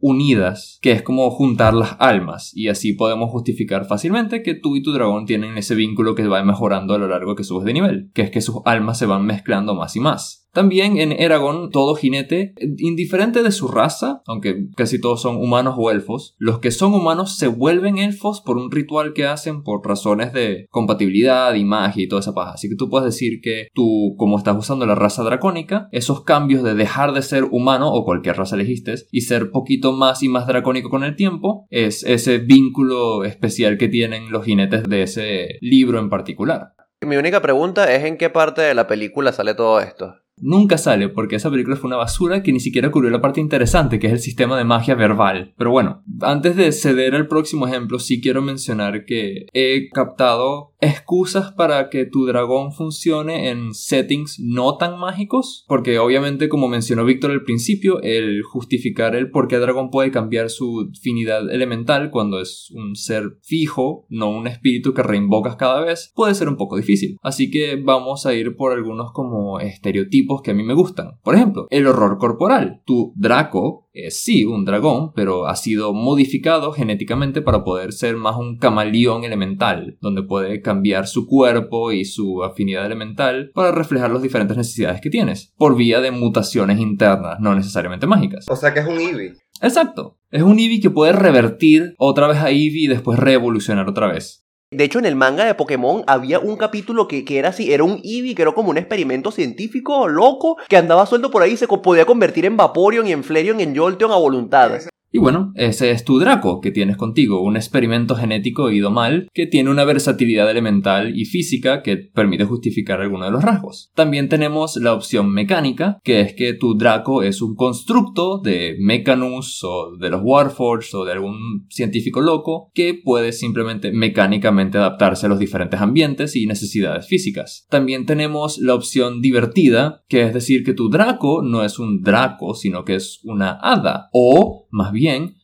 unidas, 0.00 0.78
que 0.82 0.92
es 0.92 1.02
como 1.02 1.30
juntar 1.30 1.74
las 1.74 1.96
almas, 1.98 2.52
y 2.54 2.68
así 2.68 2.92
podemos 2.92 3.30
justificar 3.30 3.86
fácilmente 3.86 4.42
que 4.42 4.54
tú 4.54 4.76
y 4.76 4.82
tu 4.82 4.92
dragón 4.92 5.26
tienen 5.26 5.56
ese 5.58 5.74
vínculo 5.74 6.14
que 6.14 6.26
va 6.26 6.42
mejorando 6.44 6.94
a 6.94 6.98
lo 6.98 7.08
largo 7.08 7.34
que 7.34 7.44
subes 7.44 7.64
de 7.64 7.72
nivel, 7.72 8.10
que 8.14 8.22
es 8.22 8.30
que 8.30 8.40
sus 8.40 8.56
almas 8.64 8.98
se 8.98 9.06
van 9.06 9.24
mezclando 9.24 9.74
más 9.74 9.96
y 9.96 10.00
más. 10.00 10.47
También 10.58 10.98
en 10.98 11.12
Eragon, 11.12 11.70
todo 11.70 11.94
jinete, 11.94 12.52
indiferente 12.78 13.44
de 13.44 13.52
su 13.52 13.68
raza, 13.68 14.22
aunque 14.26 14.66
casi 14.74 15.00
todos 15.00 15.22
son 15.22 15.36
humanos 15.36 15.76
o 15.78 15.92
elfos, 15.92 16.34
los 16.36 16.58
que 16.58 16.72
son 16.72 16.94
humanos 16.94 17.36
se 17.36 17.46
vuelven 17.46 17.98
elfos 17.98 18.40
por 18.40 18.56
un 18.56 18.72
ritual 18.72 19.12
que 19.12 19.24
hacen 19.24 19.62
por 19.62 19.86
razones 19.86 20.32
de 20.32 20.66
compatibilidad 20.70 21.54
y 21.54 21.62
magia 21.62 22.02
y 22.02 22.08
toda 22.08 22.18
esa 22.18 22.34
paja. 22.34 22.54
Así 22.54 22.68
que 22.68 22.74
tú 22.74 22.90
puedes 22.90 23.04
decir 23.04 23.40
que 23.40 23.68
tú, 23.72 24.16
como 24.18 24.36
estás 24.36 24.56
usando 24.56 24.84
la 24.84 24.96
raza 24.96 25.22
dracónica, 25.22 25.88
esos 25.92 26.24
cambios 26.24 26.64
de 26.64 26.74
dejar 26.74 27.12
de 27.12 27.22
ser 27.22 27.44
humano 27.44 27.92
o 27.92 28.04
cualquier 28.04 28.36
raza 28.36 28.56
elegiste 28.56 28.96
y 29.12 29.20
ser 29.20 29.52
poquito 29.52 29.92
más 29.92 30.24
y 30.24 30.28
más 30.28 30.48
dracónico 30.48 30.90
con 30.90 31.04
el 31.04 31.14
tiempo, 31.14 31.68
es 31.70 32.02
ese 32.02 32.38
vínculo 32.38 33.22
especial 33.22 33.78
que 33.78 33.86
tienen 33.86 34.32
los 34.32 34.44
jinetes 34.44 34.82
de 34.88 35.02
ese 35.04 35.58
libro 35.60 36.00
en 36.00 36.10
particular. 36.10 36.72
Mi 37.06 37.14
única 37.14 37.40
pregunta 37.40 37.94
es 37.94 38.04
en 38.04 38.16
qué 38.16 38.28
parte 38.28 38.62
de 38.62 38.74
la 38.74 38.88
película 38.88 39.30
sale 39.30 39.54
todo 39.54 39.78
esto. 39.78 40.16
Nunca 40.40 40.78
sale 40.78 41.08
porque 41.08 41.36
esa 41.36 41.50
película 41.50 41.76
fue 41.76 41.88
una 41.88 41.96
basura 41.96 42.42
que 42.42 42.52
ni 42.52 42.60
siquiera 42.60 42.90
cubrió 42.90 43.10
la 43.10 43.20
parte 43.20 43.40
interesante, 43.40 43.98
que 43.98 44.06
es 44.06 44.12
el 44.12 44.20
sistema 44.20 44.56
de 44.56 44.64
magia 44.64 44.94
verbal. 44.94 45.54
Pero 45.56 45.70
bueno, 45.70 46.02
antes 46.20 46.56
de 46.56 46.72
ceder 46.72 47.14
al 47.14 47.26
próximo 47.26 47.66
ejemplo, 47.66 47.98
sí 47.98 48.20
quiero 48.20 48.42
mencionar 48.42 49.04
que 49.04 49.46
he 49.52 49.88
captado 49.90 50.67
excusas 50.80 51.52
para 51.52 51.90
que 51.90 52.06
tu 52.06 52.26
dragón 52.26 52.72
funcione 52.72 53.50
en 53.50 53.74
settings 53.74 54.38
no 54.40 54.76
tan 54.76 54.98
mágicos, 54.98 55.64
porque 55.68 55.98
obviamente 55.98 56.48
como 56.48 56.68
mencionó 56.68 57.04
Víctor 57.04 57.30
al 57.30 57.42
principio, 57.42 58.00
el 58.02 58.42
justificar 58.42 59.14
el 59.16 59.30
por 59.30 59.48
qué 59.48 59.58
dragón 59.58 59.90
puede 59.90 60.10
cambiar 60.10 60.50
su 60.50 60.90
finidad 61.00 61.50
elemental 61.50 62.10
cuando 62.10 62.40
es 62.40 62.70
un 62.74 62.94
ser 62.94 63.38
fijo, 63.42 64.06
no 64.08 64.30
un 64.30 64.46
espíritu 64.46 64.94
que 64.94 65.02
reinvocas 65.02 65.56
cada 65.56 65.80
vez, 65.80 66.12
puede 66.14 66.34
ser 66.34 66.48
un 66.48 66.56
poco 66.56 66.76
difícil. 66.76 67.16
Así 67.22 67.50
que 67.50 67.76
vamos 67.76 68.26
a 68.26 68.34
ir 68.34 68.56
por 68.56 68.72
algunos 68.72 69.12
como 69.12 69.60
estereotipos 69.60 70.42
que 70.42 70.52
a 70.52 70.54
mí 70.54 70.62
me 70.62 70.74
gustan. 70.74 71.18
Por 71.22 71.34
ejemplo, 71.34 71.66
el 71.70 71.86
horror 71.86 72.18
corporal. 72.18 72.82
Tu 72.84 73.12
Draco 73.16 73.87
es 74.06 74.22
sí 74.22 74.44
un 74.44 74.64
dragón, 74.64 75.12
pero 75.14 75.46
ha 75.46 75.56
sido 75.56 75.92
modificado 75.92 76.72
genéticamente 76.72 77.42
para 77.42 77.64
poder 77.64 77.92
ser 77.92 78.16
más 78.16 78.36
un 78.36 78.58
camaleón 78.58 79.24
elemental, 79.24 79.98
donde 80.00 80.22
puede 80.22 80.62
cambiar 80.62 81.06
su 81.06 81.26
cuerpo 81.26 81.92
y 81.92 82.04
su 82.04 82.44
afinidad 82.44 82.86
elemental 82.86 83.50
para 83.54 83.72
reflejar 83.72 84.10
las 84.10 84.22
diferentes 84.22 84.56
necesidades 84.56 85.00
que 85.00 85.10
tienes, 85.10 85.52
por 85.56 85.76
vía 85.76 86.00
de 86.00 86.10
mutaciones 86.10 86.80
internas, 86.80 87.40
no 87.40 87.54
necesariamente 87.54 88.06
mágicas. 88.06 88.46
O 88.48 88.56
sea 88.56 88.72
que 88.72 88.80
es 88.80 88.86
un 88.86 88.98
Eevee. 88.98 89.34
Exacto. 89.60 90.18
Es 90.30 90.42
un 90.42 90.58
Eevee 90.58 90.80
que 90.80 90.90
puede 90.90 91.12
revertir 91.12 91.94
otra 91.98 92.28
vez 92.28 92.38
a 92.38 92.50
Eevee 92.50 92.84
y 92.84 92.86
después 92.86 93.18
revolucionar 93.18 93.88
otra 93.88 94.06
vez. 94.08 94.47
De 94.70 94.84
hecho, 94.84 94.98
en 94.98 95.06
el 95.06 95.16
manga 95.16 95.46
de 95.46 95.54
Pokémon 95.54 96.04
había 96.06 96.40
un 96.40 96.58
capítulo 96.58 97.08
que, 97.08 97.24
que 97.24 97.38
era 97.38 97.48
así, 97.48 97.72
era 97.72 97.84
un 97.84 98.02
Eevee, 98.04 98.34
que 98.34 98.42
era 98.42 98.52
como 98.52 98.68
un 98.68 98.76
experimento 98.76 99.30
científico 99.30 100.08
loco, 100.08 100.58
que 100.68 100.76
andaba 100.76 101.06
suelto 101.06 101.30
por 101.30 101.42
ahí 101.42 101.52
y 101.52 101.56
se 101.56 101.66
podía 101.66 102.04
convertir 102.04 102.44
en 102.44 102.58
Vaporeon 102.58 103.06
y 103.06 103.12
en 103.12 103.24
Flareon 103.24 103.60
y 103.60 103.62
en 103.62 103.74
Jolteon 103.74 104.12
a 104.12 104.16
voluntad. 104.16 104.72
Y 105.10 105.18
bueno, 105.18 105.52
ese 105.54 105.90
es 105.90 106.04
tu 106.04 106.18
Draco 106.18 106.60
que 106.60 106.70
tienes 106.70 106.98
contigo, 106.98 107.42
un 107.42 107.56
experimento 107.56 108.14
genético 108.14 108.70
ido 108.70 108.90
mal 108.90 109.28
que 109.32 109.46
tiene 109.46 109.70
una 109.70 109.84
versatilidad 109.84 110.50
elemental 110.50 111.18
y 111.18 111.24
física 111.24 111.82
que 111.82 111.96
permite 111.96 112.44
justificar 112.44 113.00
alguno 113.00 113.24
de 113.24 113.30
los 113.30 113.42
rasgos. 113.42 113.90
También 113.94 114.28
tenemos 114.28 114.76
la 114.76 114.92
opción 114.92 115.32
mecánica, 115.32 115.98
que 116.04 116.20
es 116.20 116.34
que 116.34 116.52
tu 116.52 116.76
Draco 116.76 117.22
es 117.22 117.40
un 117.40 117.54
constructo 117.54 118.38
de 118.38 118.76
Mechanus 118.78 119.64
o 119.64 119.96
de 119.98 120.10
los 120.10 120.20
Warforged 120.22 120.94
o 120.94 121.04
de 121.06 121.12
algún 121.12 121.66
científico 121.70 122.20
loco 122.20 122.70
que 122.74 123.00
puede 123.02 123.32
simplemente 123.32 123.92
mecánicamente 123.92 124.76
adaptarse 124.76 125.24
a 125.24 125.28
los 125.30 125.38
diferentes 125.38 125.80
ambientes 125.80 126.36
y 126.36 126.46
necesidades 126.46 127.06
físicas. 127.06 127.66
También 127.70 128.04
tenemos 128.04 128.58
la 128.58 128.74
opción 128.74 129.22
divertida, 129.22 130.02
que 130.06 130.22
es 130.22 130.34
decir 130.34 130.64
que 130.64 130.74
tu 130.74 130.90
Draco 130.90 131.42
no 131.42 131.64
es 131.64 131.78
un 131.78 132.02
Draco, 132.02 132.54
sino 132.54 132.84
que 132.84 132.96
es 132.96 133.20
una 133.24 133.58
hada 133.62 134.10
o 134.12 134.66
más 134.70 134.92
bien 134.92 134.97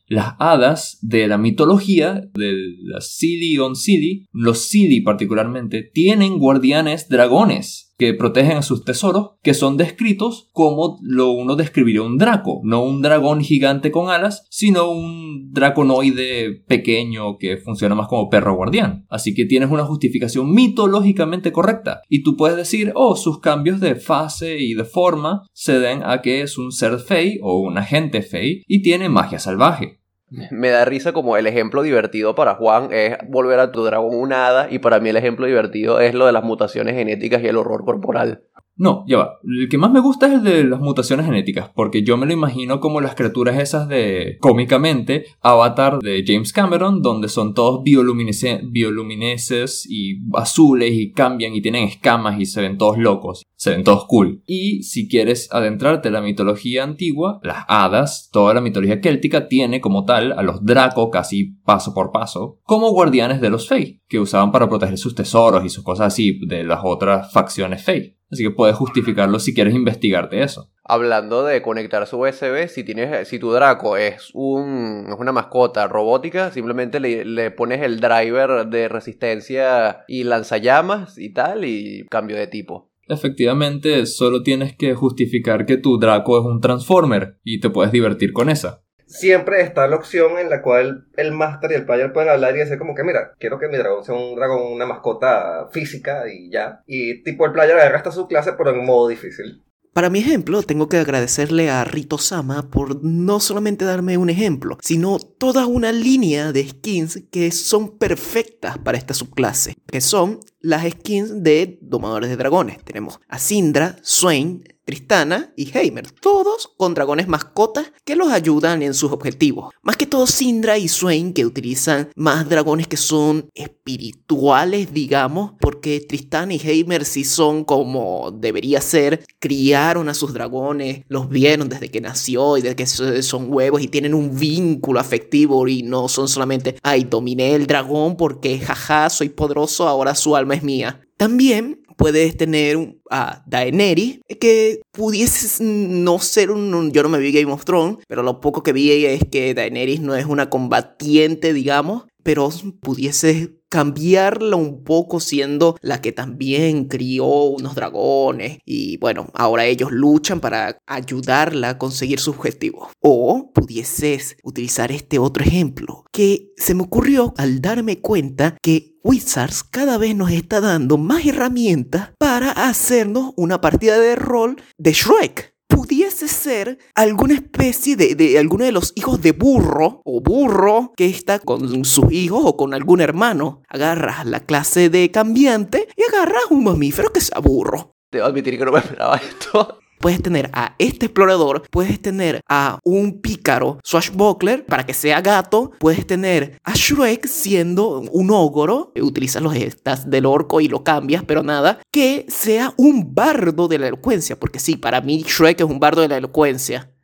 las 0.07 0.35
hadas 0.39 0.99
de 1.01 1.27
la 1.27 1.37
mitología 1.37 2.21
de 2.33 2.53
la 2.83 3.01
Silly 3.01 3.57
on 3.57 3.75
Silly, 3.75 4.25
los 4.31 4.67
Silly 4.67 5.01
particularmente, 5.01 5.83
tienen 5.83 6.37
guardianes 6.37 7.09
dragones 7.09 7.94
que 7.97 8.13
protegen 8.13 8.57
a 8.57 8.61
sus 8.61 8.83
tesoros, 8.83 9.31
que 9.41 9.53
son 9.53 9.77
descritos 9.77 10.49
como 10.51 10.97
lo 11.01 11.31
uno 11.31 11.55
describiría 11.55 12.01
un 12.01 12.17
draco, 12.17 12.61
no 12.63 12.83
un 12.83 13.01
dragón 13.01 13.41
gigante 13.41 13.91
con 13.91 14.09
alas, 14.09 14.45
sino 14.49 14.89
un 14.89 15.51
draconoide 15.51 16.63
pequeño 16.67 17.37
que 17.37 17.57
funciona 17.57 17.95
más 17.95 18.07
como 18.07 18.29
perro 18.29 18.55
guardián. 18.55 19.05
Así 19.09 19.33
que 19.33 19.45
tienes 19.45 19.69
una 19.69 19.85
justificación 19.85 20.51
mitológicamente 20.53 21.51
correcta 21.51 22.01
y 22.09 22.23
tú 22.23 22.35
puedes 22.35 22.57
decir, 22.57 22.91
oh, 22.95 23.15
sus 23.15 23.39
cambios 23.39 23.79
de 23.79 23.95
fase 23.95 24.57
y 24.59 24.73
de 24.73 24.83
forma 24.83 25.43
se 25.53 25.79
den 25.79 26.03
a 26.03 26.21
que 26.21 26.41
es 26.41 26.57
un 26.57 26.71
ser 26.71 26.99
fey 26.99 27.39
o 27.41 27.59
un 27.59 27.77
agente 27.77 28.21
fey 28.21 28.63
y 28.67 28.81
tiene 28.81 29.09
magia 29.09 29.39
salvaje. 29.39 30.04
Me 30.51 30.69
da 30.69 30.85
risa 30.85 31.13
como 31.13 31.37
el 31.37 31.47
ejemplo 31.47 31.81
divertido 31.81 32.35
para 32.35 32.55
Juan 32.55 32.89
es 32.91 33.17
volver 33.27 33.59
a 33.59 33.71
tu 33.71 33.83
dragón 33.83 34.15
un 34.15 34.33
hada 34.33 34.67
y 34.69 34.79
para 34.79 34.99
mí 34.99 35.09
el 35.09 35.17
ejemplo 35.17 35.45
divertido 35.45 35.99
es 35.99 36.13
lo 36.13 36.25
de 36.25 36.31
las 36.31 36.43
mutaciones 36.43 36.95
genéticas 36.95 37.41
y 37.41 37.47
el 37.47 37.57
horror 37.57 37.85
corporal. 37.85 38.43
No, 38.77 39.05
ya 39.07 39.17
va. 39.17 39.39
El 39.45 39.69
que 39.69 39.77
más 39.77 39.91
me 39.91 40.01
gusta 40.01 40.27
es 40.27 40.33
el 40.33 40.43
de 40.43 40.63
las 40.65 40.81
mutaciones 40.81 41.25
genéticas, 41.25 41.69
porque 41.73 42.03
yo 42.03 42.17
me 42.17 42.25
lo 42.25 42.33
imagino 42.33 42.81
como 42.81 42.99
las 42.99 43.15
criaturas 43.15 43.57
esas 43.57 43.87
de, 43.87 44.37
cómicamente, 44.41 45.25
Avatar 45.41 45.99
de 45.99 46.25
James 46.27 46.51
Cameron, 46.51 47.01
donde 47.01 47.29
son 47.29 47.53
todos 47.53 47.81
bioluminese- 47.83 48.61
bioluminesces 48.69 49.87
y 49.89 50.19
azules 50.33 50.91
y 50.93 51.13
cambian 51.13 51.55
y 51.55 51.61
tienen 51.61 51.85
escamas 51.85 52.39
y 52.39 52.45
se 52.45 52.61
ven 52.61 52.77
todos 52.77 52.97
locos, 52.97 53.43
se 53.55 53.69
ven 53.69 53.85
todos 53.85 54.05
cool. 54.07 54.43
Y 54.45 54.83
si 54.83 55.07
quieres 55.07 55.47
adentrarte 55.53 56.09
en 56.09 56.13
la 56.13 56.21
mitología 56.21 56.83
antigua, 56.83 57.39
las 57.43 57.63
hadas, 57.69 58.29
toda 58.33 58.53
la 58.53 58.61
mitología 58.61 58.99
céltica 59.01 59.47
tiene 59.47 59.79
como 59.79 60.03
tal 60.03 60.33
a 60.33 60.43
los 60.43 60.65
Draco 60.65 61.09
casi 61.09 61.55
paso 61.63 61.93
por 61.93 62.11
paso, 62.11 62.59
como 62.63 62.91
guardianes 62.91 63.39
de 63.39 63.49
los 63.49 63.69
Fey, 63.69 64.01
que 64.09 64.19
usaban 64.19 64.51
para 64.51 64.67
proteger 64.67 64.97
sus 64.97 65.15
tesoros 65.15 65.63
y 65.63 65.69
sus 65.69 65.83
cosas 65.83 66.07
así 66.07 66.39
de 66.45 66.65
las 66.65 66.81
otras 66.83 67.31
facciones 67.31 67.81
Fey. 67.81 68.14
Así 68.31 68.43
que 68.43 68.51
puedes 68.51 68.75
justificarlo 68.75 69.39
si 69.39 69.53
quieres 69.53 69.75
investigarte 69.75 70.41
eso. 70.41 70.71
Hablando 70.83 71.43
de 71.43 71.61
conectar 71.61 72.05
su 72.07 72.19
USB, 72.19 72.67
si 72.67 72.83
tienes, 72.83 73.27
si 73.27 73.39
tu 73.39 73.51
Draco 73.51 73.97
es 73.97 74.31
un 74.33 75.07
es 75.09 75.19
una 75.19 75.31
mascota 75.31 75.87
robótica, 75.87 76.51
simplemente 76.51 76.99
le, 76.99 77.23
le 77.25 77.51
pones 77.51 77.81
el 77.81 77.99
driver 77.99 78.67
de 78.67 78.87
resistencia 78.87 80.03
y 80.07 80.23
lanzallamas 80.23 81.17
y 81.17 81.33
tal 81.33 81.65
y 81.65 82.05
cambio 82.09 82.37
de 82.37 82.47
tipo. 82.47 82.91
Efectivamente, 83.07 84.05
solo 84.07 84.41
tienes 84.41 84.75
que 84.75 84.95
justificar 84.95 85.65
que 85.65 85.77
tu 85.77 85.99
Draco 85.99 86.39
es 86.39 86.45
un 86.45 86.59
Transformer 86.59 87.37
y 87.43 87.59
te 87.59 87.69
puedes 87.69 87.91
divertir 87.91 88.33
con 88.33 88.49
esa. 88.49 88.84
Siempre 89.07 89.61
está 89.61 89.87
la 89.87 89.95
opción 89.95 90.37
en 90.39 90.49
la 90.49 90.61
cual 90.61 91.07
el 91.15 91.31
Master 91.31 91.71
y 91.71 91.75
el 91.75 91.85
player 91.85 92.11
pueden 92.11 92.29
hablar 92.29 92.55
y 92.55 92.59
decir 92.59 92.77
como 92.77 92.95
que, 92.95 93.03
mira, 93.03 93.33
quiero 93.39 93.59
que 93.59 93.67
mi 93.67 93.77
dragón 93.77 94.03
sea 94.03 94.15
un 94.15 94.35
dragón, 94.35 94.73
una 94.73 94.85
mascota 94.85 95.67
física 95.71 96.23
y 96.31 96.51
ya. 96.51 96.81
Y 96.85 97.23
tipo 97.23 97.45
el 97.45 97.51
player 97.51 97.77
agarra 97.77 97.97
hasta 97.97 98.11
su 98.11 98.27
clase, 98.27 98.53
pero 98.53 98.71
en 98.71 98.85
modo 98.85 99.07
difícil. 99.07 99.63
Para 99.95 100.09
mi 100.09 100.19
ejemplo, 100.19 100.61
tengo 100.61 100.89
que 100.89 100.97
agradecerle 100.97 101.69
a 101.69 101.85
Rito 101.85 102.17
Sama 102.17 102.69
por 102.69 103.01
no 103.01 103.39
solamente 103.39 103.85
darme 103.85 104.17
un 104.17 104.29
ejemplo, 104.29 104.77
sino 104.81 105.19
toda 105.19 105.67
una 105.67 105.93
línea 105.93 106.51
de 106.51 106.67
skins 106.67 107.23
que 107.31 107.49
son 107.51 107.97
perfectas 107.97 108.77
para 108.77 108.97
esta 108.97 109.13
subclase, 109.13 109.75
que 109.87 110.01
son 110.01 110.41
las 110.59 110.85
skins 110.85 111.41
de 111.43 111.79
Domadores 111.81 112.29
de 112.29 112.35
Dragones. 112.35 112.83
Tenemos 112.83 113.21
a 113.29 113.39
Syndra, 113.39 113.95
Swain, 114.01 114.65
Tristana 114.85 115.51
y 115.57 115.75
Heimer, 115.77 116.11
todos 116.11 116.69
con 116.77 116.93
dragones 116.93 117.27
mascotas 117.27 117.91
que 118.05 118.15
los 118.15 118.29
ayudan 118.29 118.81
en 118.83 118.93
sus 118.93 119.11
objetivos. 119.11 119.73
Más 119.81 119.97
que 119.97 120.05
todo 120.05 120.27
Syndra 120.27 120.77
y 120.77 120.87
Swain 120.87 121.33
que 121.33 121.45
utilizan 121.45 122.09
más 122.15 122.47
dragones 122.47 122.87
que 122.87 122.97
son 122.97 123.49
espirituales, 123.53 124.93
digamos, 124.93 125.51
porque 125.59 125.99
Tristana 126.01 126.53
y 126.53 126.61
Heimer 126.63 127.05
sí 127.05 127.23
son 127.23 127.63
como 127.63 128.31
debería 128.31 128.81
ser, 128.81 129.25
criaron 129.39 130.09
a 130.09 130.13
sus 130.13 130.33
dragones, 130.33 131.03
los 131.07 131.29
vieron 131.29 131.69
desde 131.69 131.89
que 131.89 132.01
nació 132.01 132.57
y 132.57 132.61
desde 132.61 132.75
que 132.75 132.85
so- 132.87 133.21
son 133.23 133.51
huevos 133.51 133.81
y 133.81 133.87
tienen 133.87 134.13
un 134.13 134.37
vínculo 134.37 134.99
afectivo 134.99 135.67
y 135.67 135.83
no 135.83 136.07
son 136.07 136.27
solamente, 136.27 136.75
ay, 136.83 137.05
dominé 137.05 137.55
el 137.55 137.67
dragón 137.67 138.17
porque 138.17 138.59
jaja, 138.59 139.09
soy 139.09 139.29
poderoso, 139.29 139.87
ahora 139.87 140.13
su 140.15 140.35
alma 140.35 140.53
es 140.55 140.63
mía. 140.63 141.01
También 141.17 141.81
puedes 141.95 142.35
tener 142.37 142.97
a 143.09 143.43
Daenerys, 143.47 144.19
que 144.39 144.81
pudiese 144.91 145.63
no 145.63 146.19
ser 146.19 146.51
un- 146.51 146.91
Yo 146.91 147.03
no 147.03 147.09
me 147.09 147.19
vi 147.19 147.31
Game 147.31 147.51
of 147.51 147.65
Thrones, 147.65 147.97
pero 148.07 148.23
lo 148.23 148.41
poco 148.41 148.63
que 148.63 148.73
vi 148.73 148.91
es 149.05 149.21
que 149.31 149.53
Daenerys 149.53 150.01
no 150.01 150.15
es 150.15 150.25
una 150.25 150.49
combatiente, 150.49 151.53
digamos, 151.53 152.03
pero 152.23 152.49
pudiese 152.81 153.55
cambiarla 153.75 154.55
un 154.55 154.85
poco 154.85 155.19
siendo 155.19 155.75
la 155.81 155.99
que 155.99 156.13
también 156.13 156.85
crió 156.85 157.25
unos 157.25 157.75
dragones 157.75 158.59
y 158.63 158.95
bueno, 158.99 159.27
ahora 159.33 159.65
ellos 159.65 159.91
luchan 159.91 160.39
para 160.39 160.79
ayudarla 160.87 161.71
a 161.71 161.77
conseguir 161.77 162.21
su 162.21 162.31
objetivo. 162.31 162.89
O 163.01 163.51
pudieses 163.53 164.37
utilizar 164.43 164.93
este 164.93 165.19
otro 165.19 165.43
ejemplo 165.43 166.05
que 166.13 166.53
se 166.55 166.73
me 166.73 166.83
ocurrió 166.83 167.33
al 167.35 167.59
darme 167.59 167.99
cuenta 167.99 168.55
que 168.61 168.95
Wizards 169.03 169.63
cada 169.63 169.97
vez 169.97 170.15
nos 170.15 170.31
está 170.31 170.61
dando 170.61 170.97
más 170.97 171.25
herramientas 171.25 172.11
para 172.17 172.51
hacernos 172.51 173.33
una 173.35 173.59
partida 173.59 173.99
de 173.99 174.15
rol 174.15 174.55
de 174.77 174.93
Shrek 174.93 175.54
pudiese 175.67 176.27
ser 176.27 176.77
alguna 176.93 177.35
especie 177.35 177.95
de, 177.95 178.15
de 178.15 178.37
alguno 178.39 178.65
de 178.65 178.71
los 178.71 178.93
hijos 178.95 179.21
de 179.21 179.31
burro 179.31 180.01
o 180.03 180.21
burro 180.21 180.93
que 180.95 181.05
está 181.07 181.39
con 181.39 181.85
sus 181.85 182.11
hijos 182.11 182.41
o 182.45 182.57
con 182.57 182.73
algún 182.73 183.01
hermano. 183.01 183.61
Agarras 183.69 184.25
la 184.25 184.39
clase 184.41 184.89
de 184.89 185.11
cambiante 185.11 185.87
y 185.95 186.03
agarras 186.03 186.43
un 186.49 186.63
mamífero 186.63 187.11
que 187.11 187.21
sea 187.21 187.39
burro. 187.39 187.95
Debo 188.11 188.27
admitir 188.27 188.57
que 188.57 188.65
no 188.65 188.71
me 188.71 188.79
esperaba 188.79 189.17
esto. 189.17 189.79
Puedes 189.99 190.21
tener 190.21 190.49
a 190.53 190.75
este 190.79 191.07
explorador, 191.07 191.63
puedes 191.69 192.01
tener 192.01 192.41
a 192.47 192.79
un 192.83 193.21
pícaro 193.21 193.79
swashbuckler 193.83 194.65
para 194.65 194.85
que 194.85 194.93
sea 194.93 195.21
gato, 195.21 195.71
puedes 195.79 196.05
tener 196.05 196.57
a 196.63 196.73
Shrek 196.73 197.25
siendo 197.27 198.01
un 198.11 198.31
ogro, 198.31 198.91
utilizas 199.01 199.41
los 199.41 199.55
stats 199.55 200.09
del 200.09 200.25
orco 200.25 200.61
y 200.61 200.67
lo 200.67 200.83
cambias, 200.83 201.23
pero 201.23 201.43
nada, 201.43 201.79
que 201.91 202.25
sea 202.29 202.73
un 202.77 203.13
bardo 203.15 203.67
de 203.67 203.79
la 203.79 203.87
elocuencia, 203.87 204.39
porque 204.39 204.59
sí, 204.59 204.75
para 204.75 205.01
mí 205.01 205.23
Shrek 205.23 205.61
es 205.61 205.65
un 205.65 205.79
bardo 205.79 206.01
de 206.01 206.09
la 206.09 206.17
elocuencia. 206.17 206.94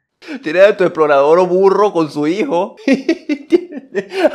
Tienes 0.44 0.68
a 0.68 0.78
tu 0.78 0.84
explorador 0.84 1.48
burro 1.48 1.92
con 1.92 2.12
su 2.12 2.28
hijo. 2.28 2.76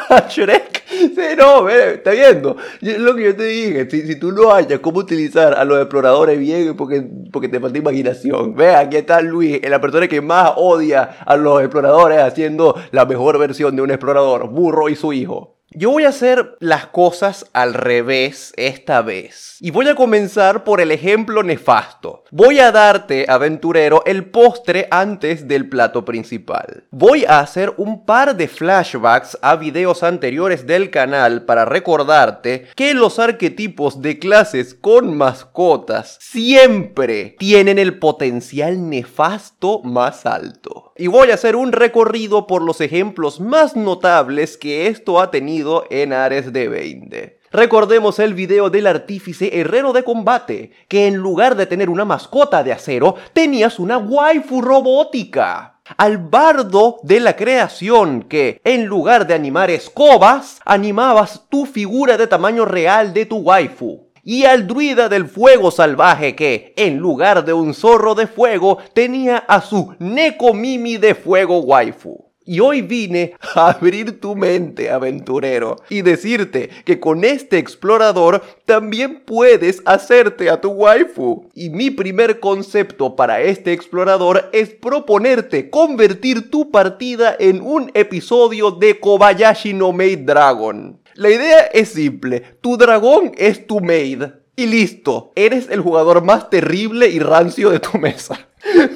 A 0.09 0.29
Shrek. 0.29 0.85
Sí, 0.89 1.37
no, 1.37 1.69
está 1.69 2.11
viendo. 2.11 2.57
Es 2.81 2.99
lo 2.99 3.15
que 3.15 3.25
yo 3.25 3.37
te 3.37 3.45
dije. 3.45 3.89
Si, 3.91 4.19
tú 4.19 4.33
no 4.33 4.53
hayas 4.53 4.81
cómo 4.81 4.99
utilizar 4.99 5.55
a 5.55 5.65
los 5.65 5.79
exploradores 5.79 6.39
bien, 6.39 6.77
porque, 6.77 7.07
porque 7.33 7.49
te 7.49 7.61
falta 7.61 7.79
imaginación. 7.79 8.55
Ve, 8.55 8.75
aquí 8.75 8.97
está 8.97 9.21
Luis, 9.21 9.61
la 9.69 9.81
persona 9.81 10.09
que 10.09 10.21
más 10.21 10.53
odia 10.57 11.03
a 11.25 11.37
los 11.37 11.61
exploradores, 11.61 12.19
haciendo 12.19 12.75
la 12.91 13.05
mejor 13.05 13.39
versión 13.39 13.77
de 13.77 13.83
un 13.83 13.91
explorador, 13.91 14.49
burro 14.49 14.89
y 14.89 14.97
su 14.97 15.13
hijo. 15.13 15.56
Yo 15.79 15.91
voy 15.91 16.05
a 16.05 16.09
hacer 16.09 16.57
las 16.59 16.87
cosas 16.87 17.45
al 17.53 17.75
revés 17.75 18.55
esta 18.57 19.03
vez. 19.03 19.59
Y 19.61 19.73
voy 19.73 19.87
a 19.89 19.95
comenzar 19.95 20.65
por 20.65 20.81
el 20.81 20.91
ejemplo 20.91 21.43
nefasto. 21.43 22.25
Voy 22.31 22.61
a 22.61 22.73
darte, 22.73 23.27
aventurero, 23.29 24.03
el 24.07 24.25
postre 24.25 24.89
antes 24.91 25.47
del 25.47 25.69
plato 25.69 26.03
principal. 26.03 26.85
Voy 26.91 27.27
a 27.27 27.41
hacer 27.41 27.75
un 27.77 28.07
par 28.07 28.39
de 28.39 28.49
flashbacks 28.49 29.37
a 29.43 29.57
videos 29.57 30.03
anteriores 30.03 30.67
del 30.67 30.89
canal 30.89 31.45
para 31.45 31.67
recordarte 31.67 32.69
que 32.75 32.95
los 32.95 33.19
arquetipos 33.19 34.01
de 34.01 34.19
clases 34.19 34.73
con 34.73 35.15
mascotas 35.15 36.17
siempre 36.23 37.37
tienen 37.39 37.79
el 37.79 37.99
potencial 37.99 38.89
nefasto 38.89 39.83
más 39.83 40.25
alto. 40.25 40.86
Y 40.99 41.09
voy 41.09 41.31
a 41.31 41.35
hacer 41.35 41.57
un 41.57 41.73
recorrido 41.73 42.47
por 42.47 42.63
los 42.63 42.81
ejemplos 42.81 43.39
más 43.39 43.77
notables 43.77 44.57
que 44.57 44.87
esto 44.87 45.21
ha 45.21 45.31
tenido 45.31 45.85
en 45.91 46.15
Ares 46.15 46.55
de 46.55 46.69
20. 46.69 47.41
Recordemos 47.53 48.19
el 48.19 48.33
video 48.33 48.71
del 48.71 48.87
artífice 48.87 49.61
herrero 49.61 49.93
de 49.93 50.05
combate, 50.05 50.73
que 50.89 51.07
en 51.07 51.17
lugar 51.17 51.55
de 51.55 51.67
tener 51.67 51.91
una 51.91 52.07
mascota 52.07 52.63
de 52.63 52.73
acero, 52.73 53.15
tenías 53.35 53.79
una 53.79 53.99
waifu 53.99 54.63
robótica. 54.63 55.81
Al 55.99 56.19
bardo 56.19 56.99
de 57.03 57.21
la 57.21 57.37
creación, 57.37 58.23
que 58.23 58.61
en 58.65 58.87
lugar 58.87 59.27
de 59.27 59.35
animar 59.35 59.71
escobas, 59.71 60.61
animabas 60.65 61.45
tu 61.51 61.67
figura 61.67 62.17
de 62.17 62.27
tamaño 62.27 62.65
real 62.65 63.13
de 63.13 63.27
tu 63.27 63.37
waifu. 63.37 64.06
Y 64.29 64.45
al 64.45 64.67
druida 64.67 65.09
del 65.09 65.29
fuego 65.29 65.71
salvaje 65.71 66.35
que, 66.35 66.75
en 66.77 66.97
lugar 66.97 67.45
de 67.45 67.53
un 67.53 67.75
zorro 67.75 68.17
de 68.17 68.27
fuego, 68.27 68.79
tenía 68.93 69.37
a 69.37 69.61
su 69.61 69.95
Nekomimi 70.01 70.97
de 70.97 71.15
fuego 71.15 71.61
waifu. 71.61 72.25
Y 72.45 72.59
hoy 72.59 72.83
vine 72.83 73.35
a 73.55 73.71
abrir 73.71 74.21
tu 74.21 74.35
mente, 74.35 74.91
aventurero, 74.91 75.77
y 75.89 76.03
decirte 76.03 76.71
que 76.85 76.99
con 76.99 77.23
este 77.23 77.59
explorador 77.59 78.43
también 78.65 79.23
puedes 79.25 79.81
hacerte 79.85 80.51
a 80.51 80.61
tu 80.61 80.71
waifu. 80.71 81.49
Y 81.55 81.71
mi 81.71 81.91
primer 81.91 82.41
concepto 82.41 83.15
para 83.15 83.43
este 83.43 83.73
explorador 83.73 84.51
es 84.53 84.71
proponerte 84.71 85.71
convertir 85.71 86.51
tu 86.51 86.73
partida 86.73 87.37
en 87.39 87.61
un 87.61 87.93
episodio 87.95 88.73
de 88.73 88.99
Kobayashi 88.99 89.73
no 89.73 89.93
Maid 89.93 90.27
Dragon. 90.27 90.99
La 91.17 91.31
idea 91.31 91.61
es 91.73 91.91
simple, 91.91 92.41
tu 92.61 92.77
dragón 92.77 93.33
es 93.37 93.67
tu 93.67 93.81
maid. 93.81 94.23
Y 94.55 94.67
listo, 94.67 95.33
eres 95.35 95.69
el 95.71 95.81
jugador 95.81 96.23
más 96.23 96.49
terrible 96.49 97.09
y 97.09 97.19
rancio 97.19 97.71
de 97.71 97.81
tu 97.81 97.99
mesa. 97.99 98.49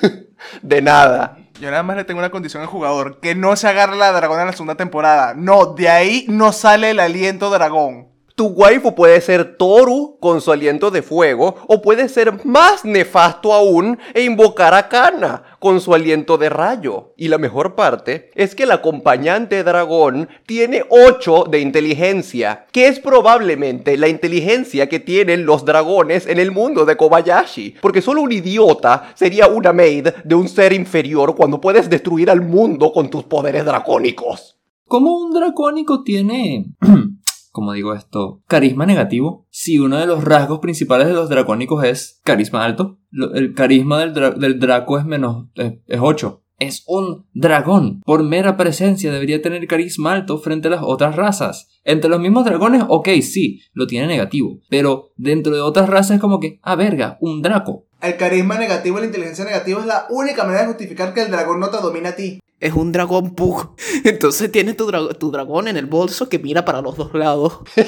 de 0.62 0.82
nada. 0.82 1.38
Yo 1.60 1.70
nada 1.70 1.82
más 1.82 1.96
le 1.96 2.04
tengo 2.04 2.20
una 2.20 2.30
condición 2.30 2.62
al 2.62 2.68
jugador, 2.68 3.20
que 3.20 3.34
no 3.34 3.54
se 3.56 3.68
agarre 3.68 3.96
la 3.96 4.12
dragón 4.12 4.40
en 4.40 4.46
la 4.46 4.52
segunda 4.52 4.76
temporada. 4.76 5.34
No, 5.34 5.74
de 5.74 5.88
ahí 5.88 6.24
no 6.28 6.52
sale 6.52 6.90
el 6.90 7.00
aliento 7.00 7.50
dragón. 7.50 8.08
Tu 8.40 8.46
waifu 8.46 8.94
puede 8.94 9.20
ser 9.20 9.58
Toru 9.58 10.16
con 10.18 10.40
su 10.40 10.50
aliento 10.50 10.90
de 10.90 11.02
fuego 11.02 11.56
o 11.66 11.82
puede 11.82 12.08
ser 12.08 12.42
más 12.46 12.86
nefasto 12.86 13.52
aún 13.52 13.98
e 14.14 14.22
invocar 14.22 14.72
a 14.72 14.88
Kana 14.88 15.42
con 15.58 15.78
su 15.82 15.92
aliento 15.92 16.38
de 16.38 16.48
rayo. 16.48 17.12
Y 17.18 17.28
la 17.28 17.36
mejor 17.36 17.74
parte 17.74 18.30
es 18.34 18.54
que 18.54 18.62
el 18.62 18.70
acompañante 18.70 19.62
dragón 19.62 20.30
tiene 20.46 20.84
8 20.88 21.48
de 21.50 21.60
inteligencia, 21.60 22.64
que 22.72 22.88
es 22.88 22.98
probablemente 22.98 23.98
la 23.98 24.08
inteligencia 24.08 24.88
que 24.88 25.00
tienen 25.00 25.44
los 25.44 25.66
dragones 25.66 26.26
en 26.26 26.38
el 26.38 26.50
mundo 26.50 26.86
de 26.86 26.96
Kobayashi, 26.96 27.74
porque 27.82 28.00
solo 28.00 28.22
un 28.22 28.32
idiota 28.32 29.12
sería 29.16 29.48
una 29.48 29.74
maid 29.74 30.08
de 30.24 30.34
un 30.34 30.48
ser 30.48 30.72
inferior 30.72 31.36
cuando 31.36 31.60
puedes 31.60 31.90
destruir 31.90 32.30
al 32.30 32.40
mundo 32.40 32.90
con 32.90 33.10
tus 33.10 33.24
poderes 33.24 33.66
dracónicos. 33.66 34.56
¿Cómo 34.90 35.18
un 35.18 35.30
dracónico 35.30 36.02
tiene 36.02 36.64
como 37.50 37.72
digo 37.72 37.94
esto, 37.94 38.42
carisma 38.46 38.86
negativo. 38.86 39.46
Si 39.50 39.78
uno 39.78 39.98
de 39.98 40.06
los 40.06 40.24
rasgos 40.24 40.60
principales 40.60 41.08
de 41.08 41.14
los 41.14 41.28
dracónicos 41.28 41.84
es 41.84 42.20
carisma 42.24 42.64
alto, 42.64 42.98
el 43.34 43.54
carisma 43.54 44.04
del, 44.06 44.58
draco 44.58 44.98
es 44.98 45.04
menos, 45.04 45.46
es, 45.54 46.00
8. 46.00 46.44
Es 46.58 46.84
un 46.86 47.26
dragón. 47.32 48.02
Por 48.04 48.22
mera 48.22 48.58
presencia 48.58 49.10
debería 49.10 49.40
tener 49.40 49.66
carisma 49.66 50.12
alto 50.12 50.38
frente 50.38 50.68
a 50.68 50.72
las 50.72 50.82
otras 50.82 51.16
razas. 51.16 51.68
Entre 51.84 52.10
los 52.10 52.20
mismos 52.20 52.44
dragones, 52.44 52.84
ok, 52.86 53.08
sí, 53.22 53.62
lo 53.72 53.86
tiene 53.86 54.06
negativo. 54.06 54.60
Pero 54.68 55.12
dentro 55.16 55.54
de 55.54 55.62
otras 55.62 55.88
razas 55.88 56.16
es 56.16 56.20
como 56.20 56.38
que, 56.38 56.60
ah, 56.62 56.76
verga, 56.76 57.16
un 57.20 57.40
draco. 57.40 57.86
El 58.02 58.16
carisma 58.18 58.58
negativo 58.58 58.98
y 58.98 59.00
la 59.00 59.06
inteligencia 59.06 59.44
negativa 59.44 59.80
es 59.80 59.86
la 59.86 60.06
única 60.10 60.44
manera 60.44 60.62
de 60.62 60.68
justificar 60.68 61.14
que 61.14 61.22
el 61.22 61.30
dragón 61.30 61.60
no 61.60 61.70
te 61.70 61.78
domina 61.78 62.10
a 62.10 62.16
ti 62.16 62.40
es 62.60 62.74
un 62.74 62.92
dragón 62.92 63.34
pug. 63.34 63.74
Entonces 64.04 64.52
tienes 64.52 64.76
tu, 64.76 64.90
tu, 65.14 65.30
dragón 65.30 65.68
en 65.68 65.76
el 65.76 65.86
bolso 65.86 66.28
que 66.28 66.38
mira 66.38 66.64
para 66.64 66.82
los 66.82 66.96
dos 66.96 67.12
lados. 67.14 67.58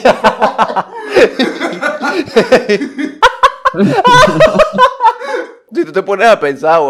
Si 5.75 5.87
tú 5.87 5.93
te 5.93 6.03
pones 6.03 6.29
a 6.29 6.39
pensar, 6.39 6.81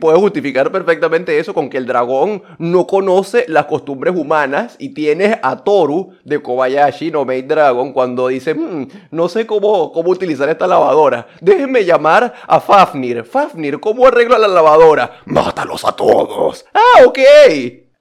puedes 0.00 0.18
justificar 0.18 0.72
perfectamente 0.72 1.38
eso 1.38 1.52
con 1.52 1.68
que 1.68 1.76
el 1.76 1.86
dragón 1.86 2.42
no 2.58 2.86
conoce 2.86 3.44
las 3.48 3.66
costumbres 3.66 4.16
humanas 4.16 4.76
y 4.78 4.94
tienes 4.94 5.36
a 5.42 5.62
Toru 5.62 6.12
de 6.24 6.40
Kobayashi 6.40 7.10
no 7.10 7.26
Maid 7.26 7.44
Dragon 7.44 7.92
cuando 7.92 8.28
dice, 8.28 8.54
hmm, 8.54 8.88
no 9.10 9.28
sé 9.28 9.46
cómo, 9.46 9.92
cómo 9.92 10.08
utilizar 10.10 10.48
esta 10.48 10.66
lavadora. 10.66 11.26
Déjenme 11.42 11.84
llamar 11.84 12.32
a 12.46 12.60
Fafnir. 12.60 13.24
Fafnir, 13.24 13.78
¿cómo 13.78 14.06
arreglo 14.06 14.38
la 14.38 14.48
lavadora? 14.48 15.18
Mátalos 15.26 15.84
a 15.84 15.92
todos. 15.92 16.64
Ah, 16.72 17.04
ok. 17.06 17.18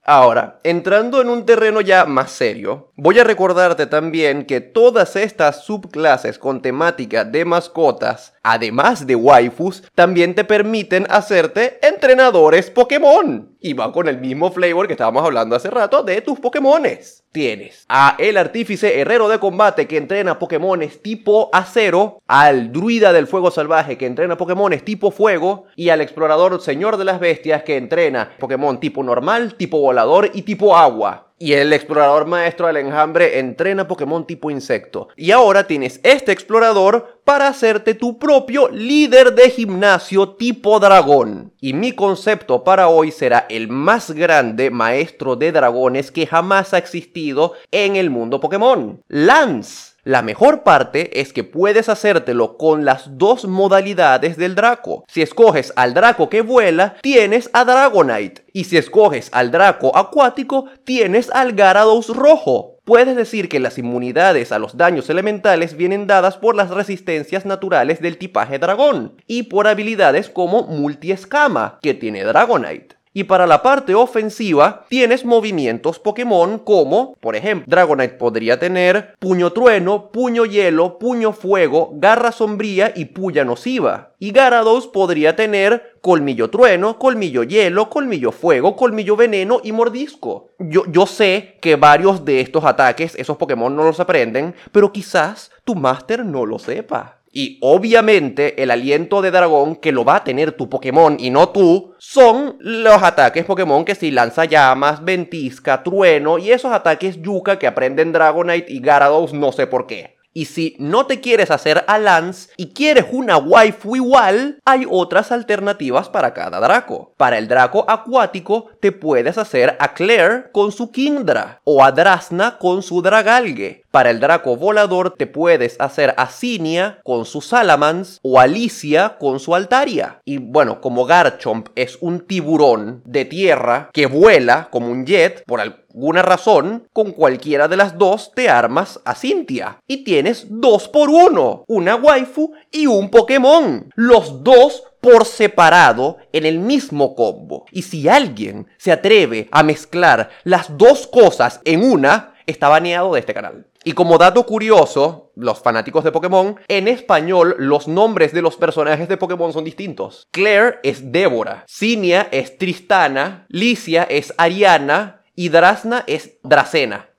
Ahora, 0.06 0.60
entrando 0.64 1.22
en 1.22 1.30
un 1.30 1.46
terreno 1.46 1.80
ya 1.80 2.06
más 2.06 2.32
serio, 2.32 2.92
voy 2.96 3.20
a 3.20 3.24
recordarte 3.24 3.88
también 3.88 4.46
que 4.46 4.62
todas 4.62 5.16
estas 5.16 5.64
subclases 5.66 6.38
con 6.38 6.62
temática 6.62 7.26
de 7.26 7.46
mascotas, 7.46 8.34
además 8.44 9.08
de 9.08 9.16
waifus, 9.16 9.84
también 9.96 10.36
te 10.36 10.44
permiten 10.44 11.08
hacerte 11.10 11.80
entrenadores 11.86 12.70
Pokémon. 12.70 13.56
Y 13.60 13.74
va 13.74 13.92
con 13.92 14.08
el 14.08 14.20
mismo 14.20 14.52
flavor 14.52 14.88
que 14.88 14.94
estábamos 14.94 15.24
hablando 15.24 15.56
hace 15.56 15.70
rato 15.70 16.04
de 16.04 16.22
tus 16.22 16.40
Pokémones 16.40 17.24
tienes 17.34 17.86
a 17.90 18.16
el 18.20 18.38
artífice 18.38 19.02
herrero 19.02 19.28
de 19.28 19.40
combate 19.40 19.88
que 19.88 19.98
entrena 19.98 20.40
Pokémones 20.40 21.02
tipo 21.02 21.50
acero, 21.52 22.22
al 22.28 22.72
druida 22.72 23.12
del 23.12 23.28
fuego 23.28 23.52
salvaje 23.52 23.98
que 23.98 24.06
entrena 24.06 24.38
Pokémones 24.38 24.86
tipo 24.86 25.12
fuego 25.12 25.66
y 25.76 25.90
al 25.90 26.00
explorador 26.00 26.62
señor 26.62 26.96
de 26.96 27.06
las 27.06 27.20
bestias 27.20 27.64
que 27.64 27.76
entrena 27.76 28.30
Pokémon 28.40 28.80
tipo 28.80 29.04
normal, 29.04 29.56
tipo 29.56 29.80
volador 29.80 30.30
y 30.34 30.44
tipo 30.44 30.78
agua. 30.78 31.33
Y 31.44 31.56
el 31.56 31.74
explorador 31.74 32.26
maestro 32.26 32.68
del 32.68 32.78
enjambre 32.78 33.38
entrena 33.40 33.86
Pokémon 33.86 34.26
tipo 34.26 34.50
insecto. 34.50 35.10
Y 35.18 35.32
ahora 35.32 35.68
tienes 35.68 36.00
este 36.02 36.32
explorador 36.32 37.20
para 37.26 37.50
hacerte 37.50 37.96
tu 37.96 38.18
propio 38.18 38.70
líder 38.70 39.36
de 39.36 39.50
gimnasio 39.50 40.36
tipo 40.36 40.80
dragón. 40.80 41.52
Y 41.60 41.74
mi 41.74 41.92
concepto 41.92 42.64
para 42.64 42.88
hoy 42.88 43.12
será 43.12 43.46
el 43.50 43.68
más 43.68 44.12
grande 44.12 44.72
maestro 44.72 45.36
de 45.36 45.52
dragones 45.52 46.12
que 46.12 46.28
jamás 46.28 46.74
ha 46.74 46.78
existido 46.78 47.56
en 47.72 47.98
el 47.98 48.10
mundo 48.10 48.40
Pokémon. 48.40 49.02
Lance. 49.10 49.93
La 50.06 50.22
mejor 50.22 50.64
parte 50.64 51.22
es 51.22 51.32
que 51.32 51.46
puedes 51.46 51.88
hacértelo 51.88 52.58
con 52.58 52.84
las 52.84 53.18
dos 53.18 53.46
modalidades 53.46 54.36
del 54.36 54.54
Draco. 54.54 55.06
Si 55.08 55.22
escoges 55.22 55.72
al 55.78 55.94
Draco 55.94 56.30
que 56.30 56.42
vuela, 56.42 56.98
tienes 57.02 57.50
a 57.54 57.64
Dragonite. 57.64 58.44
Y 58.52 58.66
si 58.66 58.76
escoges 58.76 59.30
al 59.32 59.52
Draco 59.52 59.96
acuático, 59.96 60.66
tienes 60.84 61.30
al 61.32 61.54
Garados 61.54 62.10
rojo. 62.10 62.80
Puedes 62.84 63.16
decir 63.16 63.48
que 63.48 63.62
las 63.62 63.78
inmunidades 63.78 64.52
a 64.52 64.60
los 64.60 64.76
daños 64.76 65.10
elementales 65.10 65.78
vienen 65.78 66.06
dadas 66.06 66.36
por 66.36 66.54
las 66.54 66.70
resistencias 66.70 67.46
naturales 67.46 68.02
del 68.02 68.18
tipaje 68.18 68.60
dragón 68.60 69.16
y 69.26 69.44
por 69.44 69.70
habilidades 69.70 70.30
como 70.30 70.64
Multiescama, 70.64 71.80
que 71.82 71.94
tiene 71.94 72.26
Dragonite. 72.26 72.98
Y 73.14 73.26
para 73.26 73.46
la 73.46 73.62
parte 73.62 73.94
ofensiva 73.94 74.86
tienes 74.90 75.24
movimientos 75.24 76.00
Pokémon 76.00 76.58
como, 76.58 77.16
por 77.20 77.36
ejemplo, 77.36 77.66
Dragonite 77.68 78.16
podría 78.16 78.60
tener 78.60 79.14
Puño 79.20 79.52
Trueno, 79.52 80.10
Puño 80.12 80.46
Hielo, 80.46 80.98
Puño 80.98 81.32
Fuego, 81.32 81.92
Garra 81.94 82.32
Sombría 82.32 82.92
y 82.96 83.06
Puya 83.06 83.46
Nociva. 83.46 84.14
Y 84.18 84.32
Garados 84.32 84.88
podría 84.88 85.36
tener 85.36 85.94
Colmillo 86.02 86.50
Trueno, 86.50 86.98
Colmillo 86.98 87.44
Hielo, 87.44 87.90
Colmillo 87.90 88.32
Fuego, 88.32 88.76
Colmillo 88.76 89.16
Veneno 89.16 89.62
y 89.64 89.72
Mordisco. 89.72 90.50
Yo, 90.58 90.84
yo 90.88 91.06
sé 91.06 91.58
que 91.62 91.76
varios 91.76 92.26
de 92.26 92.42
estos 92.42 92.66
ataques 92.66 93.16
esos 93.16 93.38
Pokémon 93.38 93.76
no 93.76 93.84
los 93.84 94.00
aprenden, 94.00 94.56
pero 94.72 94.92
quizás 94.92 95.52
tu 95.66 95.76
máster 95.76 96.26
no 96.26 96.46
lo 96.46 96.58
sepa. 96.58 97.23
Y 97.36 97.58
obviamente 97.62 98.62
el 98.62 98.70
aliento 98.70 99.24
de 99.24 99.32
dragón 99.32 99.76
que 99.76 99.92
lo 99.92 100.06
va 100.06 100.18
a 100.18 100.24
tener 100.24 100.52
tu 100.52 100.70
Pokémon 100.70 101.18
y 101.20 101.32
no 101.32 101.50
tú 101.50 101.96
son 101.98 102.58
los 102.60 103.02
ataques 103.02 103.44
Pokémon 103.44 103.84
que 103.84 103.96
si 103.96 104.12
lanza 104.12 104.46
llamas, 104.46 105.04
ventisca, 105.04 105.82
trueno 105.82 106.38
y 106.38 106.52
esos 106.52 106.72
ataques 106.72 107.24
yuca 107.24 107.58
que 107.58 107.66
aprenden 107.66 108.14
Dragonite 108.14 108.72
y 108.72 108.82
Gyarados 108.82 109.34
no 109.34 109.52
sé 109.52 109.66
por 109.66 109.88
qué. 109.88 110.16
Y 110.36 110.46
si 110.46 110.76
no 110.80 111.06
te 111.06 111.22
quieres 111.22 111.52
hacer 111.52 111.84
a 111.88 112.00
Lance 112.00 112.50
y 112.58 112.74
quieres 112.74 113.06
una 113.12 113.38
waifu 113.38 113.96
igual, 113.96 114.60
hay 114.66 114.86
otras 114.90 115.32
alternativas 115.32 116.10
para 116.10 116.34
cada 116.34 116.60
Draco. 116.60 117.14
Para 117.18 117.38
el 117.38 117.48
Draco 117.48 117.86
acuático, 117.88 118.70
te 118.80 118.92
puedes 118.92 119.38
hacer 119.38 119.78
a 119.80 119.94
Claire 119.94 120.52
con 120.52 120.72
su 120.72 120.92
Kingdra 120.92 121.62
o 121.64 121.84
a 121.84 121.92
Drasna 121.92 122.58
con 122.58 122.82
su 122.82 123.04
Dragalge. 123.04 123.83
Para 123.94 124.10
el 124.10 124.20
Draco 124.20 124.56
volador, 124.56 125.12
te 125.12 125.28
puedes 125.28 125.80
hacer 125.80 126.16
a 126.18 126.26
Cinia 126.26 127.00
con 127.04 127.26
su 127.26 127.42
Salamans 127.42 128.20
o 128.24 128.40
Alicia 128.40 129.18
con 129.20 129.40
su 129.40 129.54
Altaria. 129.54 130.20
Y 130.26 130.40
bueno, 130.40 130.82
como 130.82 131.06
Garchomp 131.06 131.70
es 131.76 132.00
un 132.02 132.22
tiburón 132.22 133.04
de 133.06 133.26
tierra 133.26 133.92
que 133.94 134.08
vuela 134.08 134.70
como 134.72 134.88
un 134.88 135.06
jet, 135.06 135.46
por 135.46 135.62
alguna 135.62 136.24
razón, 136.24 136.88
con 136.92 137.12
cualquiera 137.12 137.68
de 137.68 137.78
las 137.78 137.96
dos 138.00 138.32
te 138.34 138.50
armas 138.50 139.00
a 139.06 139.14
Cynthia. 139.14 139.78
Y 139.88 139.98
tienes 140.04 140.48
dos 140.50 140.88
por 140.88 141.12
uno, 141.12 141.64
una 141.68 141.96
waifu 141.96 142.52
y 142.72 142.88
un 142.88 143.12
Pokémon. 143.12 143.92
Los 143.94 144.44
dos 144.44 144.86
por 145.02 145.26
separado 145.26 146.18
en 146.32 146.48
el 146.48 146.58
mismo 146.58 147.14
combo. 147.14 147.66
Y 147.72 147.84
si 147.84 148.08
alguien 148.08 148.66
se 148.78 148.92
atreve 148.92 149.50
a 149.52 149.62
mezclar 149.62 150.30
las 150.46 150.78
dos 150.78 151.06
cosas 151.06 151.60
en 151.66 151.84
una, 151.84 152.33
está 152.46 152.70
baneado 152.70 153.14
de 153.14 153.20
este 153.20 153.34
canal. 153.34 153.68
Y 153.84 153.94
como 153.94 154.18
dato 154.18 154.46
curioso, 154.46 155.32
los 155.36 155.62
fanáticos 155.62 156.04
de 156.04 156.12
Pokémon, 156.12 156.58
en 156.68 156.88
español 156.88 157.56
los 157.58 157.88
nombres 157.88 158.34
de 158.34 158.42
los 158.42 158.56
personajes 158.56 159.10
de 159.10 159.18
Pokémon 159.18 159.52
son 159.54 159.64
distintos. 159.64 160.28
Claire 160.32 160.80
es 160.84 161.12
Débora, 161.12 161.66
Cinia 161.68 162.28
es 162.32 162.58
Tristana, 162.58 163.46
Licia 163.50 164.04
es 164.04 164.34
Ariana 164.38 165.24
y 165.36 165.50
Drasna 165.50 166.04
es 166.08 166.38
Dracena. 166.44 167.10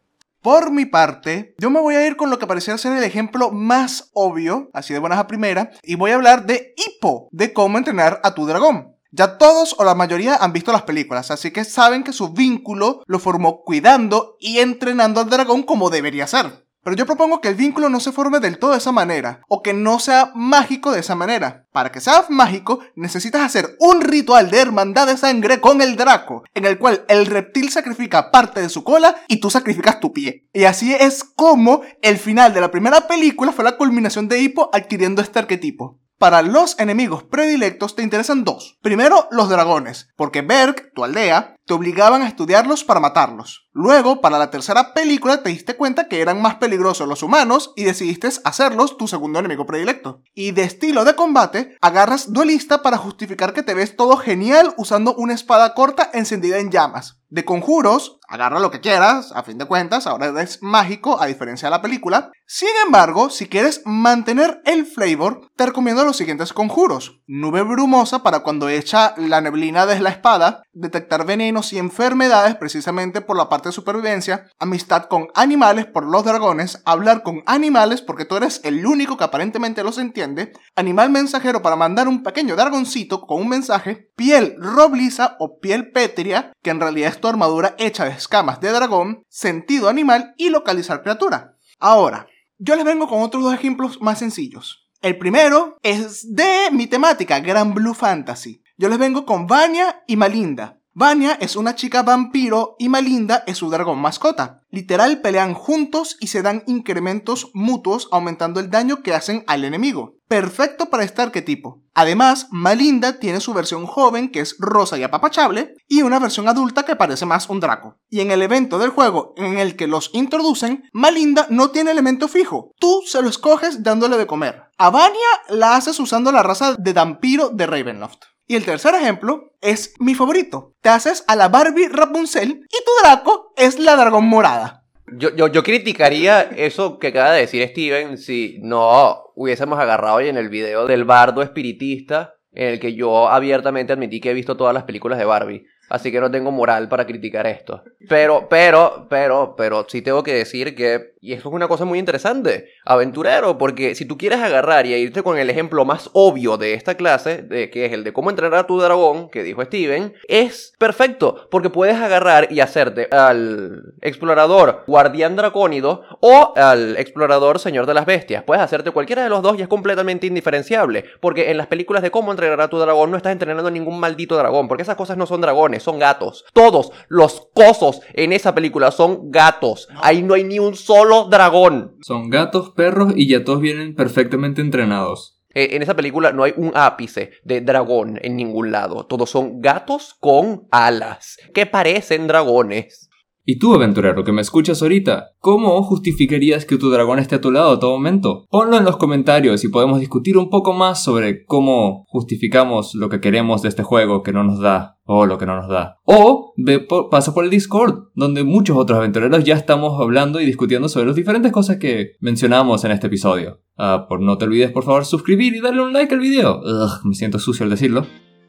Por 0.45 0.71
mi 0.71 0.85
parte, 0.85 1.55
yo 1.57 1.71
me 1.71 1.81
voy 1.81 1.95
a 1.95 2.07
ir 2.07 2.17
con 2.17 2.29
lo 2.29 2.39
que 2.39 2.47
parecía 2.47 2.77
ser 2.77 2.93
el 2.93 3.03
ejemplo 3.03 3.51
más 3.51 4.11
obvio, 4.13 4.69
así 4.75 4.93
de 4.93 4.99
buenas 4.99 5.19
a 5.19 5.27
primera, 5.27 5.71
y 5.83 5.95
voy 5.95 6.11
a 6.11 6.17
hablar 6.17 6.45
de 6.45 6.75
Hippo, 6.77 7.29
de 7.33 7.55
cómo 7.55 7.79
entrenar 7.79 8.21
a 8.23 8.35
tu 8.35 8.45
dragón. 8.45 8.94
Ya 9.17 9.39
todos 9.39 9.77
o 9.79 9.85
la 9.85 9.95
mayoría 9.95 10.35
han 10.35 10.53
visto 10.53 10.73
las 10.73 10.83
películas, 10.83 11.31
así 11.31 11.53
que 11.53 11.65
saben 11.65 12.03
que 12.03 12.13
su 12.13 12.33
vínculo 12.33 13.05
lo 13.07 13.21
formó 13.21 13.63
cuidando 13.63 14.37
y 14.41 14.59
entrenando 14.59 15.21
al 15.21 15.31
dragón 15.31 15.63
como 15.63 15.89
debería 15.89 16.27
ser. 16.27 16.67
Pero 16.83 16.97
yo 16.97 17.07
propongo 17.07 17.41
que 17.41 17.47
el 17.47 17.55
vínculo 17.55 17.89
no 17.89 18.01
se 18.01 18.11
forme 18.11 18.41
del 18.41 18.59
todo 18.59 18.73
de 18.73 18.79
esa 18.79 18.91
manera, 18.91 19.41
o 19.47 19.63
que 19.63 19.73
no 19.73 20.01
sea 20.01 20.33
mágico 20.35 20.91
de 20.91 20.99
esa 20.99 21.15
manera. 21.15 21.65
Para 21.71 21.93
que 21.93 22.01
sea 22.01 22.27
mágico, 22.29 22.81
necesitas 22.97 23.43
hacer 23.43 23.77
un 23.79 24.01
ritual 24.01 24.51
de 24.51 24.59
hermandad 24.59 25.07
de 25.07 25.17
sangre 25.17 25.61
con 25.61 25.81
el 25.81 25.95
Draco, 25.95 26.43
en 26.53 26.65
el 26.65 26.77
cual 26.81 27.05
el 27.07 27.27
reptil 27.27 27.71
sacrifica 27.71 28.33
parte 28.33 28.63
de 28.63 28.69
su 28.69 28.83
cola 28.83 29.15
y 29.29 29.37
tú 29.37 29.49
sacrificas 29.49 30.01
tu 30.01 30.13
pie. 30.13 30.49
Y 30.53 30.65
así 30.65 30.93
es 30.93 31.23
como 31.23 31.83
el 32.03 32.19
final 32.19 32.53
de 32.53 32.63
la 32.63 32.73
primera 32.73 33.07
película 33.07 33.53
fue 33.53 33.65
la 33.65 33.77
culminación 33.77 34.27
de 34.27 34.41
Hippo 34.41 34.71
adquiriendo 34.73 35.23
este 35.23 35.39
arquetipo. 35.39 36.01
Para 36.25 36.41
los 36.41 36.81
enemigos 36.81 37.23
predilectos 37.23 37.97
te 37.97 38.03
interesan 38.03 38.45
dos. 38.45 38.79
Primero, 38.81 39.29
los 39.31 39.51
dragones, 39.51 40.09
porque 40.17 40.41
Berg, 40.41 40.91
tu 40.95 41.05
aldea, 41.05 41.55
te 41.67 41.75
obligaban 41.75 42.23
a 42.23 42.29
estudiarlos 42.29 42.83
para 42.83 42.99
matarlos. 42.99 43.69
Luego, 43.73 44.23
para 44.23 44.39
la 44.39 44.51
tercera 44.51 44.95
película 44.95 45.43
te 45.43 45.51
diste 45.51 45.77
cuenta 45.77 46.09
que 46.09 46.23
eran 46.23 46.41
más 46.41 46.55
peligrosos 46.55 47.07
los 47.07 47.23
humanos 47.23 47.75
y 47.77 47.85
decidiste 47.85 48.31
hacerlos 48.45 48.97
tu 48.97 49.07
segundo 49.07 49.39
enemigo 49.39 49.67
predilecto. 49.67 50.23
Y 50.33 50.53
de 50.53 50.63
estilo 50.65 51.05
de 51.05 51.15
combate, 51.15 51.77
agarras 51.83 52.33
duelista 52.33 52.81
para 52.81 52.97
justificar 52.97 53.53
que 53.53 53.63
te 53.63 53.75
ves 53.75 53.95
todo 53.95 54.17
genial 54.17 54.73
usando 54.79 55.15
una 55.15 55.35
espada 55.35 55.75
corta 55.75 56.09
encendida 56.15 56.57
en 56.57 56.71
llamas. 56.71 57.19
De 57.31 57.45
conjuros, 57.45 58.19
agarra 58.29 58.61
lo 58.61 58.71
que 58.71 58.81
quieras, 58.81 59.33
a 59.33 59.43
fin 59.43 59.59
de 59.59 59.65
cuentas, 59.65 60.07
ahora 60.07 60.41
es 60.41 60.63
mágico 60.63 61.21
a 61.21 61.27
diferencia 61.27 61.67
de 61.67 61.71
la 61.71 61.83
película. 61.83 62.31
Sin 62.47 62.69
embargo, 62.85 63.31
si 63.31 63.49
quieres 63.49 63.83
mantener 63.87 64.61
el 64.67 64.87
flavor, 64.87 65.49
te 65.57 65.67
recomiendo 65.67 66.05
los 66.05 66.17
siguientes 66.17 66.53
conjuros. 66.53 67.23
Nube 67.27 67.63
brumosa 67.63 68.23
para 68.23 68.41
cuando 68.41 68.69
echa 68.69 69.15
la 69.17 69.41
neblina 69.41 69.87
de 69.87 69.99
la 70.01 70.11
espada, 70.11 70.63
detectar 70.73 71.25
venenos 71.25 71.73
y 71.73 71.79
enfermedades 71.79 72.55
precisamente 72.57 73.23
por 73.23 73.37
la 73.37 73.49
parte 73.49 73.71
de 73.71 73.73
supervivencia, 73.73 74.47
amistad 74.59 75.05
con 75.05 75.29
animales 75.35 75.87
por 75.87 76.05
los 76.05 76.25
dragones, 76.25 76.83
hablar 76.85 77.23
con 77.23 77.43
animales 77.47 78.03
porque 78.03 78.27
tú 78.27 78.37
eres 78.37 78.61
el 78.65 78.85
único 78.85 79.17
que 79.17 79.25
aparentemente 79.25 79.83
los 79.83 79.99
entiende, 79.99 80.53
animal 80.77 81.11
mensajero 81.11 81.63
para 81.63 81.77
mandar 81.77 82.09
un 82.09 82.23
pequeño 82.23 82.57
dragoncito 82.57 83.23
con 83.23 83.41
un 83.41 83.49
mensaje, 83.49 84.11
piel 84.17 84.57
robliza 84.59 85.37
o 85.39 85.59
piel 85.61 85.91
pétrea, 85.91 86.53
que 86.63 86.71
en 86.71 86.81
realidad 86.81 87.11
es 87.11 87.21
tu 87.21 87.29
armadura 87.29 87.75
hecha 87.79 88.05
de 88.05 88.13
escamas 88.13 88.61
de 88.61 88.71
dragón, 88.71 89.23
sentido 89.29 89.89
animal 89.89 90.35
y 90.37 90.51
localizar 90.51 91.03
criatura. 91.03 91.57
Ahora, 91.79 92.27
yo 92.59 92.77
les 92.77 92.85
vengo 92.85 93.09
con 93.09 93.23
otros 93.23 93.43
dos 93.43 93.55
ejemplos 93.55 94.01
más 94.01 94.19
sencillos. 94.19 94.89
El 95.03 95.19
primero 95.19 95.77
es 95.83 96.35
de 96.35 96.71
mi 96.73 96.87
temática, 96.87 97.41
Gran 97.41 97.75
Blue 97.75 97.95
Fantasy. 97.95 98.63
Yo 98.77 98.89
les 98.89 98.99
vengo 98.99 99.27
con 99.27 99.47
Vanya 99.47 100.03
y 100.07 100.17
Malinda. 100.17 100.81
Vanya 100.97 101.33
es 101.41 101.57
una 101.57 101.75
chica 101.75 102.05
vampiro 102.05 102.77
y 102.79 102.89
Malinda 102.89 103.43
es 103.49 103.59
su 103.59 103.69
dragón 103.69 103.99
mascota. 103.99 104.61
Literal 104.71 105.21
pelean 105.23 105.53
juntos 105.53 106.17
y 106.21 106.29
se 106.29 106.41
dan 106.41 106.63
incrementos 106.69 107.51
mutuos 107.53 108.07
aumentando 108.13 108.61
el 108.61 108.71
daño 108.71 109.03
que 109.03 109.13
hacen 109.13 109.43
al 109.49 109.65
enemigo. 109.65 110.19
Perfecto 110.29 110.91
para 110.91 111.03
este 111.03 111.21
arquetipo. 111.21 111.83
Además, 111.95 112.47
Malinda 112.53 113.19
tiene 113.19 113.41
su 113.41 113.53
versión 113.53 113.87
joven 113.87 114.31
que 114.31 114.39
es 114.39 114.55
rosa 114.61 114.97
y 114.97 115.03
apapachable 115.03 115.75
y 115.89 116.03
una 116.03 116.21
versión 116.21 116.47
adulta 116.47 116.85
que 116.85 116.95
parece 116.95 117.27
más 117.27 117.49
un 117.49 117.59
draco. 117.59 117.99
Y 118.09 118.21
en 118.21 118.31
el 118.31 118.43
evento 118.43 118.79
del 118.79 118.91
juego 118.91 119.35
en 119.37 119.59
el 119.59 119.75
que 119.75 119.89
los 119.89 120.11
introducen, 120.13 120.85
Malinda 120.93 121.49
no 121.51 121.71
tiene 121.71 121.91
elemento 121.91 122.29
fijo. 122.29 122.71
Tú 122.79 123.03
se 123.05 123.21
lo 123.21 123.29
escoges 123.29 123.83
dándole 123.83 124.17
de 124.17 124.29
comer. 124.29 124.63
A 124.79 124.91
Vanya 124.91 125.19
la 125.49 125.75
haces 125.75 125.99
usando 125.99 126.31
la 126.31 126.45
raza 126.45 126.77
de 126.79 126.93
vampiro 126.93 127.49
de 127.49 127.67
Ravenloft. 127.67 128.34
Y 128.47 128.57
el 128.57 128.65
tercer 128.65 128.95
ejemplo 128.95 129.55
es 129.63 129.95
mi 129.99 130.15
favorito. 130.15 130.75
Te 130.83 130.91
haces 130.91 131.25
a 131.29 131.37
la 131.37 131.49
Barbie 131.49 131.89
Rapunzel 131.89 132.49
y 132.51 132.85
tu 132.85 132.91
Draco 133.03 133.53
es 133.57 133.79
la 133.79 133.97
dragón 133.97 134.27
morada. 134.27 134.85
Yo, 135.17 135.35
yo, 135.35 135.49
yo 135.49 135.63
criticaría 135.63 136.43
eso 136.43 136.99
que 136.99 137.09
acaba 137.09 137.33
de 137.33 137.41
decir 137.41 137.67
Steven 137.69 138.19
si 138.19 138.59
no 138.63 139.19
hubiésemos 139.35 139.79
agarrado 139.79 140.17
hoy 140.17 140.29
en 140.29 140.37
el 140.37 140.49
video 140.49 140.87
del 140.87 141.05
bardo 141.05 141.43
espiritista 141.43 142.35
en 142.53 142.69
el 142.69 142.81
que 142.81 142.95
yo 142.95 143.29
abiertamente 143.29 143.93
admití 143.93 144.21
que 144.21 144.31
he 144.31 144.35
visto 144.35 144.57
todas 144.57 144.75
las 144.75 144.85
películas 144.85 145.19
de 145.19 145.25
Barbie. 145.25 145.67
Así 145.95 146.11
que 146.11 146.21
no 146.21 146.29
tengo 146.29 146.51
moral 146.51 146.89
para 146.89 147.07
criticar 147.07 147.47
esto. 147.47 147.85
Pero, 148.09 148.49
pero, 148.51 149.07
pero, 149.09 149.55
pero 149.57 149.87
sí 149.89 150.03
tengo 150.03 150.25
que 150.25 150.35
decir 150.35 150.75
que, 150.75 151.15
y 151.21 151.35
esto 151.35 151.49
es 151.51 151.55
una 151.55 151.69
cosa 151.69 151.85
muy 151.85 152.01
interesante, 152.01 152.69
aventurero, 152.85 153.57
porque 153.59 153.95
si 153.95 154.05
tú 154.05 154.19
quieres 154.19 154.41
agarrar 154.41 154.87
y 154.87 154.95
irte 154.95 155.23
con 155.23 155.39
el 155.39 155.49
ejemplo 155.51 155.85
más 155.85 156.11
obvio 156.13 156.57
de 156.57 156.75
esta 156.75 156.97
clase, 156.97 157.47
que 157.49 157.87
es 157.87 157.93
el 157.93 158.03
de 158.03 158.13
cómo 158.13 158.31
entrenar 158.31 158.59
a 158.59 158.67
tu 158.67 158.81
dragón, 158.81 159.31
que 159.31 159.45
dijo 159.45 159.65
Steven, 159.65 160.15
es 160.27 160.75
perfecto, 160.79 161.47
porque 161.49 161.71
puedes 161.71 161.97
agarrar 161.97 162.51
y 162.51 162.59
hacerte 162.59 163.07
al 163.13 163.95
explorador 164.01 164.83
guardián 164.89 165.37
dracónido 165.37 166.03
o 166.19 166.55
al 166.57 166.97
explorador 166.97 167.61
señor 167.61 167.87
de 167.87 167.95
las 167.95 168.05
bestias. 168.05 168.43
Puedes 168.43 168.65
hacerte 168.65 168.91
cualquiera 168.91 169.23
de 169.23 169.29
los 169.29 169.43
dos 169.43 169.57
y 169.61 169.63
es 169.63 169.69
completamente 169.69 170.27
indiferenciable, 170.27 171.05
porque 171.21 171.53
en 171.53 171.57
las 171.57 171.69
películas 171.69 172.03
de 172.03 172.11
cómo 172.11 172.33
entrenar 172.33 172.61
a 172.61 172.69
tu 172.69 172.81
dragón 172.81 173.13
no 173.13 173.17
estás 173.17 173.31
entrenando 173.31 173.69
a 173.69 173.71
ningún 173.71 174.01
maldito 174.01 174.37
dragón, 174.37 174.67
porque 174.67 174.83
esas 174.83 174.97
cosas 174.97 175.17
no 175.17 175.27
son 175.27 175.41
dragones 175.41 175.84
son 175.85 175.99
gatos. 175.99 176.45
Todos 176.53 176.91
los 177.09 177.49
cosos 177.55 178.01
en 178.15 178.33
esa 178.33 178.55
película 178.55 178.91
son 178.91 179.31
gatos. 179.31 179.89
Ahí 180.03 180.23
no 180.23 180.35
hay 180.35 180.45
ni 180.45 180.59
un 180.59 180.75
solo 180.75 181.25
dragón. 181.25 181.97
Son 182.01 182.31
gatos, 182.31 182.71
perros 182.71 183.13
y 183.17 183.29
ya 183.29 183.45
todos 183.45 183.61
vienen 183.61 183.95
perfectamente 183.95 184.61
entrenados. 184.61 185.35
Eh, 185.55 185.77
en 185.77 185.83
esa 185.83 185.95
película 185.95 186.33
no 186.33 186.43
hay 186.43 186.53
un 186.57 186.73
ápice 186.75 187.31
de 187.45 187.61
dragón 187.61 188.19
en 188.23 188.37
ningún 188.37 188.73
lado. 188.73 189.07
Todos 189.07 189.31
son 189.31 189.61
gatos 189.61 190.17
con 190.19 190.67
alas, 190.71 191.39
que 191.55 191.67
parecen 191.67 192.27
dragones. 192.27 193.09
Y 193.47 193.59
tú, 193.59 193.75
aventurero, 193.75 194.25
que 194.25 194.33
me 194.33 194.41
escuchas 194.41 194.81
ahorita, 194.81 195.33
¿cómo 195.39 195.83
justificarías 195.83 196.65
que 196.65 196.79
tu 196.79 196.89
dragón 196.89 197.19
esté 197.19 197.35
a 197.35 197.43
tu 197.43 197.51
lado 197.51 197.73
a 197.73 197.79
todo 197.79 197.91
momento? 197.91 198.47
Ponlo 198.49 198.79
en 198.79 198.87
los 198.87 198.97
comentarios 198.97 199.63
y 199.65 199.69
podemos 199.69 200.01
discutir 200.01 200.39
un 200.39 200.49
poco 200.49 200.73
más 200.73 201.05
sobre 201.05 201.45
cómo 201.45 202.07
justificamos 202.09 202.95
lo 202.95 203.11
que 203.11 203.21
queremos 203.21 203.61
de 203.61 203.69
este 203.69 203.83
juego 203.83 204.23
que 204.23 204.33
no 204.33 204.45
nos 204.45 204.61
da 204.61 204.99
o 205.05 205.27
lo 205.27 205.37
que 205.37 205.45
no 205.45 205.57
nos 205.57 205.69
da. 205.69 205.99
O 206.05 206.55
ve 206.57 206.87
pasa 207.11 207.35
por 207.35 207.45
el 207.45 207.51
Discord, 207.51 208.05
donde 208.15 208.45
muchos 208.45 208.79
otros 208.79 208.97
aventureros 208.97 209.45
ya 209.45 209.57
estamos 209.57 210.01
hablando 210.01 210.41
y 210.41 210.47
discutiendo 210.47 210.89
sobre 210.89 211.09
las 211.09 211.17
diferentes 211.17 211.53
cosas 211.53 211.77
que 211.77 212.13
mencionamos 212.21 212.83
en 212.85 212.93
este 212.93 213.09
episodio. 213.09 213.61
Ah, 213.77 214.07
por 214.09 214.23
no 214.23 214.39
te 214.39 214.47
olvides, 214.47 214.73
por 214.73 214.85
favor, 214.85 215.05
suscribir 215.05 215.55
y 215.55 215.61
darle 215.61 215.83
un 215.83 215.93
like 215.93 216.15
al 216.15 216.21
video. 216.21 216.61
Ugh, 216.61 217.05
me 217.05 217.15
siento 217.15 217.39
sucio 217.39 217.65
al 217.65 217.71
decirlo. 217.71 218.07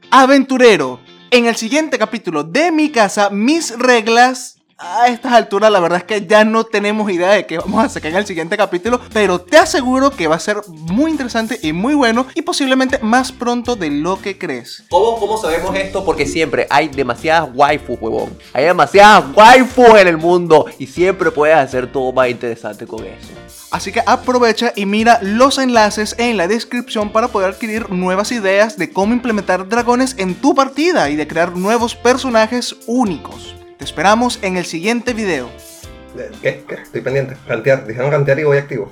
Aventurero, 0.09 1.01
en 1.31 1.47
el 1.47 1.55
siguiente 1.57 1.97
capítulo 1.97 2.45
de 2.45 2.71
mi 2.71 2.91
casa, 2.91 3.29
mis 3.29 3.77
reglas 3.77 4.54
a 4.77 5.07
estas 5.07 5.31
alturas 5.31 5.71
la 5.71 5.79
verdad 5.79 5.99
es 5.99 6.03
que 6.03 6.25
ya 6.27 6.43
no 6.43 6.65
tenemos 6.65 7.09
idea 7.09 7.31
de 7.31 7.45
qué 7.45 7.57
vamos 7.57 7.83
a 7.83 7.89
sacar 7.89 8.11
en 8.11 8.17
el 8.17 8.25
siguiente 8.25 8.57
capítulo, 8.57 8.99
pero 9.13 9.39
te 9.39 9.57
aseguro 9.57 10.11
que 10.11 10.27
va 10.27 10.35
a 10.35 10.39
ser 10.39 10.57
muy 10.67 11.11
interesante 11.11 11.59
y 11.61 11.71
muy 11.71 11.93
bueno 11.93 12.25
y 12.33 12.41
posiblemente 12.41 12.99
más 12.99 13.31
pronto 13.31 13.75
de 13.75 13.89
lo 13.89 14.21
que 14.21 14.37
crees. 14.37 14.83
¿Cómo, 14.89 15.17
cómo 15.17 15.37
sabemos 15.37 15.73
esto? 15.75 16.03
Porque 16.03 16.25
siempre 16.25 16.67
hay 16.69 16.89
demasiadas 16.89 17.49
waifus, 17.53 17.97
huevón. 18.01 18.37
Hay 18.53 18.65
demasiadas 18.65 19.25
waifus 19.33 19.95
en 19.97 20.07
el 20.07 20.17
mundo 20.17 20.65
y 20.77 20.87
siempre 20.87 21.31
puedes 21.31 21.55
hacer 21.55 21.91
todo 21.91 22.11
más 22.11 22.29
interesante 22.29 22.85
con 22.85 23.05
eso. 23.05 23.29
Así 23.71 23.91
que 23.91 24.01
aprovecha 24.05 24.73
y 24.75 24.85
mira 24.85 25.19
los 25.21 25.57
enlaces 25.57 26.15
en 26.17 26.37
la 26.37 26.47
descripción 26.47 27.11
para 27.11 27.29
poder 27.29 27.51
adquirir 27.51 27.89
nuevas 27.89 28.31
ideas 28.31 28.77
de 28.77 28.91
cómo 28.91 29.13
implementar 29.13 29.67
dragones 29.67 30.15
en 30.17 30.35
tu 30.35 30.53
partida 30.53 31.09
y 31.09 31.15
de 31.15 31.27
crear 31.27 31.55
nuevos 31.55 31.95
personajes 31.95 32.75
únicos. 32.87 33.55
Te 33.77 33.83
esperamos 33.83 34.39
en 34.41 34.55
el 34.55 34.65
siguiente 34.65 35.13
video. 35.13 35.49
¿Qué? 36.41 36.63
¿Qué? 36.67 36.75
Estoy 36.75 37.01
pendiente. 37.01 37.35
Rantear. 37.45 37.85
Dijeron 37.85 38.09
rantear 38.09 38.39
y 38.39 38.43
voy 38.43 38.57
activo. 38.57 38.89